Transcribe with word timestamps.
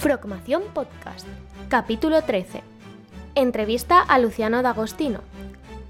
Frogmación 0.00 0.62
Podcast, 0.72 1.26
capítulo 1.68 2.22
13. 2.22 2.62
Entrevista 3.34 4.00
a 4.00 4.18
Luciano 4.18 4.62
D'Agostino. 4.62 5.20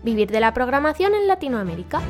Vivir 0.03 0.33
de 0.33 0.41
la 0.41 0.53
programación 0.53 1.15
en 1.15 1.29
Latinoamérica. 1.29 2.01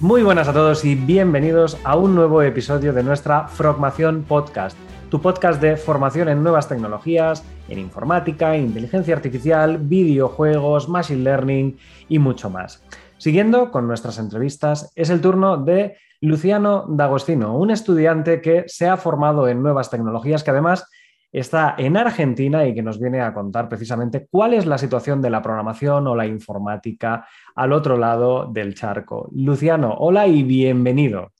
Muy 0.00 0.22
buenas 0.22 0.48
a 0.48 0.52
todos 0.52 0.84
y 0.84 0.96
bienvenidos 0.96 1.78
a 1.82 1.96
un 1.96 2.14
nuevo 2.14 2.42
episodio 2.42 2.92
de 2.92 3.02
nuestra 3.02 3.48
Frogmación 3.48 4.22
Podcast, 4.24 4.76
tu 5.10 5.22
podcast 5.22 5.58
de 5.58 5.78
formación 5.78 6.28
en 6.28 6.42
nuevas 6.42 6.68
tecnologías, 6.68 7.42
en 7.70 7.78
informática, 7.78 8.54
inteligencia 8.58 9.16
artificial, 9.16 9.78
videojuegos, 9.78 10.90
machine 10.90 11.24
learning 11.24 11.78
y 12.06 12.18
mucho 12.18 12.50
más. 12.50 12.84
Siguiendo 13.16 13.70
con 13.70 13.86
nuestras 13.86 14.18
entrevistas, 14.18 14.92
es 14.94 15.08
el 15.08 15.22
turno 15.22 15.56
de 15.56 15.96
Luciano 16.22 16.86
D'Agostino, 16.88 17.58
un 17.58 17.72
estudiante 17.72 18.40
que 18.40 18.62
se 18.68 18.86
ha 18.86 18.96
formado 18.96 19.48
en 19.48 19.60
nuevas 19.60 19.90
tecnologías, 19.90 20.44
que 20.44 20.52
además 20.52 20.88
está 21.32 21.74
en 21.76 21.96
Argentina 21.96 22.64
y 22.64 22.74
que 22.74 22.82
nos 22.82 23.00
viene 23.00 23.20
a 23.20 23.34
contar 23.34 23.68
precisamente 23.68 24.28
cuál 24.30 24.54
es 24.54 24.64
la 24.64 24.78
situación 24.78 25.20
de 25.20 25.30
la 25.30 25.42
programación 25.42 26.06
o 26.06 26.14
la 26.14 26.24
informática 26.24 27.26
al 27.56 27.72
otro 27.72 27.96
lado 27.96 28.46
del 28.46 28.76
charco. 28.76 29.30
Luciano, 29.34 29.94
hola 29.98 30.28
y 30.28 30.44
bienvenido. 30.44 31.32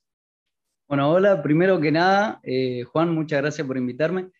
Bueno, 0.89 1.11
hola, 1.11 1.41
primero 1.41 1.79
que 1.79 1.93
nada, 1.93 2.41
eh, 2.43 2.83
Juan, 2.83 3.15
muchas 3.15 3.41
gracias 3.41 3.65
por 3.65 3.77
invitarme. 3.77 4.31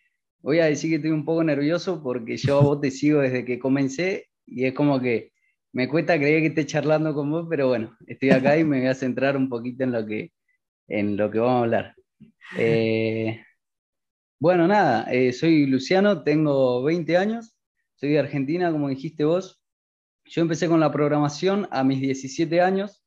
Voy 0.42 0.60
a 0.60 0.66
decir 0.66 0.90
que 0.90 0.98
estoy 0.98 1.12
un 1.12 1.24
poco 1.24 1.42
nervioso 1.46 2.04
porque 2.04 2.36
yo 2.36 2.58
a 2.58 2.62
vos 2.64 2.82
te 2.82 2.92
sigo 2.92 3.22
desde 3.22 3.46
que 3.46 3.60
comencé 3.60 4.28
y 4.46 4.66
es 4.66 4.74
como 4.74 5.00
que 5.00 5.33
me 5.74 5.88
cuesta 5.88 6.18
creer 6.18 6.42
que 6.42 6.48
esté 6.50 6.66
charlando 6.66 7.14
con 7.14 7.30
vos, 7.32 7.48
pero 7.50 7.68
bueno, 7.68 7.98
estoy 8.06 8.30
acá 8.30 8.58
y 8.58 8.64
me 8.64 8.80
voy 8.80 8.88
a 8.88 8.94
centrar 8.94 9.36
un 9.36 9.50
poquito 9.50 9.84
en 9.84 9.92
lo 9.92 10.06
que, 10.06 10.32
en 10.88 11.18
lo 11.18 11.32
que 11.32 11.40
vamos 11.40 11.56
a 11.56 11.64
hablar. 11.64 11.96
Eh, 12.58 13.44
bueno, 14.40 14.68
nada, 14.68 15.12
eh, 15.12 15.34
soy 15.34 15.66
Luciano, 15.66 16.24
tengo 16.24 16.84
20 16.84 17.18
años, 17.18 17.56
soy 17.96 18.10
de 18.12 18.20
Argentina, 18.20 18.72
como 18.72 18.90
dijiste 18.90 19.24
vos. 19.24 19.62
Yo 20.26 20.44
empecé 20.44 20.68
con 20.68 20.80
la 20.80 20.92
programación 20.92 21.68
a 21.72 21.84
mis 21.84 22.00
17 22.00 22.62
años. 22.62 23.00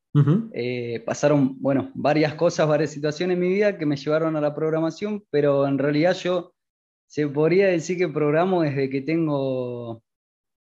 Eh, 0.55 1.03
pasaron, 1.05 1.61
bueno, 1.61 1.93
varias 1.95 2.35
cosas, 2.35 2.67
varias 2.67 2.91
situaciones 2.91 3.35
en 3.35 3.41
mi 3.41 3.49
vida 3.49 3.77
que 3.77 3.85
me 3.85 3.97
llevaron 3.97 4.35
a 4.35 4.41
la 4.41 4.55
programación, 4.55 5.23
pero 5.31 5.67
en 5.69 5.77
realidad 5.77 6.15
yo 6.15 6.55
se 7.07 7.29
podría 7.29 7.67
decir 7.69 7.99
que 7.99 8.09
programo 8.09 8.63
desde 8.63 8.89
que 8.89 9.03
tengo 9.03 10.03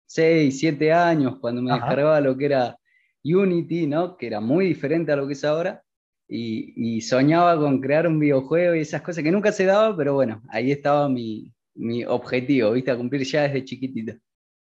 6, 0.06 0.58
7 0.60 0.94
años, 0.94 1.38
cuando 1.40 1.62
me 1.62 1.74
descargaba 1.74 2.22
lo 2.22 2.38
que 2.38 2.46
era 2.46 2.78
Unity, 3.24 3.88
¿no? 3.88 4.18
que 4.18 4.28
era 4.28 4.40
muy 4.40 4.68
diferente 4.68 5.12
a 5.12 5.16
lo 5.16 5.28
que 5.28 5.34
es 5.34 5.44
ahora, 5.44 5.82
y, 6.28 7.02
soñaba 7.02 7.58
con 7.58 7.80
crear 7.80 8.08
un 8.08 8.20
videojuego 8.20 8.76
y 8.76 8.80
esas 8.80 9.02
cosas 9.02 9.24
que 9.24 9.32
nunca 9.32 9.52
se 9.52 9.66
daba, 9.66 9.96
pero 9.96 10.16
bueno, 10.16 10.42
ahí 10.50 10.72
estaba 10.72 11.08
mi, 11.08 11.52
mi 11.76 12.04
objetivo, 12.04 12.72
¿viste? 12.72 12.92
A 12.92 12.98
cumplir 12.98 13.24
ya 13.24 13.44
desde 13.44 13.64
chiquitito. 13.64 14.14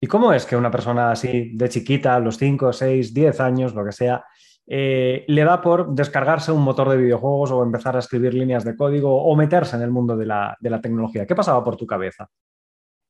¿Y 0.00 0.06
cómo 0.08 0.32
es 0.32 0.44
que 0.44 0.56
una 0.56 0.70
persona 0.70 1.12
así 1.12 1.52
de 1.54 1.68
chiquita, 1.68 2.16
a 2.16 2.20
los 2.20 2.36
5, 2.36 2.72
6, 2.72 3.14
10 3.14 3.40
años, 3.40 3.74
lo 3.74 3.84
que 3.84 3.92
sea, 3.92 4.24
eh, 4.66 5.24
le 5.28 5.44
da 5.44 5.60
por 5.60 5.94
descargarse 5.94 6.50
un 6.50 6.62
motor 6.62 6.88
de 6.88 6.96
videojuegos 6.96 7.52
o 7.52 7.62
empezar 7.62 7.94
a 7.94 8.00
escribir 8.00 8.34
líneas 8.34 8.64
de 8.64 8.76
código 8.76 9.22
o 9.22 9.36
meterse 9.36 9.76
en 9.76 9.82
el 9.82 9.90
mundo 9.90 10.16
de 10.16 10.26
la, 10.26 10.56
de 10.58 10.70
la 10.70 10.80
tecnología? 10.80 11.26
¿Qué 11.26 11.36
pasaba 11.36 11.62
por 11.62 11.76
tu 11.76 11.86
cabeza? 11.86 12.28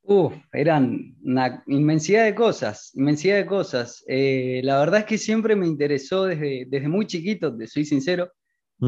Uf, 0.05 0.33
eran 0.51 1.15
una 1.23 1.63
inmensidad 1.65 2.25
de 2.25 2.35
cosas, 2.35 2.91
inmensidad 2.93 3.37
de 3.37 3.45
cosas. 3.45 4.03
Eh, 4.07 4.59
la 4.63 4.77
verdad 4.79 5.01
es 5.01 5.05
que 5.05 5.17
siempre 5.17 5.55
me 5.55 5.65
interesó 5.65 6.25
desde, 6.25 6.65
desde 6.67 6.89
muy 6.89 7.07
chiquito, 7.07 7.55
te 7.55 7.67
soy 7.67 7.85
sincero. 7.85 8.31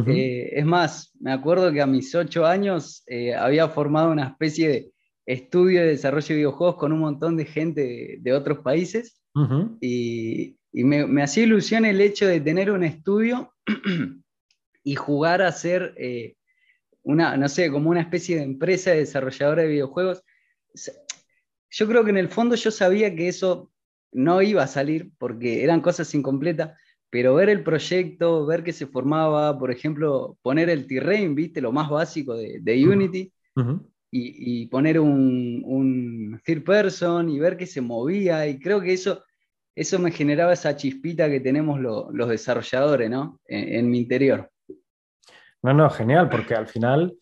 Eh, 0.07 0.49
es 0.51 0.65
más, 0.65 1.13
me 1.21 1.31
acuerdo 1.31 1.71
que 1.71 1.81
a 1.81 1.85
mis 1.85 2.13
ocho 2.15 2.45
años 2.45 3.01
eh, 3.07 3.33
había 3.33 3.69
formado 3.69 4.11
una 4.11 4.27
especie 4.27 4.67
de 4.67 4.91
estudio 5.25 5.79
de 5.79 5.87
desarrollo 5.87 6.27
de 6.27 6.35
videojuegos 6.35 6.75
con 6.75 6.91
un 6.91 6.99
montón 6.99 7.37
de 7.37 7.45
gente 7.45 8.17
de, 8.19 8.33
otros 8.33 8.59
países 8.59 9.21
y, 9.79 10.57
y 10.73 10.83
me, 10.83 11.07
me, 11.07 11.23
hacía 11.23 11.43
ilusión 11.43 11.85
el 11.85 12.01
hecho 12.01 12.27
de 12.27 12.41
tener 12.41 12.71
un 12.71 12.83
estudio 12.83 13.53
y 14.83 14.95
jugar 14.95 15.41
a 15.41 15.53
ser 15.53 15.95
una, 17.03 17.37
no 17.37 17.47
sé, 17.47 17.71
como 17.71 17.89
una 17.89 18.01
especie 18.01 18.35
de 18.35 18.43
empresa 18.43 18.91
de 18.91 18.97
desarrolladora 18.97 19.61
de 19.61 19.69
videojuegos 19.69 20.23
yo 21.69 21.87
creo 21.87 22.03
que 22.03 22.11
en 22.11 22.17
el 22.17 22.29
fondo 22.29 22.55
yo 22.55 22.71
sabía 22.71 23.15
que 23.15 23.27
eso 23.27 23.71
no 24.11 24.41
iba 24.41 24.63
a 24.63 24.67
salir 24.67 25.11
porque 25.17 25.63
eran 25.63 25.81
cosas 25.81 26.13
incompletas, 26.13 26.77
pero 27.09 27.35
ver 27.35 27.49
el 27.49 27.63
proyecto, 27.63 28.45
ver 28.45 28.63
que 28.63 28.73
se 28.73 28.87
formaba, 28.87 29.57
por 29.57 29.71
ejemplo, 29.71 30.37
poner 30.41 30.69
el 30.69 30.87
T-Rain, 30.87 31.35
¿viste? 31.35 31.61
Lo 31.61 31.71
más 31.71 31.89
básico 31.89 32.35
de, 32.35 32.87
Unity, 32.87 33.31
y, 34.11 34.67
poner 34.67 34.99
un, 34.99 35.61
un, 35.65 36.41
third 36.45 36.63
person 36.63 37.29
y 37.29 37.39
ver 37.39 37.57
que 37.57 37.67
se 37.67 37.81
movía, 37.81 38.47
y 38.47 38.59
creo 38.59 38.79
que 38.79 38.93
eso, 38.93 39.23
eso 39.75 39.99
me 39.99 40.11
generaba 40.11 40.53
esa 40.53 40.75
chispita 40.75 41.29
que 41.29 41.41
tenemos 41.41 41.79
los 41.79 42.29
desarrolladores, 42.29 43.09
¿no? 43.09 43.39
en 43.47 43.89
mi 43.89 43.99
interior. 43.99 44.49
No, 45.61 45.73
no, 45.73 45.89
genial, 45.89 46.29
porque 46.29 46.53
al 46.53 46.67
final 46.67 47.17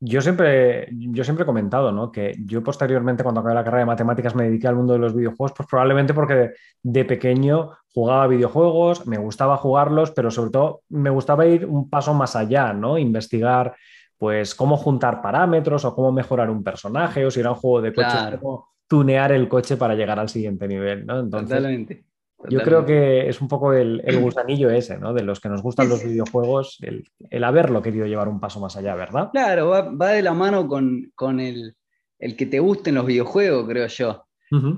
yo 0.00 0.20
siempre, 0.20 0.88
yo 0.92 1.24
siempre 1.24 1.42
he 1.42 1.46
comentado 1.46 1.90
¿no? 1.90 2.12
que 2.12 2.34
yo 2.44 2.62
posteriormente, 2.62 3.22
cuando 3.22 3.40
acabé 3.40 3.54
la 3.54 3.64
carrera 3.64 3.80
de 3.80 3.86
matemáticas, 3.86 4.34
me 4.34 4.44
dediqué 4.44 4.68
al 4.68 4.76
mundo 4.76 4.92
de 4.92 5.00
los 5.00 5.14
videojuegos, 5.14 5.52
pues 5.56 5.68
probablemente 5.68 6.14
porque 6.14 6.52
de, 6.82 7.04
pequeño 7.04 7.72
jugaba 7.92 8.28
videojuegos, 8.28 9.06
me 9.06 9.18
gustaba 9.18 9.56
jugarlos, 9.56 10.12
pero 10.12 10.30
sobre 10.30 10.50
todo 10.50 10.82
me 10.88 11.10
gustaba 11.10 11.46
ir 11.46 11.66
un 11.66 11.90
paso 11.90 12.14
más 12.14 12.36
allá, 12.36 12.72
¿no? 12.72 12.96
Investigar 12.96 13.74
pues 14.16 14.54
cómo 14.54 14.76
juntar 14.76 15.20
parámetros 15.20 15.84
o 15.84 15.94
cómo 15.94 16.12
mejorar 16.12 16.50
un 16.50 16.62
personaje 16.62 17.24
o 17.24 17.30
si 17.30 17.40
era 17.40 17.50
un 17.50 17.56
juego 17.56 17.82
de 17.82 17.92
coches, 17.92 18.38
cómo 18.40 18.68
tunear 18.86 19.32
el 19.32 19.48
coche 19.48 19.76
para 19.76 19.94
llegar 19.94 20.18
al 20.18 20.28
siguiente 20.28 20.66
nivel, 20.66 21.06
¿no? 21.06 21.20
Entonces, 21.20 21.56
Totalmente. 21.56 22.04
Yo 22.48 22.60
creo 22.62 22.84
que 22.84 23.28
es 23.28 23.40
un 23.40 23.48
poco 23.48 23.72
el, 23.72 24.02
gusanillo 24.20 24.70
ese, 24.70 24.96
¿no? 24.98 25.12
De 25.12 25.22
los 25.22 25.40
que 25.40 25.48
nos 25.48 25.62
gustan 25.62 25.88
los 25.88 26.02
videojuegos, 26.04 26.78
el, 26.80 27.44
haberlo 27.44 27.82
querido 27.82 28.06
llevar 28.06 28.28
un 28.28 28.40
paso 28.40 28.60
más 28.60 28.76
allá, 28.76 28.94
¿verdad? 28.94 29.30
Claro, 29.32 29.68
va, 29.68 30.08
de 30.10 30.22
la 30.22 30.34
mano 30.34 30.68
con, 30.68 31.40
el, 31.40 31.74
que 32.18 32.46
te 32.46 32.60
gusten 32.60 32.94
los 32.94 33.06
videojuegos, 33.06 33.68
creo 33.68 33.86
yo. 33.88 34.24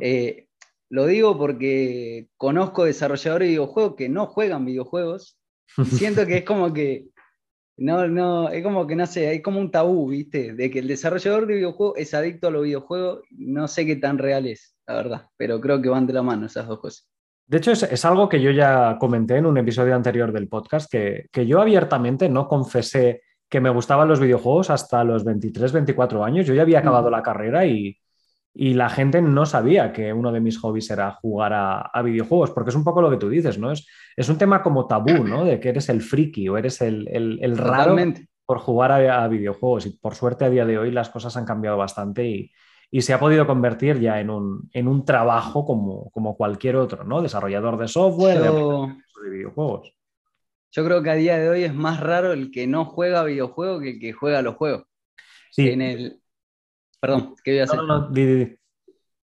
Eh, 0.00 0.48
lo 0.88 1.06
digo 1.06 1.38
porque 1.38 2.28
conozco 2.36 2.84
desarrolladores 2.84 3.46
de 3.46 3.52
videojuegos 3.52 3.94
que 3.96 4.08
no 4.08 4.26
juegan 4.26 4.64
videojuegos. 4.64 5.38
Siento 5.84 6.26
que 6.26 6.38
es 6.38 6.44
como 6.44 6.72
que. 6.72 7.06
No, 7.76 8.06
no, 8.08 8.50
es 8.50 8.62
como 8.62 8.86
que 8.86 8.94
no 8.94 9.06
sé, 9.06 9.28
hay 9.28 9.40
como 9.40 9.58
un 9.58 9.70
tabú, 9.70 10.10
¿viste? 10.10 10.52
De 10.52 10.70
que 10.70 10.80
el 10.80 10.88
desarrollador 10.88 11.46
de 11.46 11.54
videojuegos 11.54 11.96
es 11.96 12.12
adicto 12.12 12.48
a 12.48 12.50
los 12.50 12.64
videojuegos. 12.64 13.22
No 13.30 13.68
sé 13.68 13.86
qué 13.86 13.96
tan 13.96 14.18
real 14.18 14.46
es, 14.46 14.74
la 14.86 14.96
verdad. 14.96 15.26
Pero 15.36 15.60
creo 15.60 15.80
que 15.80 15.88
van 15.88 16.06
de 16.06 16.12
la 16.12 16.22
mano 16.22 16.46
esas 16.46 16.66
dos 16.66 16.80
cosas. 16.80 17.10
De 17.50 17.56
hecho, 17.56 17.72
es, 17.72 18.04
algo 18.04 18.28
que 18.28 18.40
yo 18.40 18.52
ya 18.52 18.96
comenté 18.96 19.38
en 19.38 19.44
un 19.44 19.58
episodio 19.58 19.96
anterior 19.96 20.30
del 20.30 20.46
podcast, 20.46 20.88
que, 20.88 21.28
yo 21.44 21.60
abiertamente 21.60 22.28
no 22.28 22.46
confesé 22.46 23.22
que 23.48 23.60
me 23.60 23.70
gustaban 23.70 24.06
los 24.06 24.20
videojuegos 24.20 24.70
hasta 24.70 25.02
los 25.02 25.24
23, 25.24 25.72
24 25.72 26.24
años. 26.24 26.46
Yo 26.46 26.54
ya 26.54 26.62
había 26.62 26.78
acabado 26.78 27.10
la 27.10 27.24
carrera 27.24 27.66
y, 27.66 27.98
la 28.54 28.88
gente 28.88 29.20
no 29.20 29.46
sabía 29.46 29.92
que 29.92 30.12
uno 30.12 30.30
de 30.30 30.38
mis 30.38 30.58
hobbies 30.60 30.90
era 30.90 31.10
jugar 31.10 31.52
a, 31.52 32.02
videojuegos, 32.04 32.52
porque 32.52 32.70
es 32.70 32.76
un 32.76 32.84
poco 32.84 33.02
lo 33.02 33.10
que 33.10 33.16
tú 33.16 33.28
dices, 33.28 33.58
¿no? 33.58 33.72
Es, 33.72 33.84
es 34.16 34.28
un 34.28 34.38
tema 34.38 34.62
como 34.62 34.86
tabú, 34.86 35.24
¿no? 35.24 35.44
De 35.44 35.58
que 35.58 35.70
eres 35.70 35.88
el 35.88 36.02
friki 36.02 36.48
o 36.48 36.56
eres 36.56 36.80
el, 36.80 37.08
el, 37.08 37.58
raro 37.58 37.96
por 38.46 38.58
jugar 38.58 38.92
a, 38.92 39.24
a, 39.24 39.26
videojuegos. 39.26 39.86
Y 39.86 39.98
por 39.98 40.14
suerte 40.14 40.44
a 40.44 40.50
día 40.50 40.64
de 40.64 40.78
hoy 40.78 40.92
las 40.92 41.10
cosas 41.10 41.36
han 41.36 41.46
cambiado 41.46 41.76
bastante 41.76 42.28
y, 42.28 42.52
y 42.90 43.02
se 43.02 43.12
ha 43.12 43.20
podido 43.20 43.46
convertir 43.46 44.00
ya 44.00 44.20
en 44.20 44.30
un, 44.30 44.68
en 44.72 44.88
un 44.88 45.04
trabajo 45.04 45.64
como, 45.64 46.10
como, 46.10 46.36
cualquier 46.36 46.76
otro, 46.76 47.04
¿no? 47.04 47.22
Desarrollador 47.22 47.78
de 47.78 47.86
software, 47.86 48.40
de, 48.40 49.30
videojuegos. 49.30 49.94
Yo 50.72 50.84
creo 50.84 51.02
que 51.02 51.10
a 51.10 51.14
día 51.14 51.38
de 51.38 51.48
hoy 51.48 51.64
es 51.64 51.74
más 51.74 52.00
raro 52.00 52.32
el 52.32 52.50
que 52.50 52.66
no 52.66 52.84
juega 52.84 53.22
videojuegos 53.22 53.82
que 53.82 53.90
el 53.90 54.00
que 54.00 54.12
juega 54.12 54.42
los 54.42 54.56
juegos. 54.56 54.84
Sí. 55.50 55.68
En 55.68 55.82
el... 55.82 56.20
Perdón, 57.00 57.34
¿qué 57.44 57.52
voy 57.52 57.60
a 57.60 57.64
hacer? 57.64 57.78
No, 57.78 57.86
no, 57.86 58.10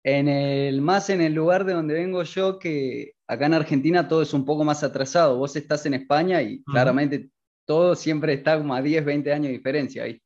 En 0.03 0.29
el, 0.29 0.81
más 0.81 1.11
en 1.11 1.21
el 1.21 1.35
lugar 1.35 1.65
de 1.65 1.75
donde 1.75 1.95
vengo 1.95 2.23
yo, 2.23 2.59
que 2.59 3.13
acá 3.27 3.47
en 3.47 3.55
Argentina 3.55 4.09
todo 4.09 4.23
es 4.23 4.33
un 4.33 4.45
poco 4.45 4.65
más 4.65 4.83
atrasado. 4.83 5.37
Vos 5.37 5.57
estás 5.57 5.85
en 5.87 5.95
España 5.95 6.43
y 6.43 6.63
claramente 6.65 7.31
todo 7.67 7.95
siempre 7.95 8.33
está 8.35 8.59
como 8.59 8.75
a 8.75 8.83
10, 8.83 9.05
20 9.05 9.33
años 9.33 9.47
de 9.47 9.53
diferencia 9.53 10.05
ahí. 10.05 10.21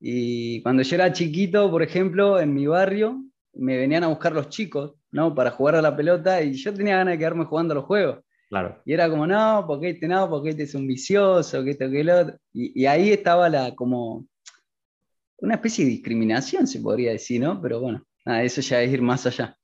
Y 0.00 0.62
cuando 0.62 0.82
yo 0.82 0.94
era 0.94 1.12
chiquito, 1.12 1.70
por 1.70 1.82
ejemplo, 1.82 2.40
en 2.40 2.54
mi 2.54 2.66
barrio, 2.66 3.22
me 3.52 3.76
venían 3.76 4.04
a 4.04 4.08
buscar 4.08 4.32
los 4.32 4.48
chicos, 4.48 4.94
¿no? 5.12 5.34
Para 5.34 5.50
jugar 5.50 5.74
a 5.76 5.82
la 5.82 5.94
pelota 5.94 6.42
y 6.42 6.54
yo 6.54 6.72
tenía 6.72 6.96
ganas 6.96 7.12
de 7.12 7.18
quedarme 7.18 7.44
jugando 7.44 7.72
a 7.72 7.76
los 7.76 7.84
juegos. 7.84 8.20
Claro. 8.48 8.80
Y 8.84 8.94
era 8.94 9.08
como, 9.08 9.26
no, 9.26 9.64
porque 9.66 9.90
este 9.90 10.08
no, 10.08 10.28
porque 10.28 10.50
este 10.50 10.64
es 10.64 10.74
un 10.74 10.86
vicioso, 10.86 11.62
que 11.62 11.70
esto, 11.70 11.90
que 11.90 12.00
el 12.00 12.10
otro. 12.10 12.36
Y, 12.52 12.86
ahí 12.86 13.10
estaba 13.10 13.48
la, 13.48 13.74
como, 13.74 14.26
una 15.38 15.54
especie 15.54 15.84
de 15.84 15.92
discriminación, 15.92 16.66
se 16.66 16.80
podría 16.80 17.12
decir, 17.12 17.40
¿no? 17.40 17.60
Pero 17.60 17.80
bueno, 17.80 18.02
eso 18.24 18.60
ya 18.62 18.82
es 18.82 18.92
ir 18.92 19.02
más 19.02 19.26
allá. 19.26 19.56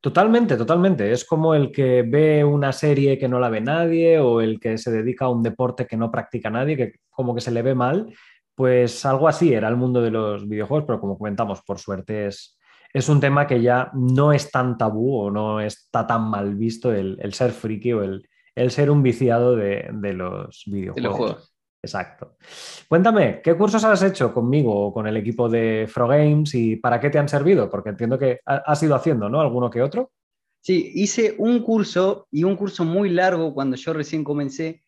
Totalmente, 0.00 0.56
totalmente. 0.56 1.10
Es 1.10 1.24
como 1.24 1.54
el 1.54 1.72
que 1.72 2.02
ve 2.02 2.44
una 2.44 2.72
serie 2.72 3.18
que 3.18 3.26
no 3.26 3.40
la 3.40 3.48
ve 3.48 3.60
nadie 3.60 4.20
o 4.20 4.40
el 4.40 4.60
que 4.60 4.78
se 4.78 4.92
dedica 4.92 5.24
a 5.24 5.30
un 5.30 5.42
deporte 5.42 5.86
que 5.86 5.96
no 5.96 6.10
practica 6.10 6.50
nadie, 6.50 6.76
que 6.76 6.92
como 7.10 7.34
que 7.34 7.40
se 7.40 7.50
le 7.50 7.62
ve 7.62 7.74
mal 7.74 8.14
Pues 8.58 9.06
algo 9.06 9.28
así 9.28 9.54
era 9.54 9.68
el 9.68 9.76
mundo 9.76 10.02
de 10.02 10.10
los 10.10 10.48
videojuegos, 10.48 10.84
pero 10.84 11.00
como 11.00 11.16
comentamos, 11.16 11.62
por 11.62 11.78
suerte 11.78 12.26
es, 12.26 12.58
es 12.92 13.08
un 13.08 13.20
tema 13.20 13.46
que 13.46 13.62
ya 13.62 13.92
no 13.94 14.32
es 14.32 14.50
tan 14.50 14.76
tabú 14.76 15.16
o 15.16 15.30
no 15.30 15.60
está 15.60 16.04
tan 16.08 16.28
mal 16.28 16.56
visto 16.56 16.92
el, 16.92 17.32
ser 17.32 17.52
friki 17.52 17.92
o 17.92 18.02
el, 18.02 18.28
el, 18.56 18.72
ser 18.72 18.90
un 18.90 19.00
viciado 19.00 19.54
de, 19.54 19.88
los 20.12 20.64
videojuegos. 20.66 21.54
Exacto. 21.80 22.36
Cuéntame, 22.88 23.40
¿qué 23.44 23.56
cursos 23.56 23.84
has 23.84 24.02
hecho 24.02 24.34
conmigo 24.34 24.86
o 24.86 24.92
con 24.92 25.06
el 25.06 25.16
equipo 25.16 25.48
de 25.48 25.86
Fro 25.88 26.08
Games 26.08 26.52
y 26.56 26.74
para 26.74 26.98
qué 26.98 27.10
te 27.10 27.20
han 27.20 27.28
servido? 27.28 27.70
Porque 27.70 27.90
entiendo 27.90 28.18
que 28.18 28.40
has 28.44 28.82
ido 28.82 28.96
haciendo, 28.96 29.28
¿no? 29.28 29.40
¿Alguno 29.40 29.70
que 29.70 29.82
otro? 29.82 30.10
Sí, 30.62 30.90
hice 30.96 31.36
un 31.38 31.62
curso 31.62 32.26
y 32.32 32.42
un 32.42 32.56
curso 32.56 32.84
muy 32.84 33.10
largo 33.10 33.54
cuando 33.54 33.76
yo 33.76 33.92
recién 33.92 34.24
comencé, 34.24 34.82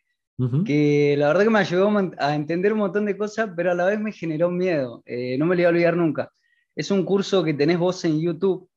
que 0.65 1.15
la 1.19 1.29
verdad 1.29 1.45
que 1.45 1.51
me 1.51 1.59
ayudó 1.59 1.91
a 2.19 2.35
entender 2.35 2.73
un 2.73 2.79
montón 2.81 3.05
de 3.05 3.17
cosas, 3.17 3.51
pero 3.57 3.73
a 3.73 3.75
la 3.75 3.87
vez 3.87 4.01
me 4.01 4.13
generó 4.13 4.51
miedo. 4.51 5.03
Eh, 5.05 5.37
no 5.39 5.47
me 5.47 5.55
lo 5.55 5.61
voy 5.61 5.67
a 5.67 5.69
olvidar 5.69 5.97
nunca. 5.97 6.31
Es 6.75 6.91
un 6.91 7.05
curso 7.05 7.45
que 7.45 7.55
tenés 7.55 7.79
vos 7.79 8.05
en 8.05 8.21
YouTube, 8.21 8.69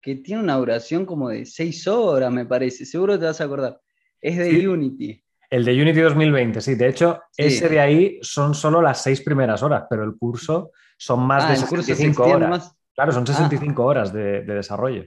que 0.00 0.16
tiene 0.16 0.42
una 0.42 0.56
duración 0.56 1.04
como 1.04 1.30
de 1.30 1.44
seis 1.44 1.86
horas, 1.88 2.32
me 2.32 2.46
parece. 2.46 2.84
Seguro 2.84 3.18
te 3.18 3.24
vas 3.24 3.40
a 3.40 3.44
acordar. 3.44 3.80
Es 4.20 4.36
de 4.36 4.68
Unity. 4.68 5.22
El 5.50 5.64
de 5.64 5.80
Unity 5.80 6.00
2020, 6.00 6.60
sí. 6.60 6.74
De 6.74 6.88
hecho, 6.88 7.20
ese 7.36 7.68
de 7.68 7.80
ahí 7.80 8.18
son 8.20 8.54
solo 8.54 8.82
las 8.82 9.02
seis 9.02 9.22
primeras 9.22 9.62
horas, 9.62 9.84
pero 9.88 10.04
el 10.04 10.16
curso 10.16 10.72
son 10.96 11.26
más 11.26 11.44
ah, 11.44 11.50
de 11.50 11.56
65 11.56 12.22
horas. 12.24 12.76
Claro, 12.94 13.12
son 13.12 13.26
65 13.26 13.82
ah. 13.82 13.86
horas 13.86 14.12
de, 14.12 14.42
desarrollo. 14.42 15.04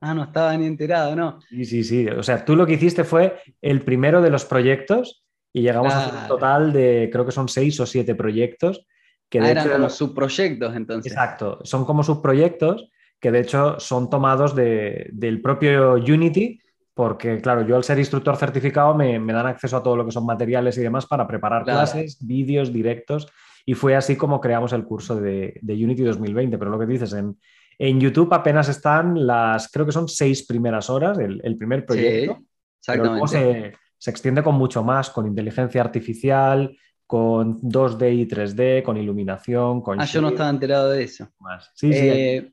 Ah, 0.00 0.14
no 0.14 0.24
estaba 0.24 0.56
ni 0.56 0.66
enterado, 0.66 1.14
¿no? 1.16 1.40
Sí, 1.48 1.64
sí, 1.64 1.84
sí. 1.84 2.08
O 2.08 2.22
sea, 2.22 2.44
tú 2.44 2.56
lo 2.56 2.66
que 2.66 2.74
hiciste 2.74 3.04
fue 3.04 3.40
el 3.60 3.82
primero 3.82 4.20
de 4.20 4.30
los 4.30 4.44
proyectos 4.44 5.24
y 5.52 5.62
llegamos 5.62 5.92
a 5.92 6.22
un 6.22 6.28
total 6.28 6.72
de, 6.72 7.08
creo 7.12 7.26
que 7.26 7.32
son 7.32 7.48
seis 7.48 7.78
o 7.80 7.86
siete 7.86 8.14
proyectos. 8.14 8.86
Que 9.28 9.40
ah, 9.40 9.50
eran 9.50 9.68
como 9.68 9.88
subproyectos 9.88 10.74
entonces. 10.74 11.12
Exacto, 11.12 11.60
son 11.62 11.84
como 11.84 12.02
subproyectos 12.02 12.90
que 13.20 13.30
de 13.30 13.40
hecho 13.40 13.78
son 13.78 14.08
tomados 14.08 14.54
del 14.56 15.40
propio 15.42 15.94
Unity 15.94 16.58
porque 17.00 17.40
claro, 17.40 17.66
yo 17.66 17.76
al 17.76 17.84
ser 17.84 17.98
instructor 17.98 18.36
certificado 18.36 18.94
me, 18.94 19.18
dan 19.18 19.46
acceso 19.46 19.76
a 19.76 19.82
todo 19.82 19.96
lo 19.96 20.04
que 20.04 20.10
son 20.12 20.26
materiales 20.26 20.76
y 20.76 20.82
demás 20.82 21.06
para 21.06 21.26
preparar 21.26 21.64
clases, 21.64 22.18
vídeos, 22.20 22.72
directos, 22.72 23.26
y 23.64 23.72
fue 23.72 23.96
así 23.96 24.16
como 24.16 24.38
creamos 24.38 24.74
el 24.74 24.84
curso 24.84 25.16
de, 25.16 25.58
Unity 25.66 26.02
2020. 26.02 26.58
Pero 26.58 26.70
lo 26.70 26.78
que 26.78 26.84
dices, 26.84 27.14
en, 27.14 27.38
en, 27.78 28.00
YouTube 28.00 28.34
apenas 28.34 28.68
están 28.68 29.26
las, 29.26 29.70
creo 29.70 29.86
que 29.86 29.92
son 29.92 30.08
seis 30.08 30.46
primeras 30.46 30.90
horas, 30.90 31.18
el, 31.18 31.56
primer 31.56 31.86
proyecto. 31.86 32.36
Sí, 32.36 32.46
exactamente. 32.80 33.28
se, 33.28 33.72
se 34.00 34.10
extiende 34.10 34.42
con 34.42 34.54
mucho 34.54 34.82
más, 34.82 35.10
con 35.10 35.26
inteligencia 35.26 35.82
artificial, 35.82 36.74
con 37.06 37.60
2D 37.60 38.14
y 38.14 38.26
3D, 38.26 38.82
con 38.82 38.96
iluminación, 38.96 39.82
con... 39.82 40.00
Ah, 40.00 40.06
yo 40.06 40.22
no 40.22 40.28
estaba 40.28 40.48
enterado 40.48 40.90
de 40.90 41.02
eso. 41.02 41.28
Sí, 41.74 41.92
sí. 41.92 42.08
Eh, 42.08 42.52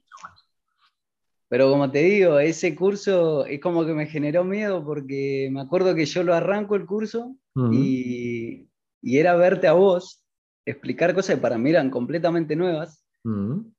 pero 1.48 1.70
como 1.70 1.90
te 1.90 2.00
digo, 2.00 2.38
ese 2.40 2.76
curso 2.76 3.46
es 3.46 3.62
como 3.62 3.86
que 3.86 3.94
me 3.94 4.08
generó 4.08 4.44
miedo 4.44 4.84
porque 4.84 5.48
me 5.54 5.62
acuerdo 5.62 5.96
que 5.96 6.06
yo 6.06 6.22
lo 6.24 6.34
arranco 6.34 6.76
el 6.76 6.86
curso 6.86 7.38
y, 7.72 8.68
era 9.02 9.38
verte 9.38 9.68
a 9.68 9.74
vos 9.74 10.26
explicar 10.66 11.16
cosas 11.16 11.36
que 11.36 11.42
para 11.42 11.58
mí 11.58 11.70
eran 11.70 11.90
completamente 11.90 12.58
nuevas. 12.58 13.06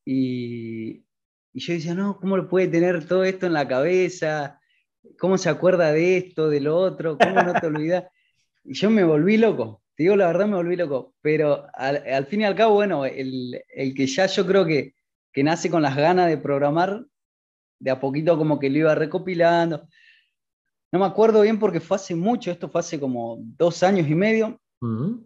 y, 0.06 1.04
yo 1.52 1.72
decía, 1.74 1.94
no, 1.94 2.18
¿cómo 2.18 2.38
lo 2.38 2.48
puede 2.48 2.68
tener 2.68 3.06
todo 3.06 3.24
esto 3.24 3.44
en 3.44 3.52
la 3.52 3.68
cabeza? 3.68 4.57
¿Cómo 5.18 5.36
se 5.38 5.48
acuerda 5.48 5.92
de 5.92 6.16
esto, 6.16 6.48
de 6.48 6.60
lo 6.60 6.76
otro? 6.76 7.18
¿Cómo 7.18 7.42
no 7.42 7.52
te 7.54 7.66
olvidas? 7.66 8.04
y 8.68 8.74
yo 8.74 8.90
me 8.90 9.02
volví 9.02 9.38
loco, 9.38 9.82
te 9.96 10.02
digo 10.02 10.14
la 10.14 10.26
verdad, 10.26 10.46
me 10.46 10.56
volví 10.56 10.76
loco. 10.76 11.14
Pero 11.22 11.66
al, 11.72 12.26
fin 12.26 12.42
y 12.42 12.44
al 12.44 12.54
cabo, 12.54 12.74
bueno, 12.74 13.06
el, 13.06 13.62
que 13.96 14.06
ya 14.06 14.26
yo 14.26 14.46
creo 14.46 14.66
que, 14.66 14.94
que 15.32 15.42
nace 15.42 15.70
con 15.70 15.82
las 15.82 15.96
ganas 15.96 16.28
de 16.28 16.36
programar, 16.36 17.04
de 17.80 17.90
a 17.90 17.98
poquito 17.98 18.36
como 18.36 18.58
que 18.58 18.68
lo 18.68 18.78
iba 18.78 18.94
recopilando. 18.94 19.88
No 20.92 20.98
me 20.98 21.06
acuerdo 21.06 21.40
bien 21.40 21.58
porque 21.58 21.80
fue 21.80 21.96
hace 21.96 22.14
mucho, 22.14 22.50
esto 22.50 22.68
fue 22.68 22.80
hace 22.80 23.00
como 23.00 23.38
dos 23.40 23.82
años 23.82 24.08
y 24.08 24.14
medio, 24.14 24.60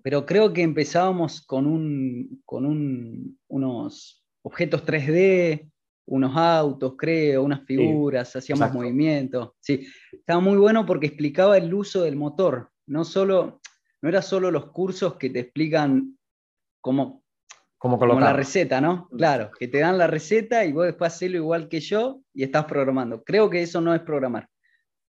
pero 0.03 0.25
creo 0.25 0.53
que 0.53 0.63
empezábamos 0.63 1.43
con, 1.43 1.67
un, 1.67 2.43
con 2.45 3.37
unos 3.49 4.25
objetos 4.43 4.85
3D, 4.85 5.71
unos 6.07 6.37
autos, 6.37 6.95
creo, 6.97 7.43
unas 7.43 7.65
figuras, 7.65 8.35
hacíamos 8.35 8.73
movimientos. 8.73 9.53
Sí, 9.61 9.87
estaba 10.13 10.41
muy 10.41 10.57
bueno 10.57 10.85
porque 10.85 11.07
explicaba 11.07 11.57
el 11.57 11.73
uso 11.73 12.03
del 12.03 12.17
motor. 12.17 12.71
No, 12.87 13.05
solo, 13.05 13.61
no 14.01 14.09
era 14.09 14.23
solo 14.23 14.51
los 14.51 14.71
cursos 14.71 15.17
que 15.17 15.31
te 15.31 15.41
explican 15.41 16.19
cómo, 16.81 17.23
como, 17.79 18.05
la 18.21 18.33
receta, 18.33 18.81
¿no? 18.81 19.09
Mm. 19.11 19.17
Claro, 19.17 19.51
que 19.59 19.69
te 19.69 19.79
dan 19.79 19.99
la 19.99 20.07
receta 20.07 20.65
y 20.65 20.73
vos 20.73 20.87
después 20.87 21.13
hacerlo 21.13 21.39
igual 21.39 21.69
que 21.69 21.81
yo 21.81 22.21
y 22.35 22.43
estás 22.43 22.65
programando. 22.65 23.23
Creo 23.23 23.49
que 23.49 23.63
eso 23.63 23.81
no 23.81 23.95
es 23.95 24.01
programar. 24.03 24.49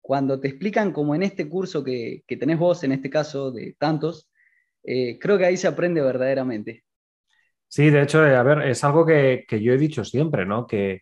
Cuando 0.01 0.39
te 0.39 0.47
explican, 0.47 0.93
como 0.93 1.13
en 1.15 1.23
este 1.23 1.49
curso 1.49 1.83
que, 1.83 2.23
que 2.25 2.37
tenés 2.37 2.57
vos, 2.57 2.83
en 2.83 2.93
este 2.93 3.09
caso 3.09 3.51
de 3.51 3.75
tantos, 3.77 4.29
eh, 4.83 5.19
creo 5.19 5.37
que 5.37 5.45
ahí 5.45 5.57
se 5.57 5.67
aprende 5.67 6.01
verdaderamente. 6.01 6.85
Sí, 7.67 7.89
de 7.89 8.01
hecho, 8.01 8.25
eh, 8.25 8.35
a 8.35 8.43
ver, 8.43 8.61
es 8.63 8.83
algo 8.83 9.05
que, 9.05 9.45
que, 9.47 9.61
yo 9.61 9.73
he 9.73 9.77
dicho 9.77 10.03
siempre, 10.03 10.45
¿no? 10.45 10.65
Que 10.65 11.01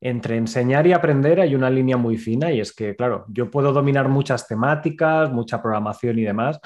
entre 0.00 0.36
enseñar 0.36 0.86
y 0.86 0.92
aprender 0.92 1.40
hay 1.40 1.54
una 1.54 1.70
línea 1.70 1.96
muy 1.96 2.16
fina 2.16 2.52
y 2.52 2.60
es 2.60 2.74
que, 2.74 2.94
claro, 2.96 3.24
yo 3.28 3.50
puedo 3.50 3.72
dominar 3.72 4.08
muchas 4.08 4.46
temáticas, 4.46 5.30
mucha 5.30 5.60
programación 5.60 6.18
y 6.18 6.22
demás, 6.22 6.60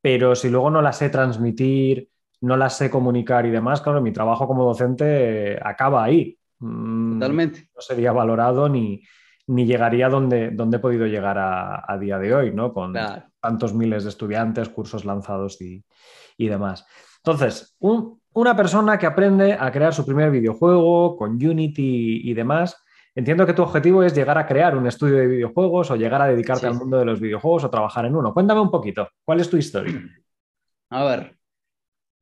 pero 0.00 0.34
si 0.34 0.50
luego 0.50 0.70
no 0.70 0.82
las 0.82 0.98
sé 0.98 1.08
transmitir, 1.08 2.08
no 2.42 2.56
las 2.56 2.76
sé 2.76 2.90
comunicar 2.90 3.46
y 3.46 3.50
demás, 3.50 3.80
claro, 3.80 4.02
mi 4.02 4.12
trabajo 4.12 4.46
como 4.46 4.64
docente 4.64 5.58
acaba 5.62 6.04
ahí. 6.04 6.36
Mm, 6.58 7.14
Totalmente. 7.14 7.70
No 7.74 7.80
sería 7.80 8.12
valorado 8.12 8.68
ni, 8.68 9.02
ni 9.46 9.64
llegaría 9.64 10.08
donde, 10.08 10.50
donde 10.50 10.76
he 10.76 10.80
podido 10.80 11.06
llegar 11.06 11.38
a, 11.38 11.98
día 11.98 12.18
de 12.18 12.34
hoy, 12.34 12.52
¿no? 12.52 12.72
Con 12.72 12.94
tantos 13.40 13.74
miles 13.74 14.04
de 14.04 14.10
estudiantes, 14.10 14.68
cursos 14.68 15.04
lanzados 15.04 15.60
y, 15.60 15.84
demás. 16.38 16.84
Entonces, 17.18 17.76
una 18.34 18.56
persona 18.56 18.98
que 18.98 19.06
aprende 19.06 19.52
a 19.52 19.70
crear 19.70 19.94
su 19.94 20.04
primer 20.04 20.30
videojuego 20.30 21.16
con 21.16 21.32
Unity 21.32 22.22
y 22.24 22.34
demás, 22.34 22.76
entiendo 23.14 23.46
que 23.46 23.52
tu 23.52 23.62
objetivo 23.62 24.02
es 24.02 24.14
llegar 24.14 24.38
a 24.38 24.46
crear 24.46 24.76
un 24.76 24.86
estudio 24.86 25.16
de 25.16 25.26
videojuegos 25.26 25.90
o 25.90 25.96
llegar 25.96 26.22
a 26.22 26.28
dedicarte 26.28 26.66
al 26.66 26.74
mundo 26.74 26.98
de 26.98 27.04
los 27.04 27.20
videojuegos 27.20 27.64
o 27.64 27.70
trabajar 27.70 28.06
en 28.06 28.16
uno. 28.16 28.32
Cuéntame 28.32 28.60
un 28.60 28.70
poquito, 28.70 29.08
¿cuál 29.24 29.40
es 29.40 29.50
tu 29.50 29.56
historia? 29.56 30.00
A 30.90 31.04
ver, 31.04 31.36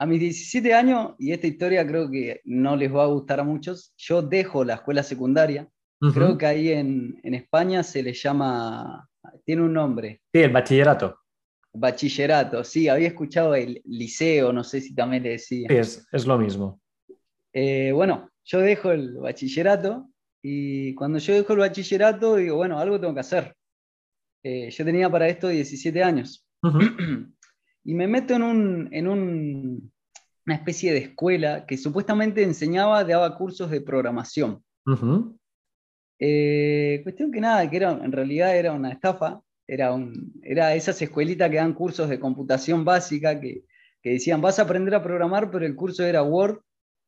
a 0.00 0.06
mis 0.06 0.18
17 0.18 0.72
años, 0.72 1.14
y 1.18 1.32
esta 1.32 1.46
historia 1.46 1.86
creo 1.86 2.10
que 2.10 2.40
no 2.44 2.74
les 2.74 2.90
va 2.94 3.02
a 3.02 3.08
gustar 3.08 3.40
a 3.40 3.44
muchos, 3.44 3.92
yo 3.98 4.22
dejo 4.22 4.64
la 4.64 4.74
escuela 4.74 5.02
secundaria. 5.02 5.68
Creo 6.14 6.38
que 6.38 6.46
ahí 6.46 6.70
en, 6.70 7.20
España 7.22 7.82
se 7.82 8.02
le 8.02 8.14
llama, 8.14 9.06
tiene 9.44 9.60
un 9.60 9.74
nombre. 9.74 10.22
Sí, 10.32 10.40
el 10.40 10.52
bachillerato. 10.52 11.19
Bachillerato, 11.72 12.64
sí, 12.64 12.88
había 12.88 13.08
escuchado 13.08 13.54
el 13.54 13.80
liceo, 13.84 14.52
no 14.52 14.64
sé 14.64 14.80
si 14.80 14.94
también 14.94 15.22
le 15.22 15.30
decía. 15.30 15.68
Sí, 15.68 16.00
es, 16.12 16.26
lo 16.26 16.36
mismo. 16.36 16.80
Eh, 17.52 17.92
bueno, 17.92 18.30
yo 18.44 18.60
dejo 18.60 18.90
el 18.90 19.18
bachillerato 19.18 20.08
y 20.42 20.94
cuando 20.94 21.18
yo 21.18 21.34
dejo 21.34 21.52
el 21.52 21.60
bachillerato 21.60 22.36
digo, 22.36 22.56
bueno, 22.56 22.78
algo 22.78 23.00
tengo 23.00 23.14
que 23.14 23.20
hacer. 23.20 23.54
Eh, 24.42 24.70
yo 24.70 24.84
tenía 24.84 25.08
para 25.10 25.28
esto 25.28 25.48
17 25.48 26.02
años. 26.02 26.46
y 27.84 27.94
me 27.94 28.08
meto 28.08 28.34
en, 28.34 28.42
un, 28.42 28.88
en 28.90 29.08
un, 29.08 29.92
una 30.46 30.54
especie 30.56 30.92
de 30.92 30.98
escuela 30.98 31.66
que 31.66 31.76
supuestamente 31.76 32.42
enseñaba, 32.42 33.04
daba 33.04 33.36
cursos 33.36 33.70
de 33.70 33.80
programación. 33.80 34.64
Eh, 36.18 37.00
cuestión 37.02 37.30
que 37.30 37.40
nada, 37.40 37.68
que 37.70 37.76
era, 37.76 37.92
en 37.92 38.12
realidad 38.12 38.56
era 38.56 38.72
una 38.72 38.90
estafa, 38.90 39.40
era, 39.70 39.92
un, 39.92 40.32
era 40.42 40.74
esas 40.74 41.00
escuelitas 41.00 41.48
que 41.48 41.56
dan 41.56 41.74
cursos 41.74 42.08
de 42.08 42.18
computación 42.18 42.84
básica 42.84 43.40
que, 43.40 43.62
que 44.02 44.10
decían, 44.10 44.40
vas 44.40 44.58
a 44.58 44.62
aprender 44.62 44.92
a 44.96 45.02
programar, 45.02 45.48
pero 45.48 45.64
el 45.64 45.76
curso 45.76 46.04
era 46.04 46.24
Word, 46.24 46.60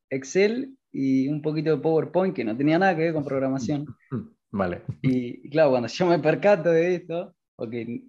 Excel 0.09 0.77
y 0.89 1.27
un 1.27 1.41
poquito 1.41 1.71
de 1.71 1.81
PowerPoint 1.81 2.33
que 2.33 2.45
no 2.45 2.55
tenía 2.55 2.79
nada 2.79 2.95
que 2.95 3.01
ver 3.01 3.13
con 3.13 3.25
programación. 3.25 3.85
Vale. 4.51 4.83
Y, 5.01 5.49
claro, 5.49 5.71
cuando 5.71 5.89
yo 5.89 6.05
me 6.05 6.19
percato 6.19 6.69
de 6.71 6.95
esto, 6.95 7.35
porque 7.57 8.03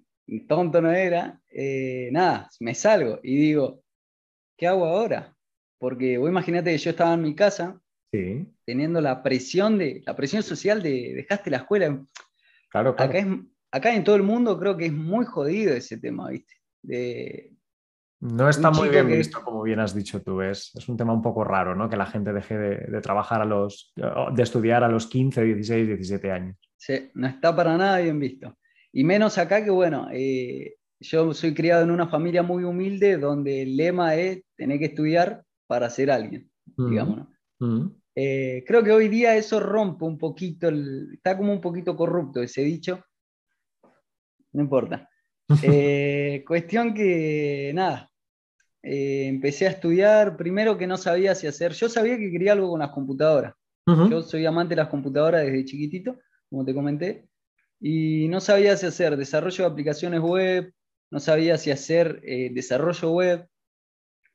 tonto 0.46 0.80
no 0.80 0.92
era, 0.92 1.40
eh, 1.50 2.10
nada, 2.12 2.48
me 2.60 2.74
salgo 2.74 3.18
y 3.24 3.36
digo, 3.36 3.82
¿qué 4.56 4.68
hago 4.68 4.84
ahora? 4.84 5.34
Porque 5.78 6.16
vos 6.16 6.30
imagínate 6.30 6.70
que 6.70 6.78
yo 6.78 6.90
estaba 6.90 7.14
en 7.14 7.22
mi 7.22 7.34
casa 7.34 7.80
teniendo 8.64 9.00
la 9.00 9.24
presión, 9.24 9.78
de, 9.78 10.02
la 10.06 10.14
presión 10.14 10.44
social 10.44 10.80
de 10.80 11.14
dejaste 11.14 11.50
la 11.50 11.56
escuela. 11.56 12.04
Claro, 12.70 12.90
Acá, 12.90 13.18
es, 13.18 13.26
acá 13.74 13.94
en 13.94 14.04
todo 14.04 14.16
el 14.16 14.22
mundo 14.22 14.58
creo 14.58 14.76
que 14.76 14.86
es 14.86 14.92
muy 14.92 15.24
jodido 15.24 15.74
ese 15.74 15.98
tema, 15.98 16.30
¿viste? 16.30 16.54
De, 16.82 17.54
no 18.20 18.48
está 18.48 18.70
muy 18.70 18.88
bien 18.88 19.06
visto, 19.08 19.42
como 19.42 19.62
bien 19.62 19.80
has 19.80 19.94
dicho 19.94 20.22
tú. 20.22 20.40
Es, 20.40 20.74
es 20.74 20.88
un 20.88 20.96
tema 20.96 21.12
un 21.12 21.20
poco 21.20 21.44
raro, 21.44 21.74
¿no? 21.74 21.90
Que 21.90 21.96
la 21.96 22.06
gente 22.06 22.32
deje 22.32 22.56
de, 22.56 22.76
de, 22.86 23.00
trabajar 23.02 23.42
a 23.42 23.44
los, 23.44 23.92
de 23.96 24.42
estudiar 24.42 24.82
a 24.82 24.88
los 24.88 25.06
15, 25.08 25.44
16, 25.44 25.88
17 25.88 26.30
años. 26.30 26.56
Sí, 26.76 27.10
no 27.14 27.26
está 27.26 27.54
para 27.54 27.76
nada 27.76 27.98
bien 27.98 28.18
visto. 28.18 28.56
Y 28.92 29.04
menos 29.04 29.36
acá 29.36 29.62
que, 29.62 29.70
bueno, 29.70 30.08
eh, 30.10 30.76
yo 31.00 31.34
soy 31.34 31.52
criado 31.52 31.82
en 31.82 31.90
una 31.90 32.08
familia 32.08 32.42
muy 32.42 32.64
humilde 32.64 33.18
donde 33.18 33.62
el 33.62 33.76
lema 33.76 34.14
es 34.14 34.42
tener 34.56 34.78
que 34.78 34.86
estudiar 34.86 35.44
para 35.66 35.90
ser 35.90 36.10
alguien, 36.10 36.50
digamos. 36.78 37.28
Eh, 38.16 38.64
creo 38.66 38.82
que 38.82 38.92
hoy 38.92 39.08
día 39.08 39.36
eso 39.36 39.60
rompe 39.60 40.04
un 40.04 40.16
poquito, 40.16 40.70
está 41.12 41.36
como 41.36 41.52
un 41.52 41.60
poquito 41.60 41.94
corrupto 41.94 42.40
ese 42.40 42.62
dicho. 42.62 43.04
No 44.54 44.62
importa. 44.62 45.08
Eh, 45.62 46.42
cuestión 46.46 46.94
que, 46.94 47.70
nada, 47.74 48.10
eh, 48.82 49.26
empecé 49.26 49.66
a 49.66 49.72
estudiar, 49.72 50.38
primero 50.38 50.78
que 50.78 50.86
no 50.86 50.96
sabía 50.96 51.34
si 51.34 51.46
hacer, 51.46 51.72
yo 51.72 51.90
sabía 51.90 52.16
que 52.16 52.30
quería 52.30 52.52
algo 52.52 52.70
con 52.70 52.80
las 52.80 52.92
computadoras. 52.92 53.52
Yo 53.86 54.22
soy 54.22 54.46
amante 54.46 54.74
de 54.74 54.80
las 54.80 54.88
computadoras 54.88 55.44
desde 55.44 55.66
chiquitito, 55.66 56.18
como 56.48 56.64
te 56.64 56.72
comenté, 56.72 57.28
y 57.78 58.26
no 58.28 58.40
sabía 58.40 58.74
si 58.78 58.86
hacer 58.86 59.18
desarrollo 59.18 59.64
de 59.64 59.70
aplicaciones 59.70 60.20
web, 60.20 60.72
no 61.10 61.20
sabía 61.20 61.58
si 61.58 61.70
hacer 61.70 62.22
desarrollo 62.22 63.10
web, 63.10 63.46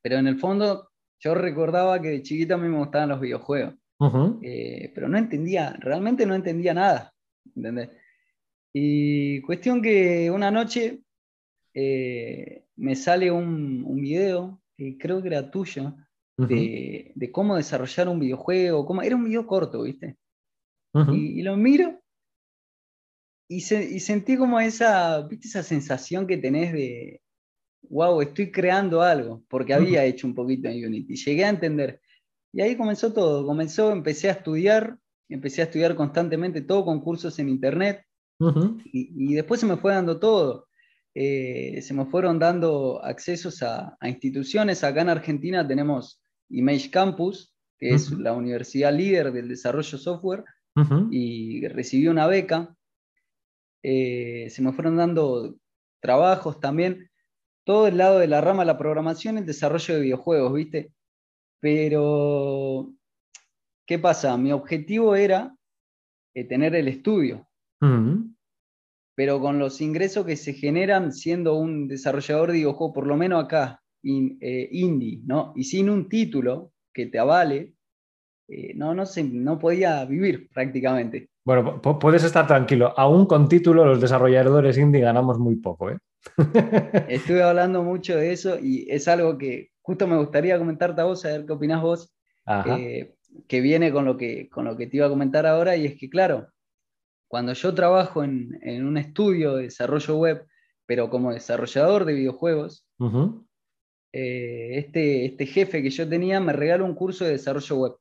pero 0.03 0.17
en 0.17 0.27
el 0.27 0.37
fondo 0.37 0.89
yo 1.19 1.35
recordaba 1.35 2.01
que 2.01 2.09
de 2.09 2.23
chiquita 2.23 2.55
a 2.55 2.57
mí 2.57 2.69
me 2.69 2.77
gustaban 2.77 3.09
los 3.09 3.19
videojuegos, 3.19 3.75
eh, 4.41 4.91
pero 4.95 5.09
no 5.09 5.17
entendía, 5.17 5.75
realmente 5.79 6.25
no 6.25 6.33
entendía 6.33 6.73
nada, 6.73 7.13
¿entendés? 7.55 7.89
Y 8.73 9.41
cuestión 9.41 9.81
que 9.81 10.29
una 10.31 10.51
noche 10.51 11.01
eh, 11.73 12.65
me 12.75 12.95
sale 12.95 13.31
un, 13.31 13.83
un, 13.85 14.01
video, 14.01 14.61
que 14.77 14.97
creo 14.97 15.21
que 15.21 15.27
era 15.29 15.49
tuyo, 15.49 15.95
de, 16.37 17.11
de, 17.15 17.31
cómo 17.31 17.57
desarrollar 17.57 18.07
un 18.07 18.19
videojuego, 18.19 18.85
cómo, 18.85 19.01
era 19.01 19.15
un 19.15 19.25
video 19.25 19.45
corto, 19.45 19.83
¿viste? 19.83 20.17
y, 21.11 21.41
lo 21.41 21.55
miro 21.57 22.01
y, 23.49 23.57
y, 23.57 23.99
sentí 23.99 24.37
como 24.37 24.59
esa, 24.59 25.21
¿viste? 25.27 25.47
esa 25.47 25.63
sensación 25.63 26.25
que 26.25 26.37
tenés 26.37 26.71
de, 26.71 27.21
wow, 27.89 28.21
estoy 28.21 28.51
creando 28.51 29.01
algo, 29.01 29.43
porque 29.47 29.73
había 29.73 30.05
hecho 30.05 30.27
un 30.27 30.35
poquito 30.35 30.67
en 30.69 30.85
Unity. 30.85 31.15
Llegué 31.15 31.45
a 31.45 31.49
entender. 31.49 32.01
Y 32.51 32.61
ahí 32.61 32.75
comenzó 32.75 33.13
todo. 33.13 33.45
Comenzó, 33.45 33.91
empecé 33.91 34.29
a 34.29 34.33
estudiar, 34.33 34.97
empecé 35.27 35.61
a 35.61 35.65
estudiar 35.65 35.95
constantemente, 35.95 36.61
todo 36.61 36.85
con 36.85 37.01
cursos 37.01 37.37
en 37.39 37.49
Internet. 37.49 38.03
Y, 38.85 39.33
después 39.33 39.59
se 39.59 39.65
me 39.65 39.77
fue 39.77 39.93
dando 39.93 40.19
todo. 40.19 40.67
Eh, 41.13 41.81
se 41.81 41.93
me 41.93 42.05
fueron 42.05 42.39
dando 42.39 43.03
accesos 43.03 43.61
a, 43.63 43.97
instituciones. 44.03 44.83
Acá 44.83 45.01
en 45.01 45.09
Argentina 45.09 45.67
tenemos 45.67 46.21
Image 46.49 46.89
Campus, 46.89 47.53
que 47.77 47.89
es 47.89 48.11
la 48.11 48.33
universidad 48.33 48.93
líder 48.93 49.31
del 49.31 49.49
desarrollo 49.49 49.97
software, 49.97 50.43
y 51.11 51.67
recibí 51.67 52.07
una 52.07 52.27
beca. 52.27 52.73
Eh, 53.83 54.47
se 54.49 54.61
me 54.61 54.71
fueron 54.71 54.97
dando 54.97 55.55
trabajos 56.01 56.59
también 56.59 57.09
todo 57.65 57.87
el 57.87 57.97
lado 57.97 58.19
de 58.19 58.27
la 58.27 58.41
rama 58.41 58.63
de 58.63 58.67
la 58.67 58.77
programación, 58.77 59.37
el 59.37 59.45
desarrollo 59.45 59.95
de 59.95 60.01
videojuegos, 60.01 60.53
¿viste? 60.53 60.93
Pero, 61.59 62.93
¿qué 63.85 63.99
pasa? 63.99 64.37
Mi 64.37 64.51
objetivo 64.53 65.15
era 65.15 65.53
eh, 66.33 66.45
tener 66.45 66.75
el 66.75 66.87
estudio. 66.87 67.48
Pero 69.15 69.39
con 69.39 69.59
los 69.59 69.81
ingresos 69.81 70.25
que 70.25 70.35
se 70.35 70.53
generan 70.53 71.11
siendo 71.11 71.55
un 71.55 71.87
desarrollador 71.87 72.47
de 72.47 72.59
videojuegos, 72.59 72.95
por 72.95 73.07
lo 73.07 73.17
menos 73.17 73.43
acá, 73.43 73.81
eh, 74.03 74.69
indie, 74.71 75.21
¿no? 75.25 75.53
Y 75.55 75.65
sin 75.65 75.89
un 75.89 76.07
título 76.07 76.71
que 76.93 77.07
te 77.07 77.19
avale, 77.19 77.73
eh, 78.47 78.73
no, 78.75 78.93
no, 78.95 79.05
se, 79.05 79.23
no 79.23 79.59
podía 79.59 80.03
vivir 80.05 80.49
prácticamente. 80.53 81.29
Bueno, 81.45 81.81
puedes 81.81 82.23
estar 82.23 82.47
tranquilo. 82.47 82.93
Aún 82.97 83.25
con 83.25 83.49
título, 83.49 83.85
los 83.85 84.01
desarrolladores 84.01 84.77
indie 84.77 85.01
ganamos 85.01 85.39
muy 85.39 85.55
poco, 85.55 85.91
¿eh? 85.91 85.97
Estuve 87.09 87.43
hablando 87.43 87.83
mucho 87.83 88.15
de 88.15 88.31
eso 88.31 88.57
y 88.59 88.85
es 88.89 89.07
algo 89.07 89.37
que 89.37 89.71
justo 89.81 90.07
me 90.07 90.17
gustaría 90.17 90.57
comentarte 90.57 91.01
a 91.01 91.05
vos, 91.05 91.25
a 91.25 91.29
ver 91.29 91.45
qué 91.45 91.53
opinás 91.53 91.81
vos, 91.81 92.13
eh, 92.65 93.15
que 93.47 93.61
viene 93.61 93.91
con 93.91 94.05
lo 94.05 94.17
que, 94.17 94.49
con 94.49 94.65
lo 94.65 94.75
que 94.77 94.87
te 94.87 94.97
iba 94.97 95.07
a 95.07 95.09
comentar 95.09 95.45
ahora, 95.45 95.75
y 95.75 95.85
es 95.85 95.95
que, 95.97 96.09
claro, 96.09 96.47
cuando 97.29 97.53
yo 97.53 97.73
trabajo 97.73 98.23
en, 98.23 98.85
un 98.85 98.97
estudio 98.97 99.55
de 99.55 99.63
desarrollo 99.63 100.17
web, 100.17 100.45
pero 100.85 101.09
como 101.09 101.31
desarrollador 101.31 102.03
de 102.03 102.13
videojuegos, 102.13 102.85
eh, 104.11 104.71
este, 104.73 105.25
este 105.25 105.45
jefe 105.45 105.81
que 105.81 105.91
yo 105.91 106.09
tenía 106.09 106.39
me 106.39 106.51
regaló 106.51 106.85
un 106.85 106.95
curso 106.95 107.23
de 107.23 107.31
desarrollo 107.31 107.77
web. 107.77 107.93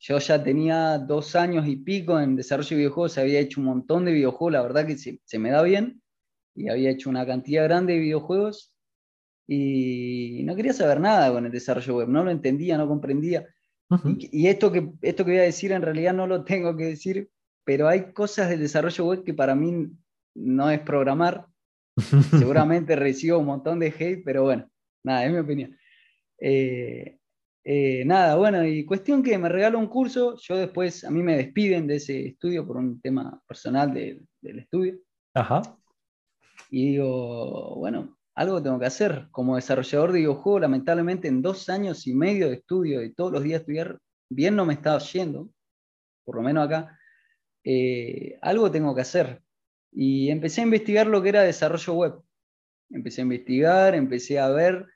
Yo 0.00 0.18
ya 0.18 0.42
tenía 0.42 0.98
dos 0.98 1.36
años 1.36 1.66
y 1.68 1.76
pico 1.76 2.18
en 2.18 2.36
desarrollo 2.36 2.70
de 2.70 2.76
videojuegos, 2.76 3.16
había 3.16 3.40
hecho 3.40 3.60
un 3.60 3.66
montón 3.66 4.04
de 4.04 4.12
videojuegos, 4.12 4.52
la 4.52 4.62
verdad 4.62 4.86
que 4.86 4.98
se 4.98 5.38
me 5.38 5.50
da 5.50 5.62
bien, 5.62 6.02
y 6.54 6.68
había 6.68 6.90
hecho 6.90 7.08
una 7.08 7.24
cantidad 7.24 7.64
grande 7.64 7.94
de 7.94 8.00
videojuegos 8.00 8.74
y 9.46 10.42
no 10.44 10.54
quería 10.54 10.72
saber 10.72 11.00
nada 11.00 11.32
con 11.32 11.44
el 11.44 11.50
desarrollo 11.50 11.96
web, 11.96 12.08
no 12.08 12.22
lo 12.22 12.30
entendía, 12.30 12.78
no 12.78 12.86
comprendía. 12.86 13.46
y, 14.16 14.46
esto, 14.46 14.70
que, 14.70 14.92
esto 15.02 15.24
que 15.24 15.32
voy 15.32 15.40
a 15.40 15.44
decir 15.44 15.72
en 15.72 15.82
realidad 15.82 16.14
no 16.14 16.28
lo 16.28 16.44
tengo 16.44 16.76
que 16.76 16.84
decir, 16.84 17.28
pero 17.70 17.86
hay 17.86 18.12
cosas 18.12 18.48
del 18.48 18.58
desarrollo 18.58 19.06
web 19.06 19.22
que 19.22 19.32
para 19.32 19.54
mí 19.54 19.86
no 20.34 20.70
es 20.72 20.80
programar. 20.80 21.46
Seguramente 22.30 22.96
recibo 22.96 23.38
un 23.38 23.46
montón 23.46 23.78
de 23.78 23.94
hate, 23.96 24.24
pero 24.24 24.42
bueno, 24.42 24.68
nada, 25.04 25.24
es 25.24 25.30
mi 25.30 25.38
opinión. 25.38 25.78
Eh, 26.40 27.16
eh, 27.62 28.02
nada, 28.04 28.34
bueno, 28.34 28.66
y 28.66 28.84
cuestión 28.84 29.22
que 29.22 29.38
me 29.38 29.48
regalo 29.48 29.78
un 29.78 29.86
curso, 29.86 30.36
yo 30.38 30.56
después, 30.56 31.04
a 31.04 31.12
mí 31.12 31.22
me 31.22 31.36
despiden 31.36 31.86
de 31.86 31.94
ese 31.94 32.26
estudio 32.26 32.66
por 32.66 32.76
un 32.76 33.00
tema 33.00 33.40
personal 33.46 33.94
del 33.94 34.58
estudio. 34.58 34.98
Ajá. 35.34 35.62
Y 36.70 36.90
digo, 36.90 37.76
bueno, 37.76 38.18
algo 38.34 38.60
tengo 38.60 38.80
que 38.80 38.86
hacer. 38.86 39.28
Como 39.30 39.54
desarrollador 39.54 40.10
de 40.10 40.18
videojuegos, 40.18 40.62
lamentablemente 40.62 41.28
en 41.28 41.40
dos 41.40 41.68
años 41.68 42.04
y 42.08 42.14
medio 42.14 42.48
de 42.48 42.54
estudio, 42.56 42.98
de 42.98 43.10
todos 43.10 43.30
los 43.30 43.44
días 43.44 43.60
estudiar, 43.60 43.96
bien 44.28 44.56
no 44.56 44.66
me 44.66 44.74
estaba 44.74 44.98
yendo, 44.98 45.48
por 46.24 46.34
lo 46.34 46.42
menos 46.42 46.66
acá, 46.66 46.96
eh, 47.64 48.38
algo 48.42 48.70
tengo 48.70 48.94
que 48.94 49.02
hacer. 49.02 49.42
Y 49.92 50.30
empecé 50.30 50.60
a 50.60 50.64
investigar 50.64 51.06
lo 51.06 51.22
que 51.22 51.30
era 51.30 51.42
desarrollo 51.42 51.94
web. 51.94 52.22
Empecé 52.90 53.20
a 53.20 53.24
investigar, 53.24 53.94
empecé 53.94 54.38
a 54.38 54.48
ver, 54.48 54.86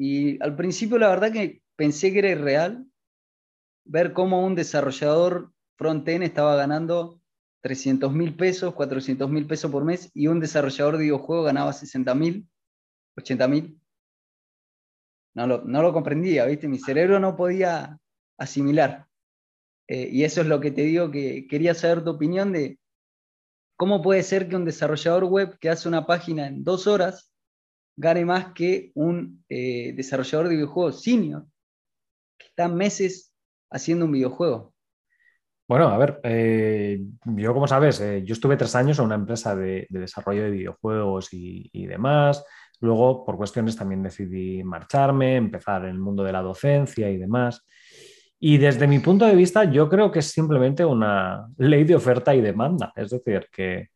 y 0.00 0.42
al 0.42 0.56
principio 0.56 0.96
la 0.96 1.10
verdad 1.10 1.30
que 1.30 1.62
pensé 1.76 2.10
que 2.10 2.20
era 2.20 2.30
irreal 2.30 2.86
ver 3.84 4.14
cómo 4.14 4.42
un 4.42 4.54
desarrollador 4.54 5.52
front-end 5.76 6.24
estaba 6.24 6.56
ganando 6.56 7.20
300 7.60 8.10
mil 8.10 8.34
pesos, 8.34 8.72
400 8.72 9.28
mil 9.28 9.46
pesos 9.46 9.70
por 9.70 9.84
mes 9.84 10.10
y 10.14 10.28
un 10.28 10.40
desarrollador 10.40 10.96
de 10.96 11.02
videojuegos 11.02 11.44
ganaba 11.44 11.74
60 11.74 12.14
mil, 12.14 12.48
80 13.18 13.48
mil. 13.48 13.78
No 15.34 15.46
lo, 15.46 15.64
no 15.64 15.82
lo 15.82 15.92
comprendía, 15.92 16.46
¿viste? 16.46 16.66
Mi 16.66 16.78
cerebro 16.78 17.20
no 17.20 17.36
podía 17.36 17.98
asimilar. 18.38 19.06
Eh, 19.90 20.08
y 20.12 20.22
eso 20.22 20.42
es 20.42 20.46
lo 20.46 20.60
que 20.60 20.70
te 20.70 20.82
digo 20.82 21.10
que 21.10 21.48
quería 21.48 21.74
saber 21.74 22.04
tu 22.04 22.10
opinión 22.10 22.52
de 22.52 22.78
cómo 23.76 24.00
puede 24.00 24.22
ser 24.22 24.48
que 24.48 24.54
un 24.54 24.64
desarrollador 24.64 25.24
web 25.24 25.58
que 25.58 25.68
hace 25.68 25.88
una 25.88 26.06
página 26.06 26.46
en 26.46 26.62
dos 26.62 26.86
horas 26.86 27.34
gane 27.96 28.24
más 28.24 28.52
que 28.52 28.92
un 28.94 29.44
eh, 29.48 29.92
desarrollador 29.96 30.46
de 30.46 30.54
videojuegos 30.54 31.02
senior 31.02 31.44
que 32.38 32.46
está 32.46 32.68
meses 32.68 33.34
haciendo 33.68 34.04
un 34.04 34.12
videojuego. 34.12 34.72
Bueno, 35.66 35.88
a 35.88 35.98
ver, 35.98 36.20
eh, 36.22 37.00
yo 37.24 37.52
como 37.52 37.66
sabes, 37.66 37.98
yo 37.98 38.32
estuve 38.32 38.56
tres 38.56 38.76
años 38.76 39.00
en 39.00 39.06
una 39.06 39.16
empresa 39.16 39.56
de, 39.56 39.88
desarrollo 39.90 40.44
de 40.44 40.50
videojuegos 40.50 41.30
y, 41.32 41.86
demás. 41.86 42.44
Luego, 42.78 43.24
por 43.24 43.36
cuestiones, 43.36 43.76
también 43.76 44.04
decidí 44.04 44.62
marcharme, 44.62 45.34
empezar 45.34 45.82
en 45.82 45.90
el 45.90 45.98
mundo 45.98 46.22
de 46.22 46.32
la 46.32 46.42
docencia 46.42 47.10
y 47.10 47.18
demás. 47.18 47.66
Y 48.42 48.56
desde 48.56 48.86
mi 48.86 48.98
punto 49.00 49.26
de 49.26 49.34
vista, 49.34 49.64
yo 49.64 49.88
creo 49.90 50.10
que 50.10 50.20
es 50.20 50.30
simplemente 50.30 50.82
una 50.82 51.46
ley 51.58 51.84
de 51.84 51.94
oferta 51.94 52.34
y 52.34 52.40
demanda. 52.40 52.90
Es 52.96 53.10
decir, 53.10 53.48
que 53.52 53.90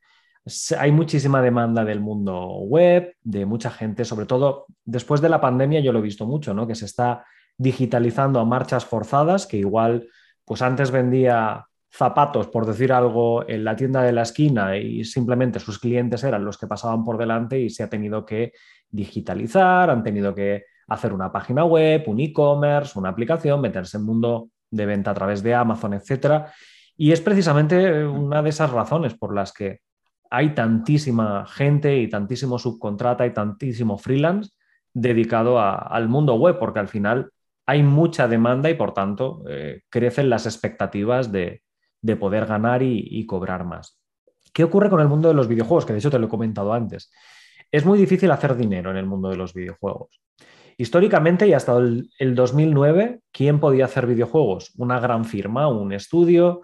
hay 0.78 0.92
muchísima 0.92 1.40
demanda 1.40 1.82
del 1.82 2.00
mundo 2.00 2.58
web, 2.58 3.16
de 3.22 3.46
mucha 3.46 3.70
gente, 3.70 4.04
sobre 4.04 4.26
todo 4.26 4.66
después 4.84 5.22
de 5.22 5.30
la 5.30 5.40
pandemia, 5.40 5.80
yo 5.80 5.92
lo 5.92 6.00
he 6.00 6.02
visto 6.02 6.26
mucho, 6.26 6.52
¿no? 6.52 6.66
Que 6.66 6.74
se 6.74 6.84
está 6.84 7.24
digitalizando 7.56 8.38
a 8.38 8.44
marchas 8.44 8.84
forzadas, 8.84 9.46
que 9.46 9.56
igual 9.56 10.08
pues 10.44 10.60
antes 10.60 10.90
vendía 10.90 11.64
zapatos, 11.90 12.48
por 12.48 12.66
decir 12.66 12.92
algo, 12.92 13.48
en 13.48 13.64
la 13.64 13.76
tienda 13.76 14.02
de 14.02 14.12
la 14.12 14.22
esquina 14.22 14.76
y 14.76 15.04
simplemente 15.04 15.58
sus 15.58 15.78
clientes 15.78 16.22
eran 16.22 16.44
los 16.44 16.58
que 16.58 16.66
pasaban 16.66 17.02
por 17.02 17.16
delante 17.16 17.58
y 17.58 17.70
se 17.70 17.82
ha 17.82 17.88
tenido 17.88 18.26
que 18.26 18.52
digitalizar, 18.90 19.88
han 19.88 20.02
tenido 20.02 20.34
que 20.34 20.64
hacer 20.88 21.12
una 21.12 21.32
página 21.32 21.64
web, 21.64 22.04
un 22.06 22.20
e-commerce, 22.20 22.98
una 22.98 23.10
aplicación, 23.10 23.60
meterse 23.60 23.96
en 23.96 24.04
mundo 24.04 24.48
de 24.70 24.86
venta 24.86 25.10
a 25.10 25.14
través 25.14 25.42
de 25.42 25.54
Amazon, 25.54 25.94
etc. 25.94 26.46
Y 26.96 27.12
es 27.12 27.20
precisamente 27.20 28.04
una 28.04 28.42
de 28.42 28.50
esas 28.50 28.70
razones 28.70 29.14
por 29.14 29.34
las 29.34 29.52
que 29.52 29.80
hay 30.30 30.54
tantísima 30.54 31.46
gente 31.46 31.96
y 31.96 32.08
tantísimo 32.08 32.58
subcontrata 32.58 33.26
y 33.26 33.32
tantísimo 33.32 33.98
freelance 33.98 34.50
dedicado 34.92 35.60
al 35.60 36.08
mundo 36.08 36.34
web, 36.34 36.58
porque 36.58 36.80
al 36.80 36.88
final 36.88 37.30
hay 37.66 37.82
mucha 37.82 38.28
demanda 38.28 38.70
y 38.70 38.74
por 38.74 38.92
tanto 38.92 39.42
eh, 39.48 39.82
crecen 39.88 40.30
las 40.30 40.46
expectativas 40.46 41.32
de, 41.32 41.62
poder 42.18 42.46
ganar 42.46 42.82
y, 42.82 43.24
cobrar 43.26 43.64
más. 43.64 43.98
¿Qué 44.52 44.62
ocurre 44.62 44.90
con 44.90 45.00
el 45.00 45.08
mundo 45.08 45.28
de 45.28 45.34
los 45.34 45.48
videojuegos? 45.48 45.86
Que 45.86 45.94
de 45.94 46.00
hecho 46.00 46.10
te 46.10 46.18
lo 46.18 46.26
he 46.26 46.28
comentado 46.28 46.72
antes. 46.72 47.10
Es 47.72 47.84
muy 47.84 47.98
difícil 47.98 48.30
hacer 48.30 48.54
dinero 48.56 48.90
en 48.90 48.98
el 48.98 49.06
mundo 49.06 49.30
de 49.30 49.36
los 49.36 49.54
videojuegos. 49.54 50.20
Históricamente 50.76 51.46
y 51.46 51.52
hasta 51.52 51.76
el, 51.76 52.34
2009, 52.34 53.20
¿quién 53.32 53.60
podía 53.60 53.84
hacer 53.84 54.06
videojuegos? 54.06 54.72
Una 54.76 54.98
gran 54.98 55.24
firma, 55.24 55.68
un 55.68 55.92
estudio 55.92 56.62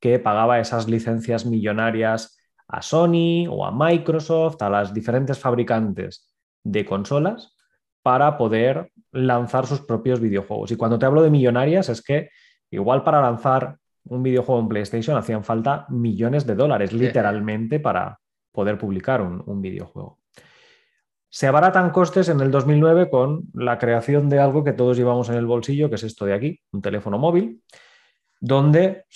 que 0.00 0.18
pagaba 0.18 0.58
esas 0.58 0.88
licencias 0.88 1.46
millonarias 1.46 2.38
a 2.66 2.82
Sony 2.82 3.46
o 3.48 3.64
a 3.64 3.70
Microsoft, 3.70 4.60
a 4.62 4.70
las 4.70 4.92
diferentes 4.92 5.38
fabricantes 5.38 6.32
de 6.64 6.84
consolas 6.84 7.54
para 8.02 8.36
poder 8.36 8.90
lanzar 9.12 9.66
sus 9.66 9.80
propios 9.82 10.20
videojuegos. 10.20 10.72
Y 10.72 10.76
cuando 10.76 10.98
te 10.98 11.06
hablo 11.06 11.22
de 11.22 11.30
millonarias 11.30 11.88
es 11.88 12.02
que 12.02 12.30
igual 12.70 13.04
para 13.04 13.20
lanzar 13.20 13.76
un 14.04 14.22
videojuego 14.22 14.60
en 14.60 14.68
PlayStation 14.68 15.16
hacían 15.16 15.44
falta 15.44 15.86
millones 15.88 16.46
de 16.46 16.56
dólares, 16.56 16.92
literalmente, 16.92 17.78
para 17.78 18.18
poder 18.50 18.76
publicar 18.76 19.22
un 19.22 19.62
videojuego. 19.62 20.21
Se 21.34 21.46
abaratan 21.46 21.92
costes 21.92 22.28
en 22.28 22.42
el 22.42 22.50
2009 22.50 23.08
con 23.08 23.44
la 23.54 23.78
creación 23.78 24.28
de 24.28 24.38
algo 24.38 24.62
que 24.62 24.74
todos 24.74 24.98
llevamos 24.98 25.30
en 25.30 25.36
el 25.36 25.46
bolsillo, 25.46 25.88
que 25.88 25.94
es 25.94 26.02
esto 26.02 26.26
de 26.26 26.34
aquí, 26.34 26.60
un 26.72 26.82
teléfono 26.82 27.16
móvil, 27.16 27.62
donde 28.38 29.06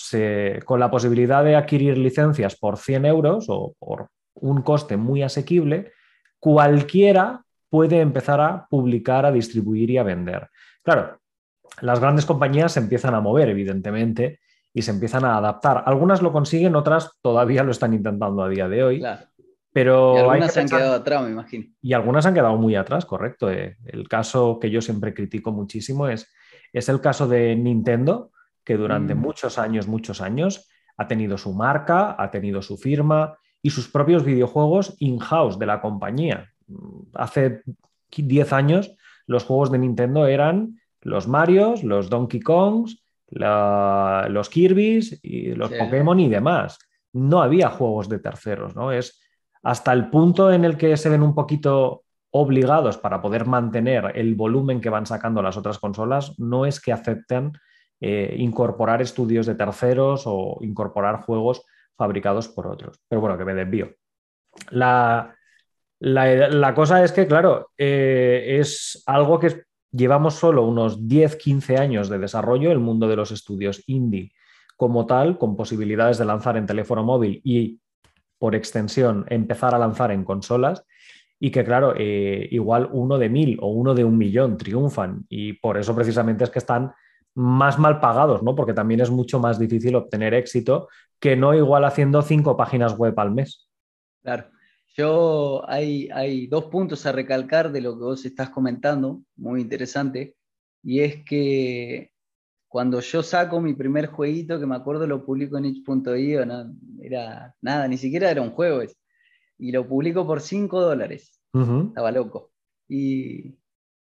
con 0.64 0.80
la 0.80 0.90
posibilidad 0.90 1.44
de 1.44 1.56
adquirir 1.56 1.98
licencias 1.98 2.56
por 2.56 2.78
100 2.78 3.04
euros 3.04 3.44
o 3.50 3.74
por 3.78 4.08
un 4.32 4.62
coste 4.62 4.96
muy 4.96 5.22
asequible, 5.22 5.92
cualquiera 6.38 7.44
puede 7.68 8.00
empezar 8.00 8.40
a 8.40 8.66
publicar, 8.66 9.26
a 9.26 9.30
distribuir 9.30 9.90
y 9.90 9.98
a 9.98 10.02
vender. 10.02 10.48
Claro, 10.82 11.18
las 11.82 12.00
grandes 12.00 12.24
compañías 12.24 12.72
se 12.72 12.80
empiezan 12.80 13.14
a 13.14 13.20
mover, 13.20 13.50
evidentemente, 13.50 14.40
y 14.72 14.80
se 14.80 14.90
empiezan 14.90 15.26
a 15.26 15.36
adaptar. 15.36 15.82
Algunas 15.84 16.22
lo 16.22 16.32
consiguen, 16.32 16.76
otras 16.76 17.18
todavía 17.20 17.62
lo 17.62 17.72
están 17.72 17.92
intentando 17.92 18.42
a 18.42 18.48
día 18.48 18.70
de 18.70 18.84
hoy. 18.84 19.02
Pero 19.76 20.14
y 20.16 20.20
algunas 20.20 20.54
se 20.54 20.60
han 20.60 20.68
quedado 20.70 20.94
atrás, 20.94 21.22
me 21.22 21.32
imagino. 21.32 21.66
Y 21.82 21.92
algunas 21.92 22.24
han 22.24 22.32
quedado 22.32 22.56
muy 22.56 22.76
atrás, 22.76 23.04
correcto. 23.04 23.50
Eh. 23.50 23.76
El 23.84 24.08
caso 24.08 24.58
que 24.58 24.70
yo 24.70 24.80
siempre 24.80 25.12
critico 25.12 25.52
muchísimo 25.52 26.08
es, 26.08 26.32
es 26.72 26.88
el 26.88 27.02
caso 27.02 27.28
de 27.28 27.54
Nintendo, 27.54 28.30
que 28.64 28.78
durante 28.78 29.14
mm. 29.14 29.18
muchos 29.18 29.58
años, 29.58 29.86
muchos 29.86 30.22
años, 30.22 30.70
ha 30.96 31.06
tenido 31.06 31.36
su 31.36 31.52
marca, 31.52 32.16
ha 32.18 32.30
tenido 32.30 32.62
su 32.62 32.78
firma 32.78 33.36
y 33.60 33.68
sus 33.68 33.86
propios 33.86 34.24
videojuegos 34.24 34.96
in-house 34.98 35.58
de 35.58 35.66
la 35.66 35.82
compañía. 35.82 36.50
Hace 37.12 37.60
10 38.16 38.52
años 38.54 38.96
los 39.26 39.44
juegos 39.44 39.70
de 39.70 39.76
Nintendo 39.76 40.26
eran 40.26 40.80
los 41.02 41.28
Marios, 41.28 41.84
los 41.84 42.08
Donkey 42.08 42.40
Kongs, 42.40 43.04
los 43.28 44.48
Kirby's 44.48 45.20
y 45.22 45.52
los 45.52 45.70
Pokémon 45.70 46.18
y 46.18 46.30
demás. 46.30 46.78
No 47.12 47.42
había 47.42 47.68
juegos 47.68 48.08
de 48.08 48.20
terceros, 48.20 48.74
¿no? 48.74 48.90
Es, 48.90 49.20
hasta 49.66 49.92
el 49.92 50.10
punto 50.10 50.52
en 50.52 50.64
el 50.64 50.76
que 50.76 50.96
se 50.96 51.08
ven 51.08 51.24
un 51.24 51.34
poquito 51.34 52.04
obligados 52.30 52.98
para 52.98 53.20
poder 53.20 53.46
mantener 53.46 54.12
el 54.14 54.36
volumen 54.36 54.80
que 54.80 54.90
van 54.90 55.06
sacando 55.06 55.42
las 55.42 55.56
otras 55.56 55.80
consolas, 55.80 56.38
no 56.38 56.66
es 56.66 56.80
que 56.80 56.92
acepten 56.92 57.50
eh, 58.00 58.36
incorporar 58.38 59.02
estudios 59.02 59.44
de 59.44 59.56
terceros 59.56 60.22
o 60.26 60.58
incorporar 60.60 61.22
juegos 61.22 61.64
fabricados 61.96 62.46
por 62.46 62.68
otros. 62.68 63.00
Pero 63.08 63.20
bueno, 63.20 63.36
que 63.36 63.44
me 63.44 63.54
desvío. 63.54 63.90
La, 64.70 65.34
la, 65.98 66.72
cosa 66.72 67.02
es 67.02 67.10
que, 67.10 67.26
claro, 67.26 67.70
eh, 67.76 68.58
es 68.60 69.02
algo 69.04 69.40
que 69.40 69.64
llevamos 69.90 70.34
solo 70.34 70.62
unos 70.62 71.08
10, 71.08 71.34
15 71.34 71.76
años 71.76 72.08
de 72.08 72.20
desarrollo, 72.20 72.70
el 72.70 72.78
mundo 72.78 73.08
de 73.08 73.16
los 73.16 73.32
estudios 73.32 73.82
indie 73.88 74.30
como 74.76 75.06
tal, 75.06 75.38
con 75.38 75.56
posibilidades 75.56 76.18
de 76.18 76.24
lanzar 76.24 76.56
en 76.56 76.66
teléfono 76.66 77.02
móvil 77.02 77.40
y 77.42 77.80
por 78.38 78.54
extensión, 78.54 79.24
empezar 79.28 79.74
a 79.74 79.78
lanzar 79.78 80.10
en 80.10 80.24
consolas 80.24 80.84
y 81.38 81.50
que, 81.50 81.64
claro, 81.64 81.94
eh, 81.96 82.48
igual 82.50 82.88
uno 82.92 83.18
de 83.18 83.28
mil 83.28 83.58
o 83.60 83.68
uno 83.68 83.94
de 83.94 84.04
un 84.04 84.16
millón 84.16 84.56
triunfan 84.56 85.26
y 85.28 85.54
por 85.54 85.76
eso 85.76 85.94
precisamente 85.94 86.44
es 86.44 86.50
que 86.50 86.58
están 86.58 86.92
más 87.34 87.78
mal 87.78 88.00
pagados, 88.00 88.42
¿no? 88.42 88.54
Porque 88.54 88.72
también 88.72 89.00
es 89.00 89.10
mucho 89.10 89.38
más 89.38 89.58
difícil 89.58 89.94
obtener 89.94 90.32
éxito 90.32 90.88
que 91.20 91.36
no 91.36 91.54
igual 91.54 91.84
haciendo 91.84 92.22
cinco 92.22 92.56
páginas 92.56 92.96
web 92.96 93.18
al 93.18 93.32
mes. 93.32 93.68
Claro. 94.22 94.50
Yo 94.96 95.62
hay, 95.68 96.08
hay 96.10 96.46
dos 96.46 96.64
puntos 96.66 97.04
a 97.04 97.12
recalcar 97.12 97.70
de 97.70 97.82
lo 97.82 97.98
que 97.98 98.04
vos 98.04 98.24
estás 98.24 98.48
comentando, 98.48 99.20
muy 99.36 99.60
interesante, 99.60 100.36
y 100.82 101.00
es 101.00 101.22
que 101.24 102.12
cuando 102.68 103.00
yo 103.00 103.22
saco 103.22 103.60
mi 103.60 103.74
primer 103.74 104.06
jueguito, 104.06 104.58
que 104.58 104.66
me 104.66 104.76
acuerdo 104.76 105.06
lo 105.06 105.24
publico 105.24 105.56
en 105.58 105.66
itch.io, 105.66 106.46
no, 106.46 106.72
era 107.00 107.54
nada, 107.60 107.88
ni 107.88 107.96
siquiera 107.96 108.30
era 108.30 108.42
un 108.42 108.50
juego, 108.50 108.82
y 109.58 109.72
lo 109.72 109.86
publico 109.86 110.26
por 110.26 110.40
5 110.40 110.80
dólares. 110.80 111.40
Estaba 111.52 112.10
loco. 112.12 112.52
Y, 112.86 113.56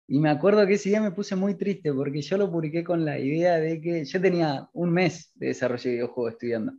y, 0.07 0.19
me 0.19 0.29
acuerdo 0.29 0.65
que 0.65 0.73
ese 0.73 0.89
día 0.89 0.99
me 0.99 1.11
puse 1.11 1.35
muy 1.35 1.53
triste 1.53 1.93
porque 1.93 2.23
yo 2.23 2.37
lo 2.37 2.51
publiqué 2.51 2.83
con 2.83 3.05
la 3.05 3.19
idea 3.19 3.57
de 3.57 3.79
que 3.79 4.03
yo 4.03 4.19
tenía 4.19 4.67
un 4.73 4.91
mes 4.91 5.31
de 5.35 5.47
desarrollo 5.47 5.83
de 5.83 5.91
videojuegos 5.91 6.33
estudiando. 6.33 6.73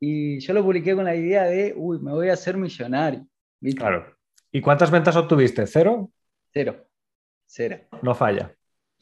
Y 0.00 0.40
yo 0.40 0.52
lo 0.54 0.64
publiqué 0.64 0.94
con 0.96 1.04
la 1.04 1.14
idea 1.14 1.44
de, 1.44 1.72
uy, 1.76 2.00
me 2.00 2.12
voy 2.12 2.30
a 2.30 2.32
hacer 2.32 2.56
millonario. 2.56 3.24
Claro. 3.76 4.16
¿Y 4.50 4.60
cuántas 4.60 4.90
ventas 4.90 5.16
obtuviste? 5.16 5.66
¿Cero? 5.66 6.10
Cero. 6.52 6.84
Cero. 7.46 7.78
No 8.02 8.14
falla. 8.14 8.54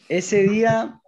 Ese 0.09 0.43
día 0.43 1.02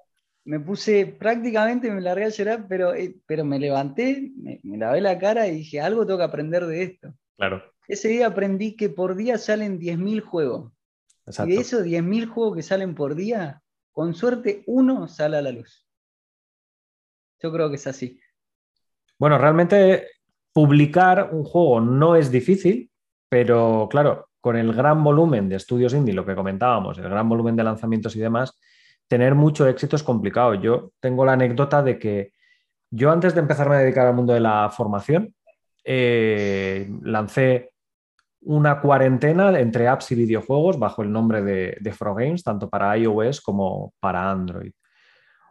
me 0.44 0.60
puse 0.60 1.06
prácticamente, 1.06 1.90
me 1.90 2.00
largué 2.00 2.24
a 2.24 2.28
llorar, 2.28 2.66
pero, 2.68 2.94
eh, 2.94 3.16
pero 3.26 3.44
me 3.44 3.58
levanté, 3.58 4.32
me, 4.36 4.60
lavé 4.76 5.00
la 5.00 5.18
cara 5.18 5.48
y 5.48 5.56
dije, 5.56 5.80
algo 5.80 6.06
tengo 6.06 6.18
que 6.18 6.24
aprender 6.24 6.66
de 6.66 6.82
esto. 6.82 7.14
Claro. 7.36 7.62
Ese 7.88 8.08
día 8.08 8.26
aprendí 8.26 8.76
que 8.76 8.90
por 8.90 9.16
día 9.16 9.38
salen 9.38 9.78
10.000 9.78 10.20
juegos. 10.20 10.72
Y 11.26 11.54
de 11.54 11.56
esos 11.56 11.84
10.000 11.84 12.28
juegos 12.28 12.56
que 12.56 12.62
salen 12.62 12.94
por 12.94 13.14
día, 13.14 13.62
con 13.92 14.14
suerte 14.14 14.62
uno 14.66 15.08
sale 15.08 15.38
a 15.38 15.42
la 15.42 15.52
luz. 15.52 15.86
Yo 17.42 17.50
creo 17.52 17.70
que 17.70 17.76
es 17.76 17.86
así. 17.86 18.20
Bueno, 19.18 19.38
realmente 19.38 20.08
publicar 20.52 21.30
un 21.32 21.44
juego 21.44 21.80
no 21.80 22.16
es 22.16 22.30
difícil, 22.30 22.90
pero 23.28 23.88
claro, 23.90 24.28
con 24.40 24.56
el 24.56 24.74
gran 24.74 25.02
volumen 25.02 25.48
de 25.48 25.56
estudios 25.56 25.94
indie, 25.94 26.14
lo 26.14 26.26
que 26.26 26.34
comentábamos, 26.34 26.98
el 26.98 27.08
gran 27.08 27.28
volumen 27.28 27.56
de 27.56 27.64
lanzamientos 27.64 28.14
y 28.16 28.20
demás, 28.20 28.58
tener 29.08 29.34
mucho 29.34 29.66
éxito 29.66 29.96
es 29.96 30.02
complicado. 30.02 30.54
Yo 30.54 30.92
tengo 31.00 31.24
la 31.24 31.32
anécdota 31.32 31.82
de 31.82 31.98
que 31.98 32.32
yo 32.90 33.10
antes 33.10 33.34
de 33.34 33.40
empezarme 33.40 33.76
a 33.76 33.80
dedicar 33.80 34.06
al 34.06 34.14
mundo 34.14 34.32
de 34.32 34.40
la 34.40 34.70
formación, 34.70 35.34
eh, 35.84 36.88
lancé 37.02 37.70
una 38.42 38.80
cuarentena 38.80 39.58
entre 39.58 39.88
apps 39.88 40.12
y 40.12 40.14
videojuegos 40.14 40.78
bajo 40.78 41.02
el 41.02 41.10
nombre 41.10 41.42
de, 41.42 41.76
de 41.80 41.94
Games, 42.00 42.42
tanto 42.42 42.68
para 42.68 42.96
iOS 42.96 43.40
como 43.40 43.92
para 44.00 44.30
Android. 44.30 44.72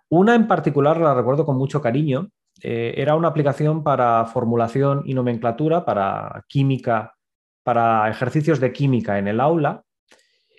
Una 0.10 0.36
en 0.36 0.48
particular 0.48 0.98
la 0.98 1.14
recuerdo 1.14 1.46
con 1.46 1.58
mucho 1.58 1.82
cariño. 1.82 2.30
Eh, 2.62 2.94
era 2.98 3.16
una 3.16 3.30
aplicación 3.30 3.84
para 3.84 4.24
formulación 4.26 5.02
y 5.06 5.16
nomenclatura, 5.16 5.86
para 5.86 6.44
química, 6.48 7.16
para 7.64 8.10
ejercicios 8.10 8.60
de 8.60 8.72
química 8.72 9.18
en 9.18 9.28
el 9.28 9.40
aula, 9.40 9.84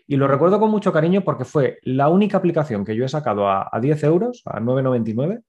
y 0.06 0.16
lo 0.16 0.28
recuerdo 0.28 0.60
con 0.60 0.70
mucho 0.70 0.92
cariño 0.92 1.22
porque 1.22 1.44
fue 1.44 1.78
la 1.82 2.08
única 2.08 2.36
aplicación 2.36 2.84
que 2.84 2.94
yo 2.94 3.04
he 3.04 3.08
sacado 3.08 3.48
a, 3.48 3.70
10 3.80 4.04
euros, 4.04 4.42
a 4.44 4.60
9,99, 4.60 5.42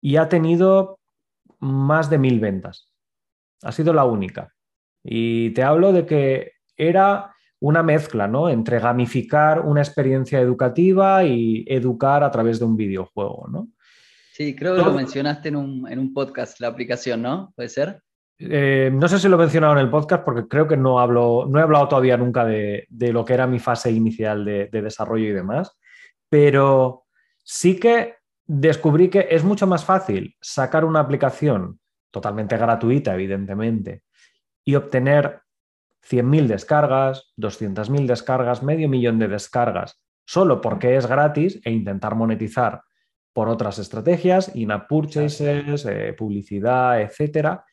y 0.00 0.16
ha 0.16 0.28
tenido 0.28 1.00
más 1.58 2.08
de 2.08 2.18
mil 2.18 2.38
ventas. 2.38 2.92
Ha 3.62 3.72
sido 3.72 3.92
la 3.92 4.04
única. 4.04 4.52
Y 5.02 5.50
te 5.50 5.62
hablo 5.62 5.92
de 5.92 6.06
que 6.06 6.52
era 6.76 7.34
una 7.58 7.82
mezcla 7.82 8.28
¿no? 8.28 8.48
entre 8.48 8.78
gamificar 8.78 9.60
una 9.60 9.80
experiencia 9.80 10.38
educativa 10.40 11.24
y 11.24 11.64
educar 11.66 12.22
a 12.22 12.30
través 12.30 12.58
de 12.58 12.66
un 12.66 12.76
videojuego. 12.76 13.48
¿no? 13.50 13.68
Sí, 14.32 14.54
creo 14.54 14.76
que 14.76 14.82
lo 14.82 14.92
mencionaste 14.92 15.48
en 15.48 15.56
un, 15.56 15.90
en 15.90 15.98
un 15.98 16.12
podcast, 16.12 16.60
la 16.60 16.68
aplicación, 16.68 17.22
¿no? 17.22 17.52
¿Puede 17.56 17.70
ser? 17.70 18.02
Eh, 18.38 18.90
no 18.92 19.08
sé 19.08 19.18
si 19.18 19.28
lo 19.28 19.36
he 19.36 19.38
mencionado 19.38 19.72
en 19.74 19.78
el 19.78 19.90
podcast 19.90 20.22
porque 20.22 20.46
creo 20.46 20.68
que 20.68 20.76
no, 20.76 21.00
hablo, 21.00 21.46
no 21.48 21.58
he 21.58 21.62
hablado 21.62 21.88
todavía 21.88 22.16
nunca 22.16 22.44
de, 22.44 22.86
lo 22.90 23.24
que 23.24 23.34
era 23.34 23.46
mi 23.46 23.58
fase 23.58 23.90
inicial 23.90 24.44
de, 24.44 24.68
desarrollo 24.68 25.26
y 25.26 25.32
demás, 25.32 25.78
pero 26.28 27.04
sí 27.42 27.80
que 27.80 28.16
descubrí 28.44 29.08
que 29.08 29.28
es 29.30 29.42
mucho 29.42 29.66
más 29.66 29.84
fácil 29.84 30.36
sacar 30.40 30.84
una 30.84 31.00
aplicación 31.00 31.80
totalmente 32.10 32.56
gratuita, 32.56 33.14
evidentemente, 33.14 34.02
y 34.64 34.74
obtener 34.74 35.40
100.000 36.08 36.46
descargas, 36.46 37.32
200.000 37.36 38.06
descargas, 38.06 38.62
medio 38.62 38.88
millón 38.88 39.18
de 39.18 39.28
descargas, 39.28 40.02
solo 40.24 40.60
porque 40.60 40.96
es 40.96 41.06
gratis 41.06 41.60
e 41.64 41.70
intentar 41.70 42.14
monetizar 42.14 42.82
por 43.32 43.48
otras 43.48 43.78
estrategias, 43.78 44.54
in-app 44.54 44.88
purchases, 44.88 45.84
eh, 45.84 46.14
publicidad, 46.16 47.00
etcétera, 47.02 47.64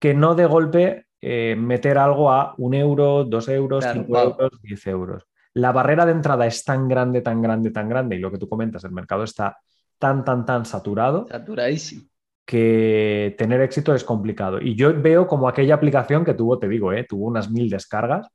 que 0.00 0.14
no 0.14 0.34
de 0.34 0.46
golpe 0.46 1.06
eh, 1.20 1.54
meter 1.56 1.98
algo 1.98 2.32
a 2.32 2.54
un 2.56 2.74
euro, 2.74 3.24
dos 3.24 3.48
euros, 3.48 3.84
cinco 3.92 4.18
euros, 4.18 4.50
diez 4.62 4.86
euros. 4.86 5.26
La 5.52 5.70
barrera 5.70 6.06
de 6.06 6.12
entrada 6.12 6.46
es 6.46 6.64
tan 6.64 6.88
grande, 6.88 7.20
tan 7.20 7.42
grande, 7.42 7.70
tan 7.70 7.88
grande, 7.88 8.16
y 8.16 8.18
lo 8.18 8.30
que 8.32 8.38
tú 8.38 8.48
comentas, 8.48 8.82
el 8.84 8.92
mercado 8.92 9.24
está 9.24 9.58
tan, 9.98 10.24
tan, 10.24 10.46
tan 10.46 10.64
saturado. 10.64 11.26
Saturadísimo. 11.28 12.04
Que 12.46 13.34
tener 13.36 13.60
éxito 13.60 13.94
es 13.94 14.02
complicado. 14.02 14.60
Y 14.60 14.74
yo 14.74 14.98
veo 15.00 15.26
como 15.26 15.46
aquella 15.46 15.74
aplicación 15.74 16.24
que 16.24 16.34
tuvo, 16.34 16.58
te 16.58 16.68
digo, 16.68 16.92
eh, 16.92 17.04
tuvo 17.06 17.26
unas 17.26 17.50
mil 17.50 17.68
descargas. 17.68 18.28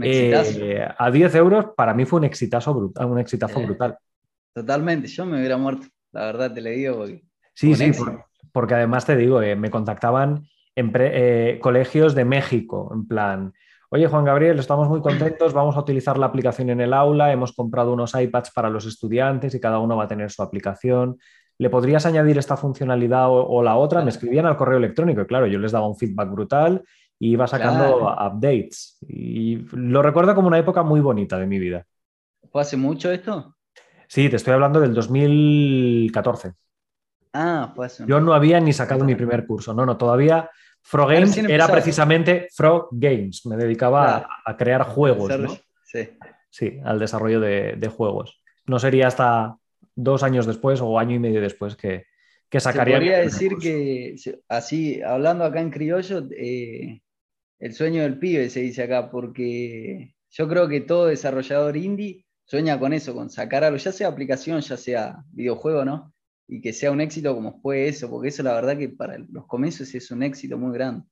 Eh, 0.00 0.88
a 0.96 1.10
10 1.10 1.34
euros 1.34 1.66
para 1.76 1.92
mí 1.92 2.04
fue 2.06 2.20
un 2.20 2.24
exitazo 2.24 2.72
brutal. 2.72 3.06
Un 3.06 3.18
exitazo 3.18 3.60
brutal. 3.60 3.98
Totalmente, 4.54 5.08
yo 5.08 5.26
me 5.26 5.38
hubiera 5.38 5.56
muerto, 5.56 5.86
la 6.12 6.26
verdad 6.26 6.52
te 6.52 6.60
le 6.60 6.70
digo. 6.70 7.04
sí, 7.52 7.74
sí, 7.74 7.92
porque, 8.52 8.74
además 8.74 9.04
te 9.04 9.16
digo, 9.16 9.40
me 9.40 9.70
contactaban 9.70 10.48
colegios 11.60 12.14
de 12.14 12.24
México, 12.24 12.90
en 12.94 13.06
plan, 13.06 13.52
Oye, 13.90 14.06
Juan 14.06 14.26
Gabriel, 14.26 14.58
estamos 14.58 14.86
muy 14.86 15.00
contentos, 15.00 15.54
vamos 15.54 15.74
a 15.76 15.80
utilizar 15.80 16.18
la 16.18 16.26
aplicación 16.26 16.68
en 16.68 16.82
el 16.82 16.92
aula, 16.92 17.32
hemos 17.32 17.54
comprado 17.54 17.94
unos 17.94 18.14
iPads 18.14 18.50
para 18.50 18.68
los 18.68 18.84
estudiantes 18.84 19.54
y 19.54 19.60
cada 19.60 19.78
uno 19.78 19.96
va 19.96 20.04
a 20.04 20.08
tener 20.08 20.30
su 20.30 20.42
aplicación. 20.42 21.18
¿Le 21.56 21.70
podrías 21.70 22.04
añadir 22.04 22.36
esta 22.36 22.58
funcionalidad 22.58 23.28
o, 23.30 23.62
la 23.62 23.76
otra? 23.76 24.02
Me 24.02 24.10
escribían 24.10 24.44
al 24.44 24.58
correo 24.58 24.76
electrónico 24.76 25.22
y 25.22 25.26
claro, 25.26 25.46
yo 25.46 25.58
les 25.58 25.72
daba 25.72 25.88
un 25.88 25.96
feedback 25.96 26.30
brutal 26.30 26.84
y 27.18 27.32
iba 27.32 27.46
sacando 27.46 28.12
updates. 28.12 28.98
Y 29.08 29.56
lo 29.72 30.02
recuerdo 30.02 30.34
como 30.34 30.48
una 30.48 30.58
época 30.58 30.82
muy 30.82 31.00
bonita 31.00 31.38
de 31.38 31.46
mi 31.46 31.58
vida. 31.58 31.86
¿Fue 32.52 32.60
hace 32.60 32.76
mucho 32.76 33.10
esto? 33.10 33.56
Sí, 34.06 34.28
te 34.28 34.36
estoy 34.36 34.52
hablando 34.52 34.80
del 34.80 34.92
2014. 34.92 36.52
Ah, 37.32 37.72
fue 37.74 37.86
hace 37.86 38.04
Yo 38.06 38.20
no 38.20 38.34
había 38.34 38.60
ni 38.60 38.74
sacado 38.74 39.04
mi 39.04 39.14
primer 39.14 39.46
curso, 39.46 39.72
no, 39.72 39.86
no, 39.86 39.96
todavía 39.96 40.50
Frog 40.82 41.10
Games 41.10 41.36
era 41.36 41.68
precisamente 41.68 42.48
Frog 42.54 42.88
Games, 42.92 43.44
me 43.46 43.56
dedicaba 43.56 44.28
a, 44.44 44.56
crear 44.56 44.82
juegos, 44.82 45.60
Sí. 45.84 46.08
Sí, 46.50 46.80
al 46.84 46.98
desarrollo 46.98 47.40
de, 47.40 47.88
juegos. 47.88 48.42
No 48.66 48.78
sería 48.78 49.06
hasta 49.06 49.56
dos 49.94 50.22
años 50.22 50.46
después 50.46 50.80
o 50.80 50.98
año 50.98 51.14
y 51.16 51.18
medio 51.18 51.40
después 51.40 51.76
que, 51.76 52.04
que 52.48 52.60
sacaría. 52.60 52.96
Se 52.96 53.00
podría 53.00 53.18
decir 53.18 53.52
que, 53.60 54.16
así, 54.48 55.02
hablando 55.02 55.44
acá 55.44 55.60
en 55.60 55.70
criollo, 55.70 56.26
eh, 56.36 57.00
el 57.58 57.74
sueño 57.74 58.02
del 58.02 58.18
pibe 58.18 58.50
se 58.50 58.60
dice 58.60 58.84
acá, 58.84 59.10
porque 59.10 60.14
yo 60.30 60.48
creo 60.48 60.68
que 60.68 60.80
todo 60.80 61.06
desarrollador 61.06 61.76
indie 61.76 62.26
sueña 62.44 62.78
con 62.78 62.92
eso, 62.92 63.14
con 63.14 63.30
sacar 63.30 63.64
algo, 63.64 63.76
ya 63.76 63.92
sea 63.92 64.08
aplicación, 64.08 64.60
ya 64.60 64.76
sea 64.76 65.22
videojuego, 65.32 65.84
¿no? 65.84 66.14
Y 66.48 66.60
que 66.62 66.72
sea 66.72 66.90
un 66.90 67.00
éxito 67.00 67.34
como 67.34 67.60
fue 67.60 67.88
eso, 67.88 68.08
porque 68.08 68.28
eso 68.28 68.42
la 68.42 68.54
verdad 68.54 68.76
que 68.76 68.88
para 68.88 69.18
los 69.18 69.46
comienzos 69.46 69.94
es 69.94 70.10
un 70.10 70.22
éxito 70.22 70.56
muy 70.56 70.72
grande. 70.72 71.04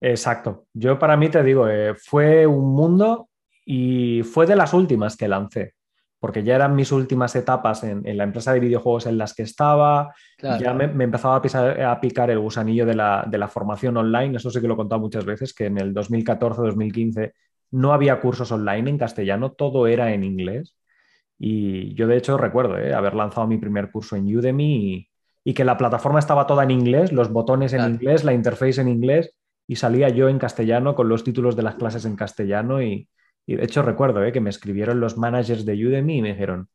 Exacto. 0.00 0.66
Yo 0.72 0.98
para 0.98 1.16
mí 1.16 1.28
te 1.28 1.42
digo, 1.42 1.68
eh, 1.68 1.94
fue 1.94 2.46
un 2.46 2.74
mundo 2.74 3.28
y 3.66 4.22
fue 4.22 4.46
de 4.46 4.56
las 4.56 4.72
últimas 4.72 5.14
que 5.16 5.28
lancé, 5.28 5.74
porque 6.18 6.42
ya 6.42 6.54
eran 6.54 6.74
mis 6.74 6.90
últimas 6.90 7.36
etapas 7.36 7.84
en, 7.84 8.02
la 8.16 8.24
empresa 8.24 8.54
de 8.54 8.60
videojuegos 8.60 9.06
en 9.06 9.18
las 9.18 9.34
que 9.34 9.42
estaba, 9.42 10.14
ya 10.38 10.72
me, 10.72 11.04
empezaba 11.04 11.36
a, 11.36 11.92
a, 11.92 12.00
picar 12.00 12.30
el 12.30 12.38
gusanillo 12.38 12.86
de 12.86 12.94
la, 12.94 13.26
de 13.28 13.36
la, 13.36 13.48
formación 13.48 13.98
online, 13.98 14.38
eso 14.38 14.50
sí 14.50 14.58
que 14.58 14.66
lo 14.66 14.74
he 14.74 14.78
contado 14.78 15.02
muchas 15.02 15.26
veces, 15.26 15.52
que 15.52 15.66
en 15.66 15.76
el 15.76 15.94
2014-2015 15.94 17.32
no 17.72 17.92
había 17.92 18.20
cursos 18.20 18.50
online 18.50 18.88
en 18.88 18.98
castellano, 18.98 19.52
todo 19.52 19.86
era 19.86 20.12
en 20.12 20.24
inglés. 20.24 20.79
Y 21.42 21.94
yo 21.94 22.06
de 22.06 22.18
hecho 22.18 22.36
recuerdo 22.36 22.76
¿eh? 22.76 22.92
haber 22.92 23.14
lanzado 23.14 23.46
mi 23.46 23.56
primer 23.56 23.90
curso 23.90 24.14
en 24.14 24.36
Udemy 24.36 25.08
y, 25.42 25.54
que 25.54 25.64
la 25.64 25.78
plataforma 25.78 26.18
estaba 26.18 26.46
toda 26.46 26.62
en 26.62 26.70
inglés, 26.70 27.12
los 27.12 27.32
botones 27.32 27.72
en 27.72 27.94
inglés, 27.94 28.22
la 28.22 28.34
interface 28.34 28.80
en 28.80 28.88
inglés 28.88 29.34
y 29.66 29.76
salía 29.76 30.10
yo 30.10 30.28
en 30.28 30.38
castellano 30.38 30.94
con 30.94 31.08
los 31.08 31.24
títulos 31.24 31.56
de 31.56 31.62
las 31.62 31.74
clases 31.74 32.04
en 32.04 32.14
castellano 32.14 32.82
y, 32.82 33.08
de 33.46 33.64
hecho 33.64 33.82
recuerdo 33.82 34.22
¿eh? 34.22 34.30
que 34.30 34.40
me 34.40 34.50
escribieron 34.50 35.00
los 35.00 35.16
managers 35.16 35.64
de 35.64 35.72
Udemy 35.72 36.18
y 36.18 36.22
me 36.22 36.32
dijeron, 36.32 36.68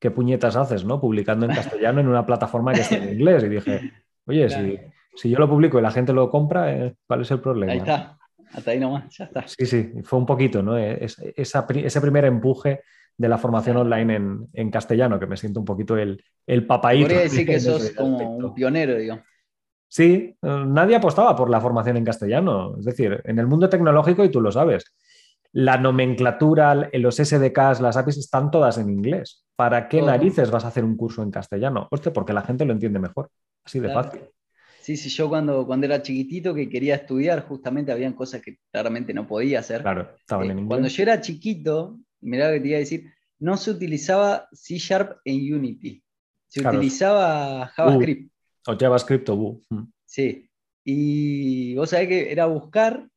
¿qué 0.00 0.10
puñetas 0.10 0.56
haces, 0.56 0.84
no? 0.84 1.00
Publicando 1.00 1.46
en 1.46 1.54
castellano 1.54 2.00
en 2.00 2.08
una 2.08 2.26
plataforma 2.26 2.74
que 2.74 2.80
está 2.80 2.96
en 2.96 3.14
inglés. 3.14 3.44
Y 3.44 3.48
dije, 3.48 3.92
oye, 4.26 4.50
si, 4.50 4.78
si, 5.14 5.30
yo 5.30 5.38
lo 5.38 5.48
publico 5.48 5.78
y 5.78 5.82
la 5.82 5.92
gente 5.92 6.12
lo 6.12 6.28
compra, 6.28 6.74
eh, 6.74 6.96
¿cuál 7.06 7.22
es 7.22 7.30
el 7.30 7.40
problema? 7.40 7.72
Ahí 7.72 7.78
está, 7.78 8.18
hasta 8.52 8.70
ahí 8.72 8.80
nomás, 8.80 9.16
ya 9.16 9.24
está. 9.24 9.46
Sí, 9.46 9.64
sí, 9.64 9.92
fue 10.02 10.18
un 10.18 10.26
poquito, 10.26 10.60
¿no? 10.60 10.76
ese 10.76 12.00
primer 12.00 12.24
empuje 12.26 12.82
de 13.18 13.28
la 13.28 13.36
formación 13.36 13.76
online 13.76 14.46
en, 14.52 14.70
castellano, 14.70 15.18
que 15.18 15.26
me 15.26 15.36
siento 15.36 15.60
un 15.60 15.66
poquito 15.66 15.96
el, 15.96 16.22
el 16.46 16.66
papaíto. 16.66 17.06
Podría 17.06 17.22
decir 17.22 17.46
que 17.46 17.60
sos 17.60 17.90
como 17.90 18.36
un 18.36 18.54
pionero, 18.54 18.96
digo. 18.96 19.20
Sí, 19.88 20.36
nadie 20.42 20.96
apostaba 20.96 21.34
por 21.34 21.50
la 21.50 21.60
formación 21.60 21.96
en 21.96 22.04
castellano. 22.04 22.76
Es 22.78 22.84
decir, 22.84 23.20
en 23.24 23.38
el 23.38 23.46
mundo 23.46 23.68
tecnológico, 23.68 24.24
y 24.24 24.30
tú 24.30 24.40
lo 24.40 24.52
sabes, 24.52 24.94
la 25.52 25.78
nomenclatura, 25.78 26.90
los 26.92 27.16
SDKs, 27.16 27.80
las 27.80 27.96
APIs 27.96 28.18
están 28.18 28.50
todas 28.50 28.78
en 28.78 28.90
inglés. 28.90 29.44
¿Para 29.56 29.88
qué 29.88 30.00
narices 30.00 30.50
vas 30.50 30.64
a 30.64 30.68
hacer 30.68 30.84
un 30.84 30.96
curso 30.96 31.22
en 31.22 31.30
castellano? 31.30 31.88
Hostia, 31.90 32.12
porque 32.12 32.32
la 32.32 32.42
gente 32.42 32.64
lo 32.64 32.72
entiende 32.72 33.00
mejor. 33.00 33.30
Así 33.64 33.80
de 33.80 33.92
fácil. 33.92 34.20
Sí, 34.80 34.96
sí, 34.96 35.08
yo 35.08 35.28
cuando, 35.28 35.66
cuando 35.66 35.86
era 35.86 36.00
chiquitito 36.00 36.54
que 36.54 36.68
quería 36.68 36.94
estudiar, 36.94 37.46
justamente 37.46 37.92
habían 37.92 38.12
cosas 38.12 38.40
que 38.40 38.58
claramente 38.70 39.12
no 39.12 39.26
podía 39.26 39.58
hacer. 39.58 39.82
Claro, 39.82 40.14
estaban 40.16 40.44
en 40.44 40.50
eh, 40.50 40.60
inglés. 40.60 40.68
Cuando 40.68 40.88
yo 40.88 41.02
era 41.02 41.20
chiquito, 41.20 41.98
mirá 42.20 42.48
lo 42.48 42.54
que 42.54 42.60
te 42.60 42.68
iba 42.68 42.76
a 42.76 42.80
decir, 42.80 43.12
no 43.38 43.56
se 43.56 43.70
utilizaba 43.70 44.48
C 44.52 44.78
Sharp 44.78 45.18
en 45.24 45.54
Unity, 45.54 46.02
se 46.48 46.66
utilizaba 46.66 47.68
JavaScript. 47.68 48.32
o 48.66 48.76
JavaScript 48.76 49.28
o. 49.28 49.60
Mm. 49.70 49.84
Sí, 50.04 50.50
y 50.84 51.74
vos 51.74 51.90
sabés 51.90 52.08
que 52.08 52.32
era 52.32 52.46
buscar, 52.46 53.08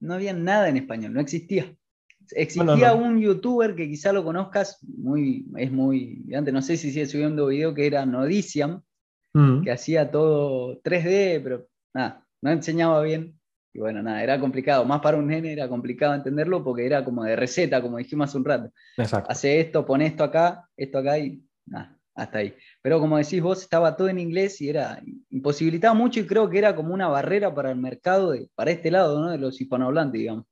no 0.00 0.14
había 0.14 0.32
nada 0.32 0.68
en 0.68 0.76
español, 0.76 1.12
no 1.14 1.20
existía. 1.20 1.74
Existía 2.32 2.92
un 2.94 3.20
youtuber 3.20 3.76
que 3.76 3.88
quizá 3.88 4.12
lo 4.12 4.24
conozcas, 4.24 4.78
muy, 4.82 5.46
es 5.56 5.70
muy, 5.70 6.24
antes 6.34 6.52
no 6.52 6.60
sé 6.60 6.76
si 6.76 6.90
sigue 6.90 7.06
subiendo 7.06 7.46
video, 7.46 7.72
que 7.72 7.86
era 7.86 8.04
Nodiciam, 8.04 8.82
mm. 9.32 9.62
que 9.62 9.70
hacía 9.70 10.10
todo 10.10 10.82
3D, 10.82 11.40
pero 11.42 11.68
nada, 11.94 12.26
no 12.42 12.50
enseñaba 12.50 13.00
bien. 13.02 13.35
Y 13.76 13.78
bueno, 13.78 14.02
nada, 14.02 14.22
era 14.22 14.40
complicado. 14.40 14.86
Más 14.86 15.02
para 15.02 15.18
un 15.18 15.26
nene 15.26 15.52
era 15.52 15.68
complicado 15.68 16.14
entenderlo 16.14 16.64
porque 16.64 16.86
era 16.86 17.04
como 17.04 17.24
de 17.24 17.36
receta, 17.36 17.82
como 17.82 17.98
dijimos 17.98 18.30
hace 18.30 18.38
un 18.38 18.44
rato. 18.46 18.70
Exacto. 18.96 19.30
Hace 19.30 19.60
esto, 19.60 19.84
pone 19.84 20.06
esto 20.06 20.24
acá, 20.24 20.66
esto 20.74 20.96
acá 20.96 21.18
y 21.18 21.42
nada, 21.66 21.94
hasta 22.14 22.38
ahí. 22.38 22.54
Pero 22.80 22.98
como 23.00 23.18
decís 23.18 23.42
vos, 23.42 23.60
estaba 23.60 23.94
todo 23.94 24.08
en 24.08 24.18
inglés 24.18 24.62
y 24.62 24.70
era 24.70 24.98
imposibilitaba 25.28 25.92
mucho 25.92 26.20
y 26.20 26.26
creo 26.26 26.48
que 26.48 26.56
era 26.56 26.74
como 26.74 26.94
una 26.94 27.08
barrera 27.08 27.54
para 27.54 27.70
el 27.70 27.76
mercado, 27.76 28.30
de, 28.30 28.48
para 28.54 28.70
este 28.70 28.90
lado, 28.90 29.20
¿no? 29.20 29.30
De 29.30 29.36
los 29.36 29.60
hispanohablantes, 29.60 30.20
digamos. 30.20 30.46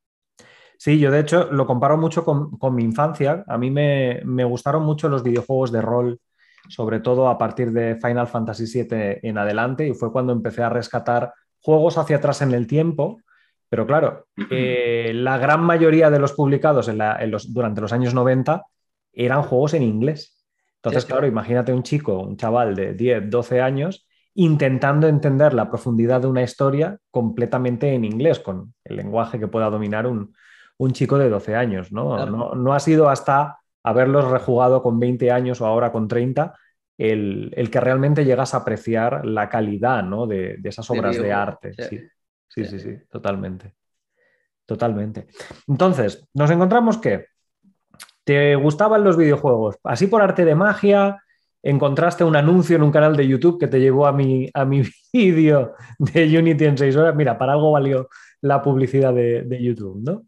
Sí, 0.77 0.99
yo 0.99 1.11
de 1.11 1.21
hecho 1.21 1.51
lo 1.51 1.67
comparo 1.67 1.97
mucho 1.97 2.27
con, 2.27 2.59
con 2.59 2.75
mi 2.75 2.85
infancia. 2.85 3.43
A 3.49 3.57
mí 3.57 3.71
me, 3.71 4.21
me, 4.27 4.45
gustaron 4.45 4.83
mucho 4.83 5.09
los 5.09 5.23
videojuegos 5.23 5.73
de 5.73 5.81
rol, 5.81 6.21
sobre 6.69 7.01
todo 7.01 7.29
a 7.29 7.39
partir 7.39 7.73
de 7.73 7.97
Final 7.97 8.27
Fantasy 8.27 8.67
VII 8.67 9.21
en 9.23 9.39
adelante, 9.39 9.89
y 9.89 9.95
fue 9.95 10.13
cuando 10.13 10.35
empecé 10.35 10.63
a 10.63 10.69
rescatar 10.69 11.33
juegos 11.64 11.96
hacia 11.96 12.16
atrás 12.16 12.42
en 12.42 12.53
el 12.53 12.66
tiempo, 12.66 13.22
pero 13.70 13.87
claro, 13.87 14.27
eh, 14.50 15.12
la 15.14 15.38
gran 15.38 15.62
mayoría 15.62 16.11
de 16.11 16.18
los 16.18 16.35
publicados 16.35 16.90
durante 17.48 17.81
los 17.81 17.92
años 17.94 18.12
90 18.12 18.66
eran 19.14 19.42
juegos 19.42 19.72
en 19.72 19.83
inglés. 19.83 20.44
Entonces, 20.77 21.07
claro, 21.07 21.27
imagínate 21.27 21.72
un 21.72 21.83
chico, 21.83 22.18
un 22.18 22.37
chaval 22.37 22.74
de 22.74 22.92
10, 22.92 23.31
12 23.31 23.62
años, 23.62 24.07
intentando 24.35 25.09
entender 25.09 25.55
la 25.55 25.70
profundidad 25.70 26.20
de 26.20 26.27
una 26.27 26.42
historia 26.42 26.98
completamente 27.11 27.94
en 27.94 28.05
inglés, 28.05 28.40
con 28.40 28.74
el 28.85 28.96
lenguaje 28.96 29.40
que 29.40 29.48
pueda 29.48 29.70
dominar 29.70 30.07
un, 30.07 30.35
chico 30.92 31.16
de 31.16 31.31
12 31.31 31.57
años. 31.57 31.92
¿no? 31.92 32.27
¿no? 32.27 32.74
ha 32.74 32.81
sido 32.81 33.09
hasta 33.09 33.61
haberlos 33.83 34.31
rejugado 34.31 34.83
con 34.83 35.00
20 35.00 35.31
años 35.31 35.62
o 35.62 35.66
ahora 35.66 35.90
con 35.92 36.09
30 36.09 36.55
el, 36.98 37.68
que 37.70 37.80
realmente 37.80 38.24
llegas 38.24 38.54
a 38.54 38.59
apreciar 38.59 39.26
la 39.26 39.48
calidad 39.48 40.04
de, 40.28 40.59
esas 40.64 40.88
obras 40.90 41.16
de, 41.16 41.33
arte. 41.33 41.72
Sí. 41.74 42.00
Sí, 42.48 42.64
sí, 42.64 42.78
sí, 42.78 42.96
totalmente. 43.11 43.74
Totalmente. 44.64 45.26
Entonces, 45.66 46.26
nos 46.35 46.50
encontramos 46.50 46.98
que 46.98 47.26
te 48.22 48.54
gustaban 48.57 49.04
los 49.04 49.16
videojuegos. 49.16 49.76
Así 49.83 50.07
por 50.07 50.22
arte 50.22 50.44
de 50.44 50.54
magia, 50.54 51.22
encontraste 51.62 52.24
un 52.24 52.37
anuncio 52.37 52.76
en 52.76 52.83
un 52.83 52.92
canal 52.92 53.16
de 53.16 53.26
YouTube 53.26 53.59
que 53.59 53.66
te 53.66 53.80
llevó 53.80 54.07
a 54.07 54.12
mi, 54.12 54.48
a 54.54 54.64
mi 54.64 54.83
vídeo 55.12 55.74
de 55.98 56.38
Unity 56.38 56.64
en 56.64 56.78
6 56.78 56.96
horas. 56.96 57.16
Mira, 57.16 57.37
para 57.37 57.52
algo 57.52 57.72
valió 57.72 58.09
la 58.40 58.62
publicidad 58.62 59.12
de, 59.12 59.59
YouTube, 59.61 60.00
¿no? 60.02 60.24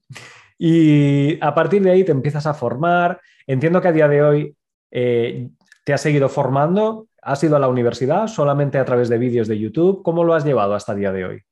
Y 0.59 1.39
a 1.41 1.55
partir 1.55 1.83
de 1.83 1.91
ahí 1.91 2.05
te 2.05 2.13
empiezas 2.13 2.47
a 2.47 2.55
formar. 2.55 3.21
Entiendo 3.47 3.81
que 3.81 3.89
a 3.89 3.93
día 3.93 4.09
de 4.09 4.23
hoy 4.23 4.57
eh, 4.91 5.49
¿Te 5.87 5.93
has 5.93 6.01
seguido 6.01 6.29
formando? 6.29 7.07
¿Has 7.23 7.45
ido 7.45 7.55
a 7.55 7.61
la 7.61 7.69
universidad 7.69 8.27
solamente 8.27 8.77
a 8.77 8.85
través 8.85 9.09
de 9.09 9.19
vídeos 9.19 9.47
de 9.47 9.57
YouTube? 9.57 10.03
¿Cómo 10.03 10.25
lo 10.25 10.35
has 10.35 10.45
llevado 10.45 10.75
hasta 10.75 10.91
el 10.93 10.99
día 10.99 11.13
de 11.13 11.25
hoy? 11.25 11.43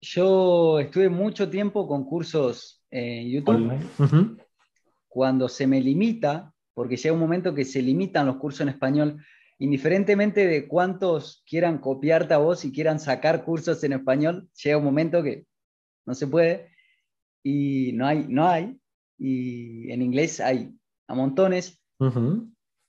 Yo 0.00 0.80
estuve 0.80 1.10
mucho 1.10 1.50
tiempo 1.50 1.86
con 1.86 2.06
cursos 2.06 2.82
en 2.90 3.28
YouTube. 3.28 4.38
Cuando 5.08 5.46
se 5.50 5.66
me 5.66 5.78
limita, 5.82 6.54
porque 6.72 6.96
llega 6.96 7.12
un 7.12 7.20
momento 7.20 7.54
que 7.54 7.66
se 7.66 7.82
limitan 7.82 8.26
los 8.26 8.36
cursos 8.36 8.62
en 8.62 8.70
español, 8.70 9.22
indiferentemente 9.58 10.46
de 10.46 10.66
cuántos 10.66 11.44
quieran 11.46 11.80
copiarte 11.80 12.32
a 12.32 12.38
vos 12.38 12.64
y 12.64 12.72
quieran 12.72 12.98
sacar 12.98 13.44
cursos 13.44 13.84
en 13.84 13.92
español, 13.92 14.48
llega 14.64 14.78
un 14.78 14.84
momento 14.84 15.22
que 15.22 15.44
no 16.06 16.14
se 16.14 16.28
puede 16.28 16.70
y 17.42 17.92
no 17.92 18.06
hay, 18.06 18.24
no 18.26 18.48
hay. 18.48 18.80
Y 19.18 19.92
en 19.92 20.00
inglés 20.00 20.40
hay 20.40 20.74
a 21.08 21.14
montones. 21.14 21.78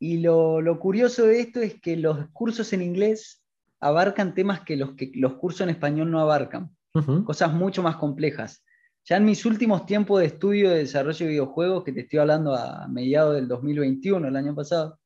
Y 0.05 0.17
lo, 0.17 0.61
curioso 0.81 1.27
de 1.27 1.39
esto 1.39 1.61
es 1.61 1.79
que 1.79 1.95
los 1.95 2.27
cursos 2.33 2.73
en 2.73 2.81
inglés 2.81 3.41
abarcan 3.79 4.35
temas 4.35 4.59
que 4.59 4.75
los, 4.75 4.95
que 4.95 5.13
los 5.15 5.35
cursos 5.35 5.61
en 5.61 5.69
español 5.69 6.11
no 6.11 6.19
abarcan, 6.19 6.75
cosas 7.23 7.53
mucho 7.53 7.81
más 7.81 7.95
complejas. 7.95 8.65
ya 9.05 9.15
en 9.15 9.23
mis 9.23 9.45
últimos 9.45 9.85
tiempos 9.85 10.19
de 10.19 10.25
estudio 10.25 10.71
de 10.71 10.79
desarrollo 10.79 11.25
de 11.25 11.31
videojuegos, 11.31 11.85
que 11.85 11.93
te 11.93 12.01
estoy 12.01 12.19
hablando 12.19 12.53
a 12.53 12.85
mediados 12.89 13.35
del 13.35 13.47
2021, 13.47 14.27
el 14.27 14.35
año 14.35 14.53
pasado, 14.53 14.99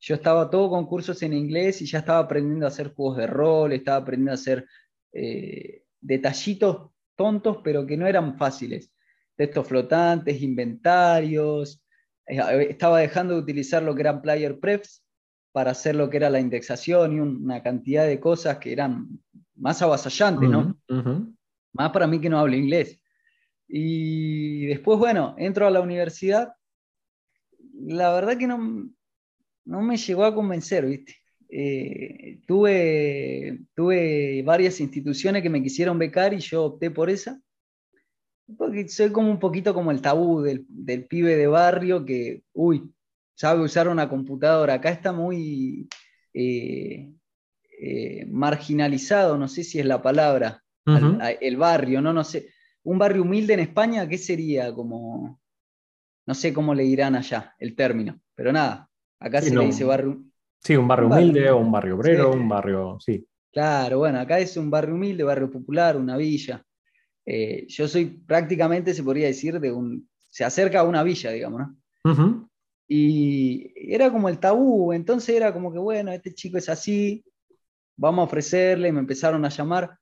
yo 0.00 0.16
estaba 0.16 0.50
todo 0.50 0.70
con 0.70 0.86
cursos 0.86 1.22
en 1.22 1.32
inglés 1.32 1.80
y 1.80 1.86
ya 1.86 2.00
estaba 2.00 2.18
aprendiendo 2.18 2.66
a 2.66 2.70
hacer 2.70 2.94
juegos 2.94 3.18
de 3.18 3.28
rol, 3.28 3.74
estaba 3.74 3.98
aprendiendo 3.98 4.32
a 4.32 4.34
hacer 4.34 4.66
eh, 5.12 5.84
detallitos 6.00 6.90
tontos, 7.14 7.58
pero 7.62 7.86
que 7.86 7.96
no 7.96 8.08
eran 8.08 8.36
fáciles. 8.36 8.92
Textos 9.36 9.68
flotantes, 9.68 10.42
inventarios. 10.42 11.80
Eh, 12.26 12.66
estaba 12.70 13.00
dejando 13.00 13.34
de 13.34 13.40
utilizar 13.40 13.82
lo 13.82 13.94
que 13.94 14.02
eran 14.02 14.22
player 14.22 14.58
preps 14.58 15.04
para 15.52 15.70
hacer 15.70 15.94
lo 15.94 16.10
que 16.10 16.18
era 16.18 16.28
la 16.28 16.40
indexación 16.40 17.16
y 17.16 17.20
una 17.20 17.62
cantidad 17.62 18.06
de 18.06 18.20
cosas 18.20 18.58
que 18.58 18.72
eran 18.72 19.08
más 19.54 19.80
avasallantes, 19.80 20.48
¿no? 20.50 20.78
Más 21.72 21.90
para 21.92 22.06
mí 22.06 22.20
que 22.20 22.28
no 22.28 22.38
hablo 22.38 22.56
inglés. 22.56 23.00
Y 23.68 24.66
después, 24.66 24.98
bueno, 24.98 25.34
entro 25.38 25.66
a 25.66 25.70
la 25.70 25.80
universidad. 25.80 26.52
La 27.72 28.12
verdad 28.12 28.36
que 28.36 28.46
no, 28.46 28.90
no 29.64 29.82
me 29.82 29.96
llegó 29.96 30.24
a 30.24 30.34
convencer, 30.34 30.86
¿viste? 30.86 31.16
Eh, 31.48 32.40
tuve, 32.46 33.60
tuve 33.74 34.42
varias 34.42 34.80
instituciones 34.80 35.42
que 35.42 35.50
me 35.50 35.62
quisieron 35.62 35.98
becar 35.98 36.34
y 36.34 36.40
yo 36.40 36.64
opté 36.64 36.90
por 36.90 37.08
esa. 37.08 37.40
Porque 38.56 38.88
soy 38.88 39.10
como 39.10 39.30
un 39.30 39.38
poquito 39.38 39.74
como 39.74 39.90
el 39.90 40.00
tabú 40.00 40.42
del, 40.42 40.66
pibe 41.06 41.36
de 41.36 41.46
barrio 41.46 42.04
que, 42.04 42.42
uy, 42.52 42.92
sabe 43.34 43.62
usar 43.62 43.88
una 43.88 44.08
computadora. 44.08 44.74
Acá 44.74 44.90
está 44.90 45.12
muy 45.12 45.88
eh, 46.32 47.12
eh, 47.80 48.26
marginalizado, 48.28 49.36
no 49.36 49.48
sé 49.48 49.64
si 49.64 49.80
es 49.80 49.86
la 49.86 50.00
palabra, 50.00 50.62
el 51.40 51.56
barrio, 51.56 52.00
¿no? 52.00 52.12
No 52.12 52.22
sé. 52.22 52.50
Un 52.84 52.98
barrio 52.98 53.22
humilde 53.22 53.54
en 53.54 53.60
España, 53.60 54.08
¿qué 54.08 54.18
sería? 54.18 54.72
Como, 54.72 55.40
no 56.26 56.34
sé 56.34 56.52
cómo 56.52 56.74
le 56.74 56.84
dirán 56.84 57.16
allá 57.16 57.56
el 57.58 57.74
término, 57.74 58.20
pero 58.36 58.52
nada, 58.52 58.88
Acá 59.18 59.40
se 59.40 59.54
le 59.54 59.66
dice 59.66 59.84
barrio. 59.84 60.22
Sí, 60.60 60.76
un 60.76 60.88
barrio 60.88 61.08
humilde 61.08 61.50
o 61.50 61.58
un 61.58 61.72
barrio 61.72 61.96
obrero, 61.96 62.32
un 62.32 62.48
barrio, 62.48 62.98
sí. 63.00 63.26
Claro, 63.52 63.98
bueno, 63.98 64.20
acá 64.20 64.38
es 64.38 64.56
un 64.56 64.70
barrio 64.70 64.94
humilde, 64.94 65.24
barrio 65.24 65.50
popular, 65.50 65.96
una 65.96 66.16
villa. 66.16 66.62
Eh, 67.26 67.66
yo 67.68 67.88
soy 67.88 68.06
prácticamente, 68.06 68.94
se 68.94 69.02
podría 69.02 69.26
decir, 69.26 69.58
de 69.60 69.72
un. 69.72 70.08
Se 70.28 70.44
acerca 70.44 70.80
a 70.80 70.84
una 70.84 71.02
villa, 71.02 71.30
digamos, 71.32 71.60
¿no? 71.60 71.76
Y 72.88 73.72
era 73.92 74.12
como 74.12 74.28
el 74.28 74.38
tabú, 74.38 74.92
entonces 74.92 75.34
era 75.34 75.52
como 75.52 75.72
que, 75.72 75.78
bueno, 75.78 76.12
este 76.12 76.32
chico 76.32 76.56
es 76.56 76.68
así, 76.68 77.24
vamos 77.96 78.22
a 78.22 78.26
ofrecerle, 78.26 78.92
me 78.92 79.00
empezaron 79.00 79.44
a 79.44 79.48
llamar. 79.48 79.98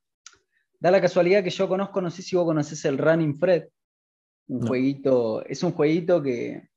Da 0.78 0.90
la 0.90 1.00
casualidad 1.00 1.42
que 1.42 1.50
yo 1.50 1.66
conozco, 1.66 2.02
no 2.02 2.10
sé 2.10 2.20
si 2.20 2.36
vos 2.36 2.44
conocés 2.44 2.84
el 2.84 2.98
Running 2.98 3.38
Fred, 3.38 3.64
un 4.48 4.66
jueguito, 4.66 5.42
es 5.46 5.62
un 5.62 5.72
jueguito 5.72 6.22
que, 6.22 6.68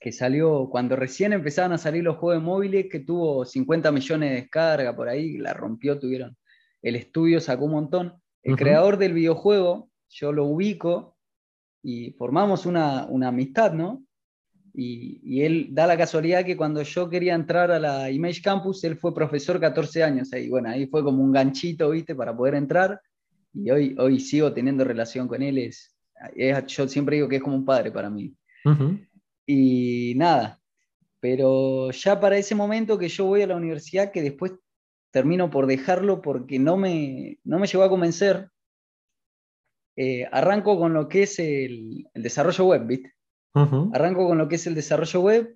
que 0.00 0.10
salió 0.10 0.68
cuando 0.68 0.96
recién 0.96 1.32
empezaban 1.32 1.72
a 1.72 1.78
salir 1.78 2.02
los 2.02 2.16
juegos 2.16 2.42
móviles, 2.42 2.86
que 2.90 3.00
tuvo 3.00 3.44
50 3.44 3.92
millones 3.92 4.30
de 4.30 4.36
descargas 4.36 4.96
por 4.96 5.08
ahí, 5.08 5.38
la 5.38 5.52
rompió, 5.52 5.98
tuvieron. 5.98 6.36
El 6.82 6.96
estudio 6.96 7.40
sacó 7.40 7.66
un 7.66 7.72
montón. 7.72 8.20
El 8.42 8.56
creador 8.56 8.96
del 8.96 9.12
videojuego, 9.12 9.90
yo 10.08 10.32
lo 10.32 10.46
ubico 10.46 11.16
y 11.82 12.12
formamos 12.12 12.66
una, 12.66 13.02
amistad, 13.26 13.72
¿no? 13.72 14.04
Y, 14.72 15.42
él 15.42 15.68
da 15.72 15.86
la 15.86 15.96
casualidad 15.96 16.44
que 16.44 16.56
cuando 16.56 16.82
yo 16.82 17.08
quería 17.10 17.34
entrar 17.34 17.70
a 17.70 17.78
la 17.78 18.10
Image 18.10 18.40
Campus, 18.42 18.84
él 18.84 18.96
fue 18.96 19.14
profesor 19.14 19.60
14 19.60 20.02
años 20.02 20.32
ahí. 20.32 20.48
Bueno, 20.48 20.70
ahí 20.70 20.86
fue 20.86 21.02
como 21.02 21.22
un 21.22 21.32
ganchito, 21.32 21.90
¿viste? 21.90 22.14
Para 22.14 22.36
poder 22.36 22.54
entrar. 22.54 23.00
Y 23.52 23.70
hoy, 23.70 23.96
hoy 23.98 24.20
sigo 24.20 24.52
teniendo 24.52 24.84
relación 24.84 25.26
con 25.26 25.42
él. 25.42 25.58
Es, 25.58 25.94
yo 26.68 26.88
siempre 26.88 27.16
digo 27.16 27.28
que 27.28 27.36
es 27.36 27.42
como 27.42 27.56
un 27.56 27.64
padre 27.64 27.90
para 27.90 28.10
mí. 28.10 28.34
Y 29.46 30.14
nada, 30.16 30.60
pero 31.18 31.90
ya 31.90 32.20
para 32.20 32.36
ese 32.36 32.54
momento 32.54 32.98
que 32.98 33.08
yo 33.08 33.26
voy 33.26 33.42
a 33.42 33.46
la 33.46 33.56
universidad, 33.56 34.12
que 34.12 34.22
después 34.22 34.52
termino 35.10 35.50
por 35.50 35.66
dejarlo 35.66 36.22
porque 36.22 36.58
no 36.58 36.76
me, 36.76 37.38
no 37.44 37.58
me 37.58 37.66
llegó 37.66 37.84
a 37.84 37.88
convencer, 37.88 38.50
eh, 39.96 40.26
arranco 40.30 40.78
con 40.78 40.94
lo 40.94 41.08
que 41.08 41.24
es 41.24 41.38
el, 41.38 42.08
desarrollo 42.14 42.66
web, 42.66 42.86
¿viste? 42.86 43.14
Arranco 43.52 44.26
con 44.28 44.38
lo 44.38 44.48
que 44.48 44.54
es 44.54 44.66
el 44.66 44.74
desarrollo 44.74 45.20
web 45.20 45.54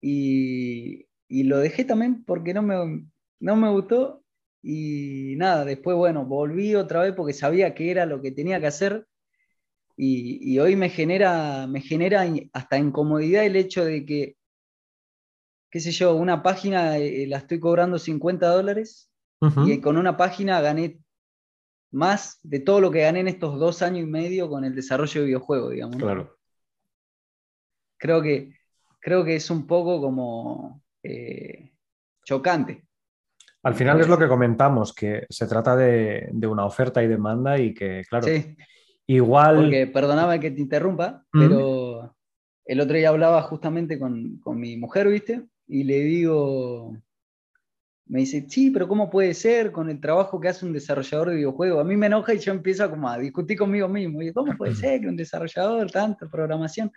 y, 0.00 1.06
lo 1.28 1.58
dejé 1.58 1.84
también 1.84 2.24
porque 2.24 2.54
no 2.54 2.62
me, 2.62 3.06
no 3.40 3.56
me 3.56 3.70
gustó 3.70 4.22
y 4.62 5.34
nada, 5.36 5.64
después, 5.64 5.96
bueno, 5.96 6.24
volví 6.24 6.74
otra 6.74 7.02
vez 7.02 7.12
porque 7.12 7.34
sabía 7.34 7.74
que 7.74 7.90
era 7.90 8.06
lo 8.06 8.22
que 8.22 8.30
tenía 8.30 8.60
que 8.60 8.66
hacer 8.66 9.06
y, 9.96 10.58
hoy 10.58 10.74
me 10.76 10.88
genera, 10.88 11.66
me 11.66 11.80
genera 11.80 12.24
hasta 12.52 12.78
incomodidad 12.78 13.44
el 13.44 13.56
hecho 13.56 13.84
de 13.84 14.04
que, 14.04 14.36
qué 15.74 15.80
sé 15.80 15.90
yo, 15.90 16.14
una 16.14 16.40
página 16.40 16.98
eh, 16.98 17.26
la 17.26 17.38
estoy 17.38 17.58
cobrando 17.58 17.98
50 17.98 18.46
dólares 18.46 19.10
y 19.66 19.80
con 19.80 19.96
una 19.96 20.16
página 20.16 20.60
gané 20.60 21.00
más 21.90 22.38
de 22.44 22.60
todo 22.60 22.80
lo 22.80 22.92
que 22.92 23.00
gané 23.00 23.18
en 23.18 23.26
estos 23.26 23.58
dos 23.58 23.82
años 23.82 24.04
y 24.04 24.06
medio 24.06 24.48
con 24.48 24.64
el 24.64 24.72
desarrollo 24.72 25.20
de 25.20 25.26
videojuegos, 25.26 25.72
digamos. 25.72 25.96
Claro. 25.96 26.38
Creo 27.96 28.22
que, 28.22 28.54
creo 29.00 29.24
que 29.24 29.34
es 29.34 29.50
un 29.50 29.66
poco 29.66 30.00
como 30.00 30.80
eh, 31.02 31.72
chocante. 32.24 32.86
Al 33.64 33.74
final 33.74 34.00
es 34.00 34.06
lo 34.06 34.16
que 34.16 34.28
comentamos, 34.28 34.94
que 34.94 35.26
se 35.28 35.48
trata 35.48 35.74
de, 35.74 36.30
una 36.46 36.66
oferta 36.66 37.02
y 37.02 37.08
demanda 37.08 37.58
y 37.58 37.74
que, 37.74 38.04
claro, 38.08 38.28
Igual. 39.08 39.56
Porque, 39.56 39.88
perdóname 39.88 40.38
que 40.38 40.52
te 40.52 40.60
interrumpa, 40.60 41.24
pero 41.32 42.14
el 42.64 42.80
otro 42.80 42.96
día 42.96 43.08
hablaba 43.08 43.42
justamente 43.42 43.98
con, 43.98 44.40
mi 44.54 44.76
mujer, 44.76 45.08
¿viste? 45.08 45.42
Y 45.66 45.84
le 45.84 46.00
digo, 46.00 46.96
me 48.06 48.20
dice, 48.20 48.44
sí, 48.48 48.70
pero 48.70 48.86
¿cómo 48.86 49.10
puede 49.10 49.32
ser 49.34 49.72
con 49.72 49.88
el 49.88 50.00
trabajo 50.00 50.38
que 50.40 50.48
hace 50.48 50.66
un 50.66 50.72
desarrollador 50.72 51.30
de 51.30 51.36
videojuegos? 51.36 51.80
A 51.80 51.84
mí 51.84 51.96
me 51.96 52.06
enoja 52.06 52.34
y 52.34 52.38
yo 52.38 52.52
empiezo 52.52 52.88
como 52.90 53.08
a 53.08 53.18
discutir 53.18 53.58
conmigo 53.58 53.88
mismo. 53.88 54.22
Y 54.22 54.32
¿cómo 54.32 54.56
puede 54.56 54.74
ser 54.74 55.00
que 55.00 55.08
un 55.08 55.16
desarrollador, 55.16 55.90
tanta 55.90 56.28
programación, 56.28 56.92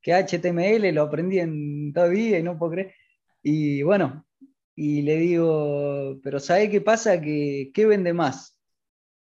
que 0.00 0.14
HTML 0.14 0.92
lo 0.94 1.02
aprendí 1.02 1.38
en 1.38 1.92
todo 1.92 2.08
día 2.08 2.38
y 2.38 2.42
no 2.42 2.58
puedo 2.58 2.72
creer? 2.72 2.94
Y 3.42 3.82
bueno, 3.82 4.26
y 4.74 5.02
le 5.02 5.16
digo, 5.16 6.18
pero 6.22 6.40
¿sabe 6.40 6.70
qué 6.70 6.80
pasa? 6.80 7.20
Que, 7.20 7.70
¿Qué 7.74 7.86
vende 7.86 8.12
más? 8.14 8.58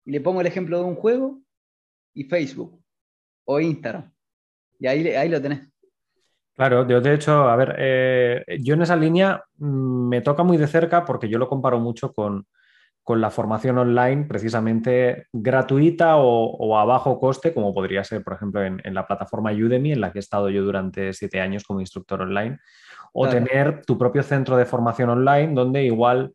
Y 0.05 0.11
le 0.11 0.21
pongo 0.21 0.41
el 0.41 0.47
ejemplo 0.47 0.77
de 0.79 0.85
un 0.85 0.95
juego 0.95 1.41
y 2.13 2.25
Facebook 2.25 2.83
o 3.45 3.59
Instagram. 3.59 4.13
Y 4.79 4.87
ahí, 4.87 5.07
ahí 5.09 5.29
lo 5.29 5.41
tenés. 5.41 5.70
Claro, 6.55 6.87
yo 6.87 7.01
de 7.01 7.13
hecho, 7.13 7.49
a 7.49 7.55
ver, 7.55 7.75
eh, 7.79 8.43
yo 8.61 8.73
en 8.75 8.81
esa 8.81 8.95
línea 8.95 9.43
mm, 9.57 10.09
me 10.09 10.21
toca 10.21 10.43
muy 10.43 10.57
de 10.57 10.67
cerca 10.67 11.05
porque 11.05 11.29
yo 11.29 11.37
lo 11.39 11.47
comparo 11.47 11.79
mucho 11.79 12.13
con, 12.13 12.45
la 13.13 13.29
formación 13.29 13.77
online 13.77 14.23
precisamente 14.23 15.25
gratuita 15.33 16.15
o, 16.15 16.77
a 16.77 16.85
bajo 16.85 17.19
coste, 17.19 17.53
como 17.53 17.73
podría 17.73 18.05
ser, 18.05 18.23
por 18.23 18.35
ejemplo, 18.35 18.63
en, 18.63 18.79
la 18.93 19.05
plataforma 19.05 19.51
Udemy, 19.51 19.91
en 19.91 19.99
la 19.99 20.13
que 20.13 20.19
he 20.19 20.21
estado 20.21 20.49
yo 20.49 20.63
durante 20.63 21.11
siete 21.11 21.41
años 21.41 21.65
como 21.65 21.81
instructor 21.81 22.21
online, 22.21 22.59
o 23.11 23.27
tener 23.27 23.81
tu 23.85 23.97
propio 23.97 24.23
centro 24.23 24.55
de 24.55 24.65
formación 24.65 25.09
online 25.09 25.53
donde 25.53 25.83
igual 25.83 26.33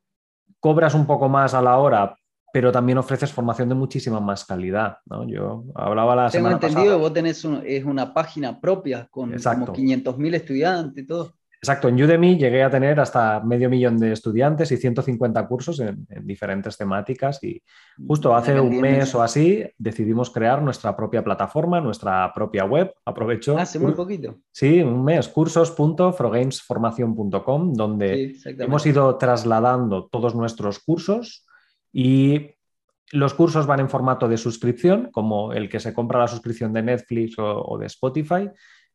cobras 0.61 0.93
un 0.95 1.07
poco 1.07 1.31
más 1.31 1.55
a 1.55 1.63
la 1.63 1.79
hora 1.79 2.15
pero 2.57 2.73
también 2.73 2.97
ofreces 2.97 3.31
formación 3.31 3.69
de 3.69 3.75
muchísima 3.75 4.19
más 4.19 4.47
calidad. 4.47 4.97
¿no? 5.05 5.29
Yo 5.29 5.65
hablaba 5.75 6.17
la 6.17 6.31
Tengo 6.31 6.49
semana 6.49 6.55
entendido 6.55 6.97
que 6.97 7.03
vos 7.03 7.13
tenés 7.13 7.47
es 7.67 7.85
una 7.85 8.15
página 8.15 8.59
propia 8.59 9.07
con 9.11 9.31
como 9.31 9.67
500.000 9.67 10.35
estudiantes 10.35 11.05
y 11.05 11.07
todo. 11.07 11.35
Exacto, 11.61 11.89
en 11.89 12.03
Udemy 12.03 12.39
llegué 12.39 12.63
a 12.63 12.71
tener 12.71 12.99
hasta 12.99 13.41
medio 13.41 13.69
millón 13.69 13.99
de 13.99 14.13
estudiantes 14.13 14.73
y 14.73 14.79
150 14.79 15.47
cursos 15.47 15.81
en, 15.81 16.07
diferentes 16.23 16.79
temáticas 16.79 17.45
y 17.45 17.63
justo 18.07 18.35
hace 18.35 18.59
un 18.59 18.81
mes 18.81 19.15
o 19.15 19.23
así 19.23 19.63
decidimos 19.77 20.31
crear 20.31 20.63
nuestra 20.63 20.97
propia 20.97 21.23
plataforma, 21.23 21.83
nuestra 21.83 22.33
propia 22.33 22.65
web. 22.65 22.95
Aprovecho. 23.05 23.59
Hace 23.59 23.79
muy 23.79 23.93
poquito. 23.93 24.37
Sí, 24.51 24.81
un 24.81 25.05
mes, 25.05 25.29
cursos.frogamesformación.com, 25.29 27.75
donde 27.75 28.35
hemos 28.47 28.87
ido 28.87 29.15
trasladando 29.17 30.07
todos 30.07 30.35
nuestros 30.35 30.79
cursos 30.79 31.46
y 31.99 32.51
los 33.11 33.33
cursos 33.33 33.67
van 33.67 33.81
en 33.81 33.89
formato 33.89 34.29
de 34.29 34.37
suscripción, 34.37 35.09
como 35.13 35.55
el 35.55 35.71
que 35.71 35.81
se 35.81 35.95
compra 35.95 36.21
la 36.21 36.29
suscripción 36.29 36.71
de 36.75 36.83
Netflix 36.83 37.37
o, 37.39 37.79
de 37.81 37.87
Spotify, 37.87 38.51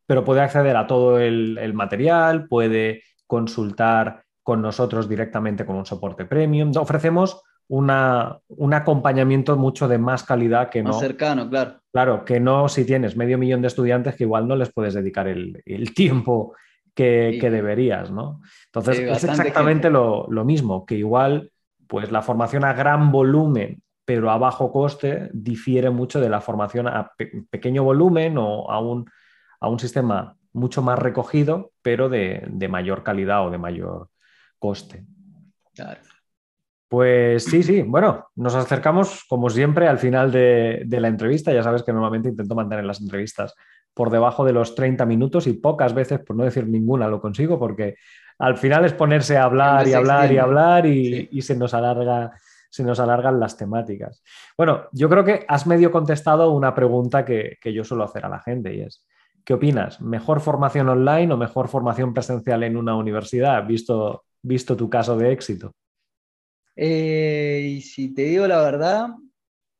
pero 0.06 0.24
puede 0.24 0.42
acceder 0.42 0.78
a 0.78 0.86
todo 0.86 1.18
el, 1.18 1.74
material, 1.74 2.48
puede 2.48 3.02
consultar 3.26 4.24
con 4.44 4.62
nosotros 4.62 5.10
directamente 5.10 5.66
con 5.66 5.78
un 5.78 5.86
soporte 5.88 6.26
premium. 6.26 6.72
Ofrecemos 6.76 7.42
una, 7.70 8.38
un 8.50 8.74
acompañamiento 8.76 9.58
mucho 9.58 9.88
de 9.88 9.98
más 9.98 10.22
calidad 10.22 10.70
que 10.70 10.84
más 10.84 10.98
no. 10.98 11.00
cercano, 11.00 11.50
claro. 11.50 11.82
Claro, 11.92 12.24
que 12.24 12.40
no 12.40 12.70
si 12.70 12.86
tienes 12.86 13.18
medio 13.18 13.40
millón 13.40 13.64
de 13.64 13.70
estudiantes 13.70 14.16
que 14.16 14.26
igual 14.26 14.48
no 14.48 14.56
les 14.56 14.72
puedes 14.72 14.94
dedicar 14.94 15.28
el, 15.28 15.64
tiempo 15.96 16.54
que, 16.94 17.40
deberías, 17.42 18.12
¿no? 18.12 18.42
Entonces, 18.68 19.00
es 19.00 19.24
exactamente 19.24 19.90
lo, 19.90 20.28
lo, 20.30 20.46
mismo, 20.46 20.86
que 20.86 20.98
igual 20.98 21.52
pues 21.91 22.10
la 22.10 22.21
formación 22.21 22.63
a 22.63 22.71
gran 22.71 23.12
volumen, 23.12 23.84
pero 24.06 24.32
a 24.32 24.38
bajo 24.38 24.71
coste 24.71 25.30
difiere 25.34 25.89
mucho 25.89 26.21
de 26.21 26.30
la 26.30 26.39
formación 26.39 26.88
a 26.88 27.12
pequeño 27.49 27.84
volumen 27.84 28.38
o 28.38 28.71
a 28.71 28.80
un, 28.80 29.12
a 29.60 29.67
un, 29.67 29.77
sistema 29.77 30.38
mucho 30.54 30.82
más 30.82 30.97
recogido, 30.97 31.73
pero 31.82 32.08
de, 32.08 32.47
mayor 32.69 33.04
calidad 33.04 33.45
o 33.45 33.49
de 33.49 33.58
mayor 33.58 34.08
coste. 34.58 35.04
Pues 36.88 37.43
sí, 37.43 37.62
sí, 37.62 37.82
bueno, 37.82 38.27
nos 38.36 38.56
acercamos 38.56 39.25
como 39.27 39.49
siempre 39.49 39.89
al 39.89 39.99
final 39.99 40.32
de, 40.32 40.84
de, 40.86 40.99
la 41.01 41.10
entrevista. 41.10 41.51
Ya 41.51 41.62
sabes 41.62 41.84
que 41.84 41.91
normalmente 41.91 42.30
intento 42.30 42.56
mantener 42.56 42.86
las 42.86 43.01
entrevistas 43.01 43.54
por 43.93 44.12
debajo 44.12 44.45
de 44.45 44.54
los 44.54 44.75
30 44.75 45.06
minutos 45.06 45.45
y 45.45 45.54
pocas 45.54 45.93
veces, 45.93 46.21
por 46.21 46.38
no 46.38 46.45
decir 46.45 46.65
ninguna, 46.67 47.10
lo 47.10 47.19
consigo 47.19 47.60
porque 47.60 47.95
al 48.41 48.58
final 48.58 48.86
es 48.86 48.93
ponerse 48.93 49.38
a 49.38 49.43
hablar 49.43 49.88
y 49.88 49.93
hablar 49.93 50.32
y 50.32 50.38
hablar 50.39 50.86
y, 50.88 51.41
se, 51.43 51.56
nos 51.56 51.75
alarga, 51.75 52.32
se 52.71 52.84
nos 52.84 52.99
alargan 52.99 53.39
las 53.39 53.56
temáticas. 53.56 54.23
Bueno, 54.58 54.88
yo 54.93 55.08
creo 55.10 55.23
que 55.23 55.45
has 55.47 55.67
medio 55.67 55.91
contestado 55.91 56.51
una 56.51 56.73
pregunta 56.73 57.23
que, 57.23 57.60
yo 57.63 57.84
suelo 57.84 58.04
hacer 58.04 58.25
a 58.25 58.30
la 58.30 58.39
gente 58.39 58.73
y 58.73 58.82
es, 58.82 59.06
¿qué 59.45 59.54
opinas? 59.54 60.01
¿Mejor 60.01 60.41
formación 60.41 60.89
online 60.89 61.32
o 61.32 61.38
mejor 61.38 61.67
formación 61.67 62.15
presencial 62.15 62.63
en 62.63 62.77
una 62.77 62.95
universidad, 62.95 63.63
visto, 63.67 64.23
visto 64.41 64.75
tu 64.75 64.89
caso 64.89 65.15
de 65.15 65.32
éxito? 65.32 65.75
Eh, 66.75 67.75
y 67.77 67.82
si 67.82 68.12
te 68.12 68.23
digo 68.23 68.47
la 68.47 68.63
verdad, 68.63 69.10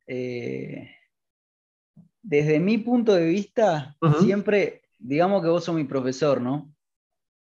eh, 0.06 0.88
desde 2.22 2.60
mi 2.60 2.78
punto 2.78 3.12
de 3.12 3.24
vista, 3.24 3.96
siempre, 4.20 4.82
digamos 5.00 5.42
que 5.42 5.48
vos 5.48 5.64
sos 5.64 5.74
mi 5.74 5.82
profesor, 5.82 6.40
¿no? 6.40 6.71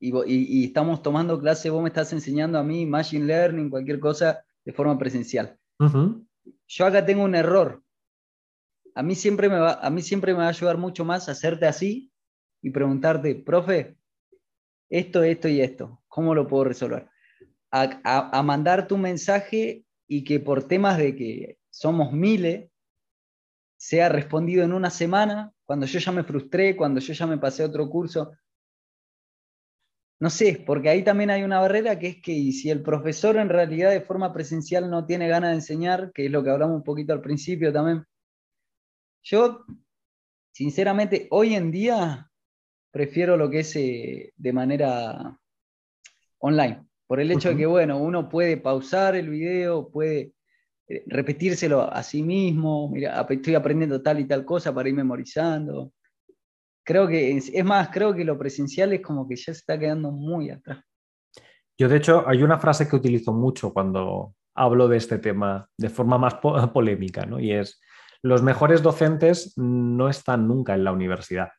Y, 0.02 0.66
estamos 0.66 1.04
tomando 1.04 1.40
clase, 1.40 1.70
vos 1.70 1.82
me 1.82 1.90
estás 1.90 2.12
enseñando 2.12 2.58
a 2.58 2.64
mí 2.64 2.86
Machine 2.86 3.26
Learning, 3.26 3.70
cualquier 3.70 4.00
cosa 4.00 4.44
de 4.66 4.74
forma 4.74 4.98
presencial. 4.98 5.58
Yo 6.68 6.86
acá 6.86 7.06
tengo 7.06 7.24
un 7.24 7.36
error. 7.36 7.84
A 8.96 9.04
mí, 9.04 9.16
siempre 9.16 9.48
me 9.48 9.60
va, 9.60 9.74
a 9.74 9.90
mí 9.90 10.02
siempre 10.02 10.34
me 10.34 10.40
va 10.40 10.48
a 10.48 10.50
ayudar 10.50 10.78
mucho 10.78 11.06
más 11.06 11.30
hacerte 11.30 11.66
así 11.68 12.12
y 12.62 12.72
preguntarte, 12.72 13.36
profe, 13.36 13.96
esto, 14.90 15.24
esto 15.24 15.48
y 15.48 15.62
esto, 15.62 16.02
¿cómo 16.08 16.36
lo 16.36 16.48
puedo 16.48 16.66
resolver? 16.66 17.08
A, 17.72 18.38
a 18.38 18.44
mandar 18.44 18.88
tu 18.88 18.98
mensaje 18.98 19.86
y 20.08 20.24
que 20.26 20.40
por 20.42 20.68
temas 20.68 20.98
de 20.98 21.16
que 21.16 21.58
somos 21.70 22.12
miles, 22.12 22.70
sea 23.78 24.10
respondido 24.10 24.64
en 24.64 24.74
una 24.74 24.90
semana, 24.90 25.54
cuando 25.64 25.86
yo 25.86 26.00
ya 26.00 26.12
me 26.12 26.24
frustré, 26.24 26.76
cuando 26.76 27.00
yo 27.00 27.14
ya 27.14 27.26
me 27.26 27.38
pasé 27.38 27.64
a 27.64 27.68
otro 27.68 27.90
curso, 27.90 28.32
no 30.22 30.30
sé, 30.30 30.64
porque 30.68 30.88
ahí 30.88 31.04
también 31.04 31.32
hay 31.32 31.42
una 31.42 31.60
barrera 31.60 31.98
que 31.98 32.08
es 32.08 32.22
que 32.22 32.34
si 32.52 32.70
el 32.70 32.84
profesor 32.84 33.38
en 33.38 33.50
realidad 33.50 33.90
de 33.90 34.02
forma 34.02 34.32
presencial 34.32 34.88
no 34.88 35.08
tiene 35.08 35.28
ganas 35.28 35.50
de 35.50 35.56
enseñar, 35.56 36.12
que 36.14 36.28
es 36.28 36.32
lo 36.32 36.44
que 36.44 36.52
hablamos 36.52 36.76
un 36.76 36.84
poquito 36.84 37.12
al 37.12 37.22
principio 37.22 37.74
también, 37.74 38.06
yo, 39.24 39.66
sinceramente, 40.52 41.28
hoy 41.32 41.56
en 41.56 41.72
día 41.72 42.30
prefiero 42.92 43.36
lo 43.36 43.50
que 43.50 43.62
es 43.62 43.76
eh, 43.76 44.32
de 44.38 44.54
manera 44.54 45.40
online, 46.38 46.86
por 47.08 47.20
el 47.20 47.32
hecho 47.32 47.50
de 47.50 47.58
que, 47.58 47.66
bueno, 47.66 47.98
uno 47.98 48.30
puede 48.30 48.58
pausar 48.58 49.16
el 49.16 49.28
video, 49.28 49.90
puede 49.90 50.34
eh, 50.88 51.04
repetírselo 51.08 51.92
a 51.92 52.04
sí 52.04 52.22
mismo, 52.22 52.90
mira, 52.90 53.26
estoy 53.28 53.56
aprendiendo 53.56 54.04
tal 54.04 54.20
y 54.20 54.26
tal 54.26 54.46
cosa 54.46 54.72
para 54.72 54.88
ir 54.88 54.94
memorizando 54.94 55.94
creo 56.84 57.08
que, 57.08 57.38
es 57.38 57.66
más, 57.66 57.90
creo 57.90 58.14
que 58.14 58.26
lo 58.26 58.38
presencial 58.38 58.94
es 58.94 59.02
como 59.02 59.28
que 59.28 59.36
ya 59.36 59.46
se 59.46 59.52
está 59.52 59.80
quedando 59.80 60.12
muy 60.12 60.50
atrás. 60.50 60.84
Yo, 61.78 61.90
de 61.90 61.98
hecho, 61.98 62.24
hay 62.28 62.44
una 62.44 62.60
frase 62.60 62.88
que 62.88 62.96
utilizo 62.96 63.34
mucho 63.34 63.74
cuando 63.74 64.36
hablo 64.54 64.88
de 64.88 64.98
este 64.98 65.18
tema 65.18 65.68
de 65.78 65.90
forma 65.90 66.18
más 66.18 66.36
polémica, 66.74 67.26
¿no? 67.26 67.40
Y 67.40 67.52
es, 67.54 67.82
los 68.22 68.44
mejores 68.44 68.84
docentes 68.84 69.58
no 69.58 70.10
están 70.10 70.48
nunca 70.48 70.76
en 70.76 70.84
la 70.84 70.92
universidad. 70.92 71.50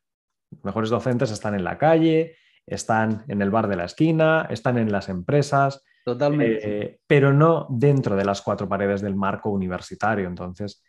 Los 0.51 0.65
mejores 0.65 0.91
docentes 0.91 1.31
están 1.31 1.55
en 1.55 1.65
la 1.65 1.79
calle, 1.79 2.37
están 2.67 3.25
en 3.29 3.43
el 3.43 3.51
bar 3.51 3.69
de 3.69 3.77
la 3.77 3.87
esquina, 3.87 4.47
están 4.51 4.79
en 4.79 4.93
las 4.93 5.09
empresas. 5.09 5.83
Totalmente. 6.05 6.61
Eh, 6.63 7.01
pero 7.07 7.33
no 7.33 7.67
dentro 7.71 8.17
de 8.17 8.25
las 8.25 8.43
cuatro 8.43 8.69
paredes 8.69 9.03
del 9.03 9.17
marco 9.17 9.51
universitario. 9.51 10.29
Entonces, 10.29 10.85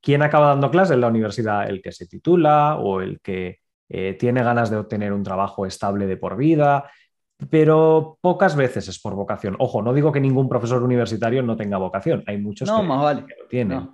¿quién 0.00 0.22
acaba 0.22 0.48
dando 0.48 0.70
clases 0.70 0.94
en 0.94 1.02
la 1.02 1.08
universidad? 1.08 1.68
El 1.68 1.82
que 1.82 1.92
se 1.92 2.06
titula 2.06 2.76
o 2.76 3.00
el 3.00 3.20
que 3.20 3.61
eh, 3.94 4.14
tiene 4.14 4.42
ganas 4.42 4.70
de 4.70 4.78
obtener 4.78 5.12
un 5.12 5.22
trabajo 5.22 5.66
estable 5.66 6.06
de 6.06 6.16
por 6.16 6.34
vida, 6.34 6.90
pero 7.50 8.16
pocas 8.22 8.56
veces 8.56 8.88
es 8.88 8.98
por 8.98 9.14
vocación. 9.14 9.54
Ojo, 9.58 9.82
no 9.82 9.92
digo 9.92 10.10
que 10.10 10.20
ningún 10.20 10.48
profesor 10.48 10.82
universitario 10.82 11.42
no 11.42 11.58
tenga 11.58 11.76
vocación, 11.76 12.24
hay 12.26 12.38
muchos 12.38 12.70
que, 12.70 12.82
lo 13.38 13.48
tienen. 13.50 13.90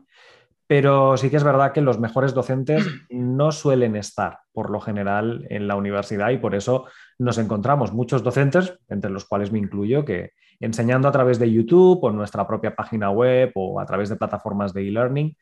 Pero 0.68 1.16
sí 1.16 1.30
que 1.30 1.36
es 1.36 1.42
verdad 1.42 1.72
que 1.72 1.80
los 1.80 1.98
mejores 1.98 2.32
docentes 2.32 2.86
no 3.10 3.50
suelen 3.50 3.96
estar, 3.96 4.38
por 4.52 4.70
lo 4.70 4.78
general, 4.78 5.44
en 5.50 5.66
la 5.66 5.74
universidad 5.74 6.30
y 6.30 6.38
por 6.38 6.54
eso 6.54 6.84
nos 7.18 7.36
encontramos 7.38 7.92
muchos 7.92 8.22
docentes, 8.22 8.78
entre 8.88 9.10
los 9.10 9.24
cuales 9.24 9.50
me 9.50 9.58
incluyo, 9.58 10.04
que 10.04 10.30
enseñando 10.60 11.08
a 11.08 11.12
través 11.12 11.40
de 11.40 11.50
YouTube 11.50 11.98
o 12.04 12.10
en 12.10 12.16
nuestra 12.16 12.46
propia 12.46 12.76
página 12.76 13.10
web 13.10 13.50
o 13.56 13.80
a 13.80 13.86
través 13.86 14.10
de 14.10 14.16
plataformas 14.16 14.72
de 14.72 14.86
e-learning, 14.86 15.36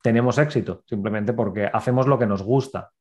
tenemos 0.00 0.38
éxito, 0.38 0.84
simplemente 0.86 1.32
porque 1.32 1.68
hacemos 1.72 2.06
lo 2.06 2.20
que 2.20 2.26
nos 2.26 2.44
gusta 2.44 2.92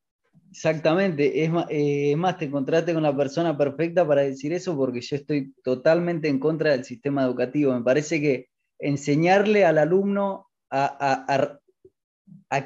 Exactamente, 0.55 1.43
es 1.43 1.51
más, 1.51 1.65
eh, 1.67 2.15
más, 2.15 2.37
te 2.37 2.45
encontraste 2.45 2.93
con 2.93 3.03
la 3.03 3.13
persona 3.13 3.57
perfecta 3.57 4.07
para 4.07 4.21
decir 4.21 4.53
eso 4.53 4.73
porque 4.77 5.01
yo 5.01 5.17
estoy 5.17 5.53
totalmente 5.61 6.29
en 6.29 6.39
contra 6.39 6.71
del 6.71 6.85
sistema 6.85 7.23
educativo. 7.23 7.73
Me 7.73 7.83
parece 7.83 8.21
que 8.21 8.47
enseñarle 8.79 9.65
al 9.65 9.77
alumno 9.77 10.47
a, 10.69 11.59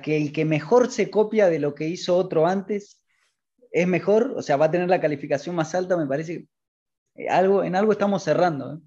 que 0.04 0.18
el 0.18 0.32
que 0.32 0.46
mejor 0.46 0.92
se 0.92 1.10
copia 1.10 1.50
de 1.50 1.58
lo 1.58 1.74
que 1.74 1.88
hizo 1.88 2.16
otro 2.16 2.46
antes 2.46 3.02
es 3.72 3.88
mejor, 3.88 4.36
o 4.38 4.44
sea, 4.44 4.56
va 4.56 4.66
a 4.66 4.72
tener 4.72 4.88
la 4.88 5.02
calificación 5.02 5.56
más 5.56 5.74
alta, 5.74 5.98
me 5.98 6.06
parece 6.06 6.46
que 7.16 7.28
algo, 7.28 7.64
en 7.64 7.76
algo 7.76 7.92
estamos 7.92 8.22
cerrando. 8.22 8.76
¿eh? 8.76 8.78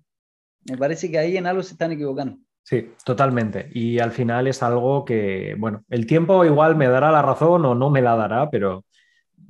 Me 0.71 0.79
parece 0.79 1.11
que 1.11 1.19
ahí 1.19 1.37
en 1.37 1.49
algo 1.49 1.65
se 1.65 1.73
están 1.73 1.91
equivocando. 1.91 2.39
Sí, 2.63 2.93
totalmente. 3.05 3.69
Y 3.75 3.99
al 3.99 4.13
final 4.13 4.47
es 4.47 4.63
algo 4.63 5.05
que, 5.05 5.57
bueno, 5.59 5.85
el 5.89 6.07
tiempo 6.07 6.45
igual 6.45 6.77
me 6.77 6.87
dará 6.87 7.11
la 7.11 7.23
razón 7.23 7.65
o 7.65 7.75
no 7.75 7.91
me 7.91 8.01
la 8.01 8.15
dará, 8.15 8.49
pero 8.49 8.85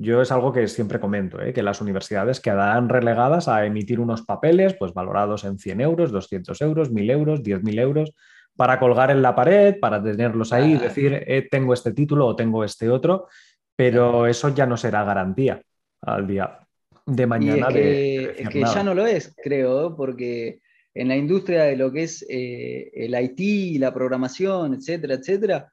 yo 0.03 0.21
es 0.21 0.33
algo 0.33 0.53
que 0.53 0.67
siempre 0.67 0.99
comento, 0.99 1.41
¿eh? 1.41 1.53
que 1.53 1.63
las 1.63 1.81
universidades 1.81 2.41
quedarán 2.41 2.89
relegadas 2.89 3.47
a 3.47 3.65
emitir 3.65 4.01
unos 4.01 4.23
papeles 4.23 4.75
pues 4.75 4.93
valorados 4.93 5.45
en 5.45 5.59
100 5.59 5.81
euros, 5.81 6.11
200 6.11 6.61
euros, 6.61 6.91
1000 6.91 7.11
euros, 7.11 7.43
10.000 7.43 7.81
euros, 7.81 8.13
para 8.57 8.79
colgar 8.79 9.11
en 9.11 9.23
la 9.23 9.35
pared, 9.35 9.79
para 9.79 10.03
tenerlos 10.03 10.53
ahí 10.53 10.73
y 10.73 10.79
decir, 10.79 11.23
eh, 11.27 11.49
tengo 11.49 11.73
este 11.73 11.93
título 11.93 12.27
o 12.27 12.37
tengo 12.37 12.65
este 12.65 12.91
otro, 12.91 13.29
pero 13.77 14.27
eso 14.27 14.49
ya 14.55 14.67
no 14.67 14.77
será 14.77 15.05
garantía 15.05 15.63
al 16.03 16.27
día 16.27 16.59
de 17.07 17.27
mañana. 17.27 17.69
es 17.69 18.49
que, 18.49 18.61
ya 18.61 18.83
no 18.83 18.95
lo 18.95 19.07
es, 19.07 19.35
creo, 19.43 19.97
porque 19.97 20.61
en 20.95 21.09
la 21.09 21.17
industria 21.17 21.63
de 21.63 21.77
lo 21.77 21.93
que 21.93 22.03
es 22.03 22.27
eh, 22.29 22.91
el 22.93 23.15
IT, 23.15 23.81
la 23.81 23.95
programación, 23.95 24.75
etcétera, 24.75 25.15
etcétera, 25.15 25.72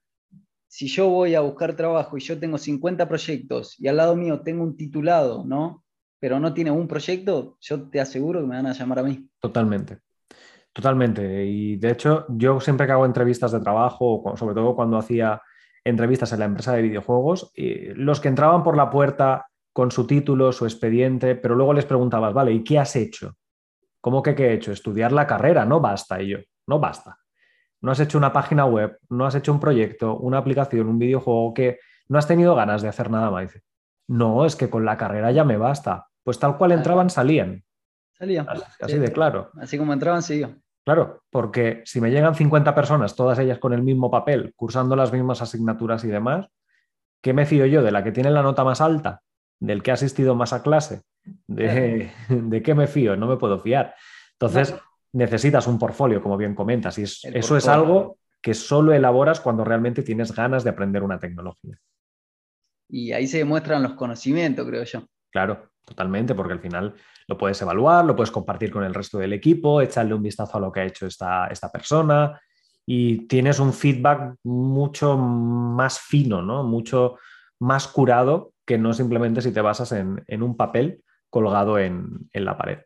si 0.69 0.87
yo 0.87 1.09
voy 1.09 1.33
a 1.33 1.41
buscar 1.41 1.75
trabajo 1.75 2.15
y 2.15 2.21
yo 2.21 2.39
tengo 2.39 2.59
50 2.59 3.07
proyectos 3.07 3.75
y 3.79 3.87
al 3.87 3.97
lado 3.97 4.15
mío 4.15 4.41
tengo 4.41 4.63
un 4.63 4.77
titulado, 4.77 5.43
¿no? 5.43 5.83
Pero 6.19 6.39
no 6.39 6.53
tiene 6.53 6.69
un 6.69 6.87
proyecto, 6.87 7.57
yo 7.59 7.89
te 7.89 7.99
aseguro 7.99 8.41
que 8.41 8.47
me 8.47 8.55
van 8.55 8.67
a 8.67 8.73
llamar 8.73 8.99
a 8.99 9.03
mí. 9.03 9.27
Totalmente. 9.39 9.97
Totalmente. 10.71 11.45
Y 11.47 11.77
de 11.77 11.89
hecho, 11.89 12.27
yo 12.29 12.59
siempre 12.59 12.85
que 12.85 12.93
hago 12.93 13.07
entrevistas 13.07 13.51
de 13.51 13.59
trabajo, 13.59 14.23
sobre 14.37 14.53
todo 14.53 14.75
cuando 14.75 14.97
hacía 14.97 15.41
entrevistas 15.83 16.31
en 16.33 16.39
la 16.39 16.45
empresa 16.45 16.73
de 16.73 16.83
videojuegos, 16.83 17.51
los 17.55 18.19
que 18.19 18.27
entraban 18.27 18.61
por 18.61 18.77
la 18.77 18.91
puerta 18.91 19.47
con 19.73 19.89
su 19.89 20.05
título, 20.05 20.51
su 20.51 20.65
expediente, 20.65 21.35
pero 21.35 21.55
luego 21.55 21.73
les 21.73 21.85
preguntabas, 21.85 22.33
vale, 22.33 22.51
¿y 22.51 22.63
qué 22.63 22.77
has 22.77 22.95
hecho? 22.95 23.35
¿Cómo 24.01 24.21
que 24.21 24.35
qué 24.35 24.49
he 24.49 24.53
hecho? 24.53 24.71
Estudiar 24.71 25.11
la 25.13 25.25
carrera, 25.25 25.65
no 25.65 25.79
basta 25.79 26.19
ello, 26.19 26.39
no 26.67 26.79
basta 26.79 27.18
no 27.81 27.91
has 27.91 27.99
hecho 27.99 28.17
una 28.17 28.33
página 28.33 28.65
web, 28.65 28.99
no 29.09 29.25
has 29.25 29.35
hecho 29.35 29.51
un 29.51 29.59
proyecto, 29.59 30.17
una 30.17 30.37
aplicación, 30.37 30.87
un 30.87 30.99
videojuego, 30.99 31.53
que 31.53 31.79
no 32.07 32.17
has 32.17 32.27
tenido 32.27 32.55
ganas 32.55 32.81
de 32.81 32.89
hacer 32.89 33.09
nada 33.09 33.31
más. 33.31 33.43
Dice, 33.43 33.63
no, 34.07 34.45
es 34.45 34.55
que 34.55 34.69
con 34.69 34.85
la 34.85 34.97
carrera 34.97 35.31
ya 35.31 35.43
me 35.43 35.57
basta. 35.57 36.07
Pues 36.23 36.39
tal 36.39 36.57
cual 36.57 36.73
entraban, 36.73 37.09
salían. 37.09 37.63
Salían. 38.17 38.47
Así, 38.81 38.97
de 38.97 39.11
claro. 39.11 39.51
Así 39.61 39.77
como 39.77 39.93
entraban, 39.93 40.21
seguían. 40.21 40.61
Claro, 40.85 41.23
porque 41.29 41.83
si 41.85 42.01
me 42.01 42.09
llegan 42.09 42.35
50 42.35 42.73
personas, 42.73 43.15
todas 43.15 43.37
ellas 43.39 43.59
con 43.59 43.73
el 43.73 43.83
mismo 43.83 44.09
papel, 44.09 44.53
cursando 44.55 44.95
las 44.95 45.13
mismas 45.13 45.41
asignaturas 45.41 46.03
y 46.03 46.07
demás, 46.07 46.47
¿qué 47.21 47.33
me 47.33 47.45
fío 47.45 47.65
yo? 47.65 47.83
¿De 47.83 47.91
la 47.91 48.03
que 48.03 48.11
tiene 48.11 48.31
la 48.31 48.41
nota 48.41 48.63
más 48.63 48.81
alta? 48.81 49.21
¿Del 49.59 49.83
que 49.83 49.91
ha 49.91 49.93
asistido 49.93 50.35
más 50.35 50.51
a 50.51 50.63
clase? 50.63 51.03
¿De, 51.47 52.11
¿de 52.29 52.63
qué 52.63 52.73
me 52.73 52.87
fío? 52.87 53.15
No 53.15 53.27
me 53.27 53.37
puedo 53.37 53.59
fiar. 53.59 53.93
Entonces, 54.33 54.75
necesitas 55.13 55.67
un 55.67 55.79
portfolio, 55.79 56.21
como 56.21 56.37
bien 56.37 56.55
comentas, 56.55 56.97
y 56.97 57.03
eso 57.03 57.57
es 57.57 57.67
algo 57.67 58.17
que 58.41 58.53
solo 58.53 58.93
elaboras 58.93 59.39
cuando 59.39 59.63
realmente 59.63 60.03
tienes 60.03 60.33
ganas 60.33 60.63
de 60.63 60.69
aprender 60.69 61.03
una 61.03 61.19
tecnología. 61.19 61.77
Y 62.89 63.11
ahí 63.11 63.27
se 63.27 63.39
demuestran 63.39 63.83
los 63.83 63.93
conocimientos, 63.93 64.65
creo 64.65 64.83
yo. 64.83 65.03
Claro, 65.31 65.71
totalmente, 65.85 66.33
porque 66.33 66.53
al 66.53 66.59
final 66.59 66.95
lo 67.27 67.37
puedes 67.37 67.61
evaluar, 67.61 68.05
lo 68.05 68.15
puedes 68.15 68.31
compartir 68.31 68.71
con 68.71 68.83
el 68.83 68.93
resto 68.93 69.19
del 69.19 69.33
equipo, 69.33 69.81
echarle 69.81 70.13
un 70.13 70.23
vistazo 70.23 70.57
a 70.57 70.61
lo 70.61 70.71
que 70.71 70.79
ha 70.79 70.85
hecho 70.85 71.05
esta, 71.05 71.47
esta 71.47 71.71
persona 71.71 72.39
y 72.91 73.27
tienes 73.27 73.59
un 73.59 73.71
feedback 73.71 74.37
mucho 74.43 75.15
más 75.15 75.99
fino, 75.99 76.41
¿no? 76.41 76.63
Mucho 76.63 77.17
más 77.59 77.87
curado 77.87 78.53
que 78.65 78.79
no 78.79 78.93
simplemente 78.93 79.41
si 79.41 79.51
te 79.51 79.61
basas 79.61 79.91
en, 79.91 80.43
un 80.43 80.57
papel 80.57 81.03
colgado 81.29 81.77
en, 81.77 82.29
la 82.33 82.57
pared. 82.57 82.79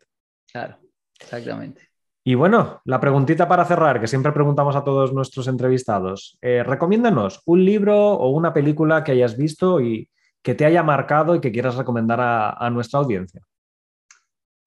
Claro, 0.52 0.78
exactamente. 1.18 1.88
Y 2.26 2.34
bueno, 2.36 2.80
la 2.86 3.00
preguntita 3.00 3.46
para 3.46 3.66
cerrar, 3.66 4.00
que 4.00 4.06
siempre 4.06 4.32
preguntamos 4.32 4.74
a 4.76 4.82
todos 4.82 5.12
nuestros 5.12 5.46
entrevistados. 5.46 6.38
Eh, 6.40 6.62
recomiéndanos 6.62 7.42
un 7.44 7.62
libro 7.62 8.14
o 8.14 8.30
una 8.30 8.54
película 8.54 9.04
que 9.04 9.12
hayas 9.12 9.36
visto 9.36 9.78
y 9.78 10.08
que 10.42 10.54
te 10.54 10.64
haya 10.64 10.82
marcado 10.82 11.34
y 11.34 11.40
que 11.42 11.52
quieras 11.52 11.76
recomendar 11.76 12.20
a, 12.22 12.70
nuestra 12.70 13.00
audiencia. 13.00 13.42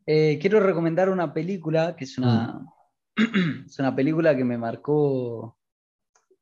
Eh, 0.05 0.37
quiero 0.39 0.59
recomendar 0.59 1.09
una 1.09 1.33
película 1.33 1.95
que 1.95 2.03
es 2.03 2.19
una, 2.19 2.59
mm. 3.15 3.63
es 3.65 3.79
una 3.79 3.95
película 3.95 4.37
que 4.37 4.43
me 4.43 4.59
marcó, 4.59 5.57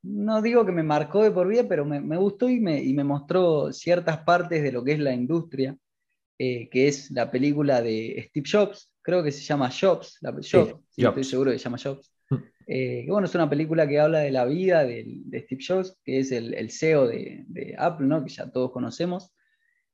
no 0.03 0.41
digo 0.41 0.65
que 0.65 0.73
me 0.73 0.83
marcó 0.83 1.23
de 1.23 1.31
por 1.31 1.47
vida, 1.47 1.63
pero 1.67 1.85
me, 1.85 2.17
gustó 2.17 2.49
y 2.49 2.59
me, 2.59 2.83
y 2.83 2.93
me, 2.93 3.05
mostró 3.05 3.71
ciertas 3.71 4.17
partes 4.19 4.61
de 4.61 4.71
lo 4.73 4.83
que 4.83 4.93
es 4.93 4.99
la 4.99 5.13
industria, 5.13 5.77
eh, 6.37 6.69
que 6.69 6.89
es 6.89 7.09
la 7.11 7.31
película 7.31 7.81
de 7.81 8.25
Steve 8.29 8.49
Jobs, 8.51 8.91
creo 9.05 9.23
que 9.23 9.31
se 9.31 9.41
llama 9.41 9.69
Jobs, 9.69 10.17
la, 10.21 10.31
estoy 10.31 11.23
seguro 11.23 11.51
que 11.51 11.59
se 11.59 11.63
llama 11.63 11.77
Jobs. 11.77 12.11
Mm. 12.31 12.35
Eh, 12.67 13.03
que 13.05 13.11
bueno, 13.11 13.27
es 13.27 13.35
una 13.35 13.47
película 13.47 13.87
que 13.87 13.99
habla 13.99 14.19
de 14.19 14.31
la 14.31 14.45
vida 14.45 14.83
de, 14.83 15.21
Steve 15.43 15.63
Jobs, 15.65 15.95
que 16.03 16.19
es 16.19 16.31
el, 16.31 16.71
CEO 16.71 17.05
de, 17.07 17.75
Apple, 17.77 18.07
¿no? 18.07 18.23
que 18.23 18.31
ya 18.31 18.51
todos 18.51 18.71
conocemos, 18.71 19.31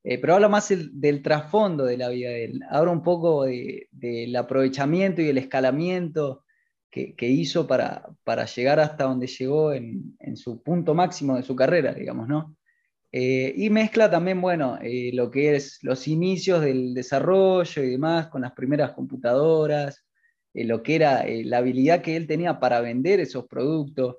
eh, 0.03 0.18
pero 0.18 0.36
habla 0.36 0.47
más 0.47 0.70
del 0.70 1.22
trasfondo 1.22 1.84
de 1.84 1.97
la 1.97 2.07
vida 2.07 2.30
de 2.30 2.45
él, 2.45 2.62
habla 2.70 2.91
un 2.91 3.03
poco 3.03 3.43
del 3.43 4.36
aprovechamiento 4.38 5.22
y 5.22 5.28
el 5.28 5.38
escalamiento 5.38 6.45
que, 6.89 7.16
hizo 7.20 7.68
para, 7.68 8.07
para, 8.24 8.45
llegar 8.45 8.80
hasta 8.80 9.03
donde 9.03 9.28
llegó 9.28 9.74
en, 9.74 10.16
en, 10.20 10.38
su 10.38 10.64
punto 10.64 10.93
máximo 10.93 11.36
de 11.36 11.43
su 11.43 11.55
carrera, 11.55 11.93
digamos, 11.93 12.30
¿no? 12.30 12.55
Eh, 13.14 13.53
y 13.57 13.70
mezcla 13.70 14.09
también, 14.09 14.39
bueno, 14.39 14.78
eh, 14.82 15.12
lo 15.14 15.30
que 15.30 15.55
es 15.55 15.80
los 15.82 16.07
inicios 16.07 16.62
del 16.62 16.93
desarrollo 16.93 17.84
y 17.84 17.89
demás 17.89 18.28
con 18.28 18.41
las 18.41 18.53
primeras 18.53 18.91
computadoras, 18.91 20.05
eh, 20.53 20.64
lo 20.64 20.82
que 20.82 20.95
era 20.95 21.26
la 21.28 21.57
habilidad 21.57 22.01
que 22.01 22.16
él 22.16 22.26
tenía 22.26 22.59
para 22.59 22.80
vender 22.80 23.20
esos 23.20 23.47
productos. 23.47 24.18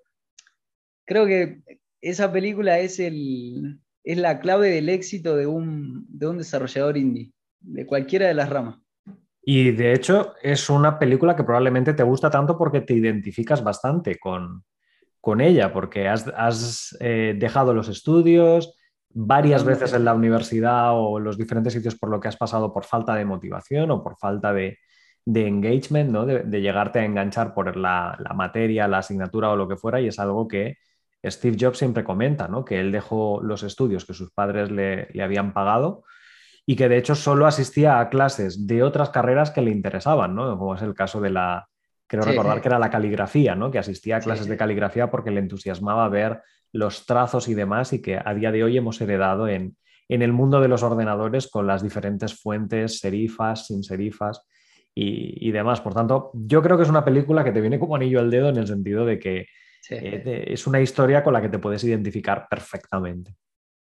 Creo 1.07 1.27
que 1.27 1.63
esa 2.03 2.31
película 2.31 2.81
es, 2.81 3.01
el, 3.01 3.81
es 4.05 4.19
la 4.19 4.41
clave 4.41 4.69
del 4.69 4.91
éxito 4.91 5.37
de 5.37 5.47
un, 5.47 6.05
de 6.09 6.27
un 6.27 6.39
desarrollador 6.39 6.99
indie, 6.99 7.33
de 7.61 7.87
cualquiera 7.87 8.27
de 8.27 8.35
las 8.35 8.51
ramas. 8.51 8.79
Y 9.43 9.71
de 9.73 9.95
hecho 9.95 10.35
es 10.43 10.69
una 10.69 10.99
película 10.99 11.35
que 11.35 11.45
probablemente 11.45 11.95
te 11.95 12.03
gusta 12.03 12.31
tanto 12.31 12.59
porque 12.59 12.83
te 12.83 12.95
identificas 12.95 13.65
bastante 13.65 14.19
con, 14.19 14.65
con 15.21 15.41
ella, 15.41 15.73
porque 15.73 16.07
has 16.09 16.97
dejado 17.01 17.75
los 17.75 17.89
estudios, 17.89 18.77
varias 19.15 19.65
veces 19.65 19.93
en 19.93 20.05
la 20.05 20.15
universidad 20.15 20.93
o 20.93 21.19
en 21.19 21.25
los 21.25 21.37
diferentes 21.37 21.73
sitios 21.73 21.97
por 21.97 22.11
lo 22.11 22.21
que 22.21 22.29
has 22.29 22.37
pasado 22.37 22.73
por 22.73 22.85
falta 22.85 23.15
de 23.15 23.25
motivación 23.25 23.91
o 23.91 24.03
por 24.03 24.17
falta 24.17 24.53
de, 24.53 24.79
engagement, 25.27 26.11
¿no? 26.11 26.27
de, 26.27 26.61
llegarte 26.61 27.01
a 27.01 27.05
enganchar 27.05 27.55
por 27.55 27.77
la, 27.77 28.19
materia, 28.35 28.89
la 28.89 28.99
asignatura 28.99 29.51
o 29.51 29.57
lo 29.57 29.69
que 29.69 29.77
fuera, 29.77 30.01
y 30.01 30.09
es 30.09 30.19
algo 30.19 30.49
que 30.49 30.79
Steve 31.25 31.57
Jobs 31.59 31.79
siempre 31.79 32.05
comenta, 32.05 32.49
¿no? 32.49 32.65
que 32.65 32.81
él 32.81 32.91
dejó 32.91 33.41
los 33.43 33.63
estudios 33.63 34.05
que 34.05 34.15
sus 34.15 34.33
padres 34.33 34.71
le, 34.71 35.09
habían 35.23 35.53
pagado 35.53 36.05
y 36.65 36.77
que 36.77 36.89
de 36.89 36.97
hecho 36.97 37.15
solo 37.15 37.47
asistía 37.47 38.01
a 38.01 38.09
clases 38.09 38.67
de 38.67 38.83
otras 38.83 39.11
carreras 39.11 39.51
que 39.51 39.63
le 39.63 39.71
interesaban, 39.71 40.35
¿no? 40.35 40.59
como 40.59 40.75
es 40.75 40.83
el 40.83 40.95
caso 40.95 41.21
de 41.21 41.31
la, 41.31 41.69
creo 42.07 42.23
recordar 42.25 42.61
que 42.61 42.69
era 42.69 42.79
la 42.79 42.91
caligrafía, 42.91 43.55
¿no? 43.55 43.71
que 43.71 43.79
asistía 43.79 44.17
a 44.17 44.21
clases 44.21 44.47
de 44.47 44.57
caligrafía 44.57 45.11
porque 45.11 45.31
le 45.31 45.41
entusiasmaba 45.41 46.09
ver 46.09 46.41
los 46.73 47.07
trazos 47.07 47.49
y 47.49 47.55
demás, 47.55 47.93
y 47.93 48.01
que 48.01 48.19
a 48.23 48.35
día 48.35 48.51
de 48.51 48.65
hoy 48.65 48.77
hemos 48.77 49.01
heredado 49.01 49.47
en, 49.47 49.77
el 50.09 50.33
mundo 50.33 50.61
de 50.61 50.69
los 50.69 50.83
ordenadores 50.83 51.49
con 51.49 51.67
las 51.67 51.83
diferentes 51.83 52.39
fuentes, 52.39 52.99
serifas, 52.99 53.67
sin 53.67 53.83
serifas 53.83 54.43
y, 54.95 55.51
demás. 55.53 55.81
Por 55.81 55.95
tanto, 55.95 56.33
yo 56.35 56.61
creo 56.61 56.77
que 56.77 56.83
es 56.83 56.91
una 56.91 57.05
película 57.05 57.43
que 57.43 57.53
te 57.53 57.63
viene 57.63 57.79
como 57.79 57.97
anillo 57.97 58.21
al 58.21 58.31
dedo 58.31 58.51
en 58.51 58.59
el 58.59 58.67
sentido 58.67 59.07
de 59.07 59.19
que 59.19 59.47
eh, 59.89 60.45
es 60.49 60.67
una 60.67 60.83
historia 60.83 61.23
con 61.23 61.33
la 61.33 61.41
que 61.41 61.49
te 61.49 61.59
puedes 61.59 61.83
identificar 61.85 62.47
perfectamente. 62.51 63.35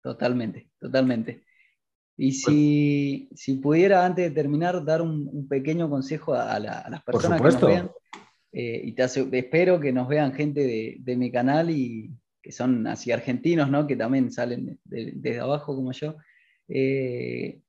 Totalmente, 0.02 0.70
totalmente. 0.80 1.44
Y 2.16 2.42
pues 2.42 3.42
si, 3.42 3.56
pudiera, 3.62 4.06
antes 4.06 4.30
de 4.30 4.32
terminar, 4.32 4.86
dar 4.86 5.02
un, 5.02 5.48
pequeño 5.50 5.90
consejo 5.90 6.34
a, 6.34 6.58
las 6.60 7.04
personas 7.04 7.42
que 7.42 7.48
nos 7.48 7.62
vean, 7.62 7.92
eh, 8.54 8.82
y 8.86 8.94
te 8.94 9.04
espero 9.04 9.82
que 9.82 9.92
nos 9.92 10.08
vean 10.08 10.32
gente 10.32 10.98
de 10.98 11.16
mi 11.18 11.30
canal 11.30 11.70
y, 11.70 12.10
que 12.46 12.52
son 12.52 12.86
así 12.86 13.12
argentinos, 13.12 13.72
¿no? 13.72 13.88
que 13.88 13.96
también 13.96 14.32
salen 14.32 14.80
desde 14.84 15.40
abajo 15.40 15.76
como 15.76 15.92
yo, 15.94 16.16
eh, 16.68 17.60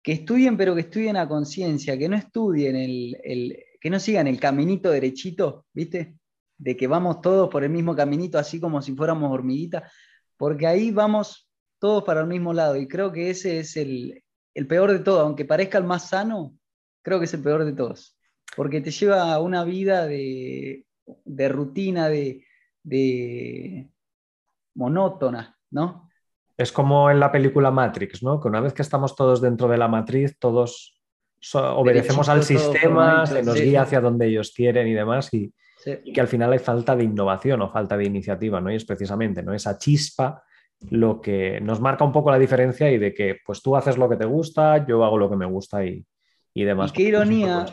que 0.00 0.12
estudien, 0.12 0.56
pero 0.56 0.76
que 0.76 0.82
estudien 0.82 1.16
a 1.16 1.26
conciencia, 1.26 1.98
que 1.98 2.08
no 2.08 2.14
estudien 2.14 2.76
el, 2.76 3.64
que 3.80 3.90
no 3.90 3.98
sigan 3.98 4.28
el 4.28 4.38
caminito 4.38 4.92
derechito, 4.92 5.66
¿viste? 5.72 6.14
De 6.56 6.76
que 6.76 6.86
vamos 6.86 7.20
todos 7.20 7.50
por 7.50 7.64
el 7.64 7.70
mismo 7.70 7.96
caminito, 7.96 8.38
así 8.38 8.60
como 8.60 8.80
si 8.80 8.94
fuéramos 8.94 9.32
hormiguitas, 9.32 9.92
porque 10.36 10.68
ahí 10.68 10.92
vamos 10.92 11.50
todos 11.80 12.04
para 12.04 12.20
el 12.20 12.28
mismo 12.28 12.52
lado. 12.52 12.76
Y 12.76 12.86
creo 12.86 13.10
que 13.10 13.28
ese 13.28 13.58
es 13.58 13.76
el, 13.76 14.22
peor 14.68 14.92
de 14.92 15.00
todo, 15.00 15.18
aunque 15.18 15.44
parezca 15.44 15.78
el 15.78 15.84
más 15.84 16.10
sano, 16.10 16.56
creo 17.02 17.18
que 17.18 17.24
es 17.24 17.34
el 17.34 17.42
peor 17.42 17.64
de 17.64 17.72
todos, 17.72 18.16
porque 18.54 18.80
te 18.80 18.92
lleva 18.92 19.34
a 19.34 19.40
una 19.40 19.64
vida 19.64 20.06
de, 20.06 20.84
rutina, 21.48 22.08
de, 22.08 22.46
monótona, 24.74 25.58
¿no? 25.70 26.08
Es 26.56 26.70
como 26.72 27.10
en 27.10 27.18
la 27.18 27.32
película 27.32 27.70
Matrix, 27.70 28.22
¿no? 28.22 28.40
Que 28.40 28.48
una 28.48 28.60
vez 28.60 28.72
que 28.72 28.82
estamos 28.82 29.16
todos 29.16 29.40
dentro 29.40 29.68
de 29.68 29.78
la 29.78 29.88
matriz, 29.88 30.38
todos 30.38 31.02
obedecemos 31.54 32.28
al 32.28 32.44
sistema, 32.44 33.26
se 33.26 33.42
nos 33.42 33.60
guía 33.60 33.82
hacia 33.82 34.00
donde 34.00 34.26
ellos 34.28 34.52
quieren 34.54 34.86
y 34.86 34.94
demás, 34.94 35.32
y, 35.34 35.52
que 35.84 36.20
al 36.20 36.28
final 36.28 36.52
hay 36.52 36.60
falta 36.60 36.94
de 36.94 37.04
innovación 37.04 37.60
o 37.62 37.70
falta 37.70 37.96
de 37.96 38.04
iniciativa, 38.04 38.60
¿no? 38.60 38.70
Y 38.70 38.76
es 38.76 38.84
precisamente 38.84 39.42
¿no? 39.42 39.52
esa 39.52 39.76
chispa 39.78 40.44
lo 40.90 41.20
que 41.20 41.60
nos 41.60 41.80
marca 41.80 42.04
un 42.04 42.12
poco 42.12 42.30
la 42.30 42.38
diferencia 42.38 42.90
y 42.90 42.98
de 42.98 43.14
que 43.14 43.38
pues 43.44 43.62
tú 43.62 43.76
haces 43.76 43.96
lo 43.96 44.08
que 44.08 44.16
te 44.16 44.24
gusta, 44.24 44.86
yo 44.86 45.04
hago 45.04 45.18
lo 45.18 45.30
que 45.30 45.36
me 45.36 45.46
gusta 45.46 45.84
y, 45.84 46.04
demás. 46.54 46.90
Y 46.90 46.94
qué 46.94 47.02
ironía, 47.02 47.66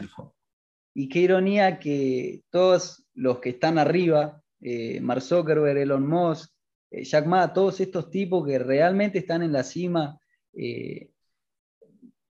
y 0.93 1.09
qué 1.09 1.19
ironía 1.19 1.79
que 1.79 2.43
todos 2.49 3.07
los 3.13 3.39
que 3.39 3.49
están 3.49 3.77
arriba, 3.77 4.41
eh, 4.61 4.99
Mark 5.01 5.21
Zuckerberg, 5.21 5.77
Elon 5.77 6.07
Musk, 6.07 6.51
Jack 6.91 7.25
Ma, 7.25 7.53
todos 7.53 7.79
estos 7.79 8.09
tipos 8.09 8.45
que 8.47 8.59
realmente 8.59 9.19
están 9.19 9.43
en 9.43 9.51
la 9.51 9.63
cima, 9.63 10.19
eh, 10.53 11.11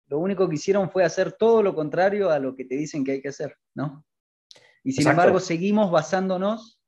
lo 0.08 0.18
único 0.18 0.48
que 0.48 0.56
hicieron 0.56 0.90
fue 0.90 1.04
hacer 1.04 1.32
todo 1.32 1.62
lo 1.62 1.74
contrario 1.74 2.30
a 2.30 2.38
lo 2.38 2.56
que 2.56 2.64
te 2.64 2.76
dicen 2.76 3.04
que 3.04 3.12
hay 3.12 3.22
que 3.22 3.28
hacer, 3.28 3.56
¿no? 3.74 4.04
Y 4.82 4.92
sin 4.92 5.08
embargo 5.08 5.38
seguimos 5.38 5.90
basándonos 5.90 6.80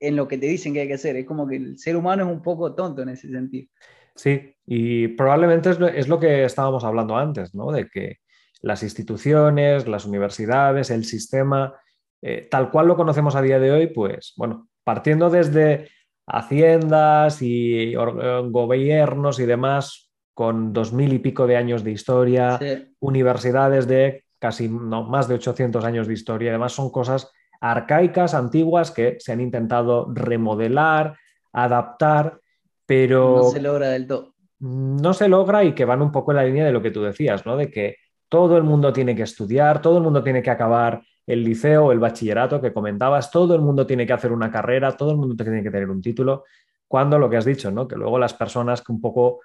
en 0.00 0.16
lo 0.16 0.26
que 0.26 0.38
te 0.38 0.46
dicen 0.46 0.74
que 0.74 0.80
hay 0.80 0.88
que 0.88 0.94
hacer. 0.94 1.16
Es 1.16 1.26
como 1.26 1.46
que 1.46 1.56
el 1.56 1.78
ser 1.78 1.96
humano 1.96 2.24
es 2.24 2.30
un 2.30 2.42
poco 2.42 2.74
tonto 2.74 3.02
en 3.02 3.10
ese 3.10 3.28
sentido. 3.28 3.68
Sí, 4.16 4.54
y 4.66 5.08
probablemente 5.08 5.70
es 5.70 6.08
lo, 6.08 6.20
que 6.20 6.44
estábamos 6.44 6.84
hablando 6.84 7.16
antes, 7.16 7.54
¿no? 7.54 7.70
De 7.70 7.88
que 7.88 8.18
las 8.62 8.82
instituciones, 8.82 9.86
las 9.86 10.04
universidades, 10.04 10.90
el 10.90 11.04
sistema, 11.04 11.74
eh, 12.22 12.48
tal 12.50 12.70
cual 12.70 12.86
lo 12.86 12.96
conocemos 12.96 13.34
a 13.34 13.42
día 13.42 13.58
de 13.58 13.70
hoy, 13.70 13.86
pues 13.88 14.32
bueno, 14.36 14.68
partiendo 14.84 15.30
desde 15.30 15.88
haciendas 16.26 17.42
y 17.42 17.94
gobiernos 17.94 19.38
y 19.38 19.46
demás 19.46 20.10
con 20.34 20.72
dos 20.72 20.92
mil 20.92 21.12
y 21.12 21.18
pico 21.18 21.46
de 21.46 21.56
años 21.56 21.84
de 21.84 21.92
historia, 21.92 22.58
universidades 23.00 23.86
de 23.86 24.24
casi 24.38 24.68
no, 24.68 25.04
más 25.04 25.28
de 25.28 25.36
800 25.36 25.84
años 25.84 26.06
de 26.06 26.14
historia. 26.14 26.50
Además, 26.50 26.72
son 26.72 26.90
cosas 26.90 27.30
arcaicas, 27.60 28.34
antiguas, 28.34 28.90
que 28.90 29.16
se 29.18 29.32
han 29.32 29.40
intentado 29.40 30.06
remodelar, 30.12 31.16
adaptar, 31.52 32.40
pero... 32.84 33.36
No 33.36 33.50
se 33.50 33.62
logra 33.62 33.88
del 33.88 34.06
todo. 34.06 34.34
No 34.58 35.14
se 35.14 35.28
logra 35.28 35.64
y 35.64 35.74
que 35.74 35.84
van 35.84 36.02
un 36.02 36.12
poco 36.12 36.32
en 36.32 36.36
la 36.36 36.44
línea 36.44 36.66
de 36.66 36.72
lo 36.72 36.82
que 36.82 36.90
tú 36.90 37.02
decías, 37.02 37.46
¿no? 37.46 37.56
De 37.56 37.70
que 37.70 37.96
todo 38.28 38.56
el 38.56 38.64
mundo 38.64 38.92
tiene 38.92 39.14
que 39.14 39.22
estudiar, 39.22 39.80
todo 39.80 39.98
el 39.98 40.04
mundo 40.04 40.22
tiene 40.22 40.42
que 40.42 40.50
acabar 40.50 41.00
el 41.26 41.44
liceo, 41.44 41.92
el 41.92 41.98
bachillerato 41.98 42.60
que 42.60 42.72
comentabas, 42.72 43.30
todo 43.30 43.54
el 43.54 43.60
mundo 43.60 43.86
tiene 43.86 44.06
que 44.06 44.12
hacer 44.12 44.32
una 44.32 44.50
carrera, 44.50 44.92
todo 44.92 45.10
el 45.10 45.16
mundo 45.16 45.42
tiene 45.42 45.62
que 45.62 45.70
tener 45.70 45.90
un 45.90 46.02
título, 46.02 46.44
cuando 46.86 47.18
lo 47.18 47.30
que 47.30 47.36
has 47.36 47.44
dicho, 47.44 47.70
¿no? 47.70 47.88
que 47.88 47.96
luego 47.96 48.18
las 48.18 48.34
personas 48.34 48.82
que 48.82 48.92
un 48.92 49.00
poco 49.00 49.40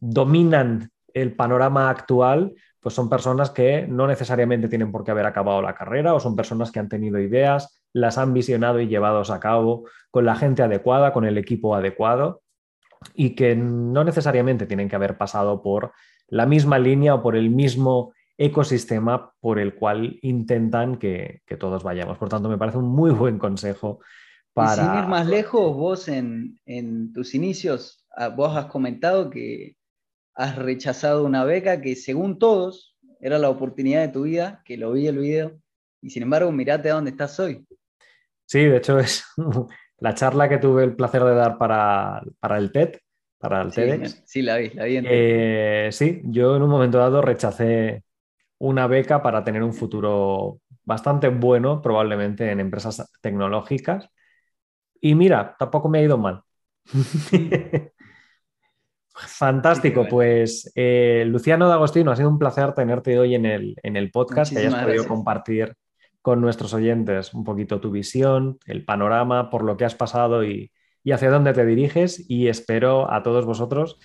dominan 0.00 0.90
el 1.12 1.34
panorama 1.34 1.88
actual, 1.88 2.54
pues 2.80 2.94
son 2.94 3.08
personas 3.08 3.50
que 3.50 3.86
no 3.88 4.06
necesariamente 4.06 4.68
tienen 4.68 4.92
por 4.92 5.04
qué 5.04 5.12
haber 5.12 5.26
acabado 5.26 5.62
la 5.62 5.74
carrera 5.74 6.12
o 6.14 6.20
son 6.20 6.36
personas 6.36 6.70
que 6.70 6.80
han 6.80 6.88
tenido 6.88 7.18
ideas, 7.18 7.80
las 7.92 8.18
han 8.18 8.34
visionado 8.34 8.80
y 8.80 8.88
llevados 8.88 9.30
a 9.30 9.40
cabo 9.40 9.88
con 10.10 10.26
la 10.26 10.36
gente 10.36 10.62
adecuada, 10.62 11.12
con 11.12 11.24
el 11.24 11.38
equipo 11.38 11.74
adecuado 11.74 12.42
y 13.14 13.34
que 13.34 13.56
no 13.56 14.04
necesariamente 14.04 14.66
tienen 14.66 14.88
que 14.88 14.96
haber 14.96 15.16
pasado 15.16 15.62
por 15.62 15.92
la 16.28 16.46
misma 16.46 16.78
línea 16.78 17.14
o 17.14 17.22
por 17.22 17.36
el 17.36 17.50
mismo 17.50 18.12
ecosistema 18.36 19.32
por 19.40 19.58
el 19.58 19.74
cual 19.74 20.18
intentan 20.22 20.96
que, 20.96 21.42
todos 21.58 21.82
vayamos. 21.82 22.18
Por 22.18 22.28
tanto, 22.28 22.48
me 22.48 22.58
parece 22.58 22.78
un 22.78 22.88
muy 22.88 23.10
buen 23.10 23.38
consejo 23.38 24.00
Y 24.56 24.66
sin 24.68 24.94
ir 24.94 25.06
más 25.06 25.26
lejos, 25.26 25.74
vos 25.76 26.08
en, 26.08 26.58
en 26.66 27.12
tus 27.12 27.34
inicios, 27.34 28.06
ah, 28.16 28.28
vos 28.28 28.56
has 28.56 28.66
comentado 28.66 29.30
que 29.30 29.76
has 30.34 30.56
rechazado 30.56 31.24
una 31.24 31.44
beca 31.44 31.80
que 31.80 31.94
según 31.96 32.38
todos 32.38 32.96
era 33.20 33.38
la 33.38 33.50
oportunidad 33.50 34.02
de 34.02 34.08
tu 34.08 34.22
vida, 34.22 34.62
que 34.64 34.76
lo 34.76 34.92
vi 34.92 35.06
el 35.06 35.18
video, 35.18 35.58
y 36.02 36.10
sin 36.10 36.24
embargo, 36.24 36.52
mirate 36.52 36.90
a 36.90 36.94
dónde 36.94 37.12
estás 37.12 37.40
hoy. 37.40 37.66
Sí, 38.46 38.64
de 38.64 38.76
hecho 38.76 38.98
es 38.98 39.24
la 39.98 40.14
charla 40.14 40.48
que 40.48 40.58
tuve 40.58 40.84
el 40.84 40.94
placer 40.94 41.24
de 41.24 41.34
dar 41.34 41.56
para, 41.56 42.22
para 42.40 42.58
el 42.58 42.70
TED, 42.70 42.96
para 43.38 43.62
el 43.62 43.72
sí, 43.72 43.80
TEDx. 43.80 44.22
Sí, 44.26 44.42
la 44.42 44.58
vi, 44.58 44.70
la 44.70 44.84
vi. 44.84 45.00
Eh, 45.02 45.88
sí, 45.92 46.20
yo 46.24 46.56
en 46.56 46.62
un 46.62 46.68
momento 46.68 46.98
dado 46.98 47.22
rechacé 47.22 48.03
una 48.64 48.86
beca 48.86 49.22
para 49.22 49.44
tener 49.44 49.62
un 49.62 49.74
futuro 49.74 50.60
bastante 50.84 51.28
bueno, 51.28 51.82
probablemente 51.82 52.50
en 52.50 52.60
empresas 52.60 53.10
tecnológicas. 53.20 54.08
Y 55.00 55.14
mira, 55.14 55.54
tampoco 55.58 55.88
me 55.88 55.98
ha 55.98 56.02
ido 56.02 56.18
mal. 56.18 56.42
Fantástico, 59.14 60.06
pues 60.08 60.72
eh, 60.74 61.24
Luciano 61.26 61.68
D'Agostino, 61.68 62.10
ha 62.10 62.16
sido 62.16 62.28
un 62.28 62.38
placer 62.38 62.72
tenerte 62.74 63.18
hoy 63.18 63.34
en 63.34 63.46
el, 63.46 63.76
en 63.82 63.96
el 63.96 64.10
podcast, 64.10 64.52
que 64.52 64.60
hayas 64.60 64.74
podido 64.74 65.06
compartir 65.06 65.76
con 66.20 66.40
nuestros 66.40 66.72
oyentes 66.72 67.34
un 67.34 67.44
poquito 67.44 67.80
tu 67.80 67.90
visión, 67.90 68.58
el 68.66 68.84
panorama, 68.84 69.50
por 69.50 69.62
lo 69.62 69.76
que 69.76 69.84
has 69.84 69.94
pasado 69.94 70.42
y, 70.42 70.72
hacia 71.12 71.30
dónde 71.30 71.52
te 71.52 71.66
diriges. 71.66 72.24
Y 72.28 72.48
espero 72.48 73.12
a 73.12 73.22
todos 73.22 73.44
vosotros 73.44 73.98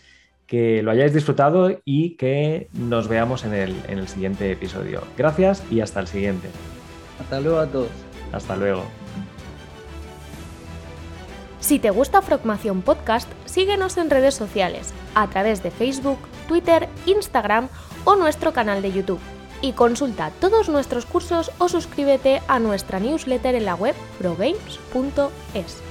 que 0.50 0.82
lo 0.82 0.92
hayáis 0.92 1.14
disfrutado 1.14 1.80
y 1.86 2.16
que 2.16 2.70
nos 2.74 3.08
veamos 3.08 3.46
en 3.46 3.54
el, 3.54 3.76
en 3.88 4.00
el 4.00 4.08
siguiente 4.08 4.52
episodio. 4.52 5.04
Gracias 5.16 5.64
y 5.70 5.82
hasta 5.82 6.00
el 6.00 6.08
siguiente. 6.08 6.50
Hasta 7.22 7.40
luego 7.40 7.60
a 7.60 7.68
todos. 7.68 7.92
Hasta 8.34 8.56
luego. 8.56 8.84
Si 11.60 11.78
te 11.78 11.92
gusta 11.92 12.22
Frogmación 12.24 12.82
Podcast, 12.82 13.30
síguenos 13.46 13.98
en 13.98 14.10
redes 14.10 14.34
sociales, 14.34 14.92
a 15.14 15.28
través 15.30 15.62
de 15.62 15.72
Facebook, 15.72 16.18
Twitter, 16.48 16.90
Instagram 17.06 17.68
o 18.06 18.16
nuestro 18.16 18.52
canal 18.52 18.82
de 18.82 18.92
YouTube 18.92 19.20
y 19.62 19.74
consulta 19.74 20.32
todos 20.40 20.70
nuestros 20.70 21.06
cursos 21.06 21.52
o 21.60 21.70
suscríbete 21.70 22.42
a 22.48 22.60
nuestra 22.60 23.00
newsletter 23.00 23.56
en 23.56 23.66
la 23.66 23.76
web 23.76 23.94
progames.es. 24.18 25.89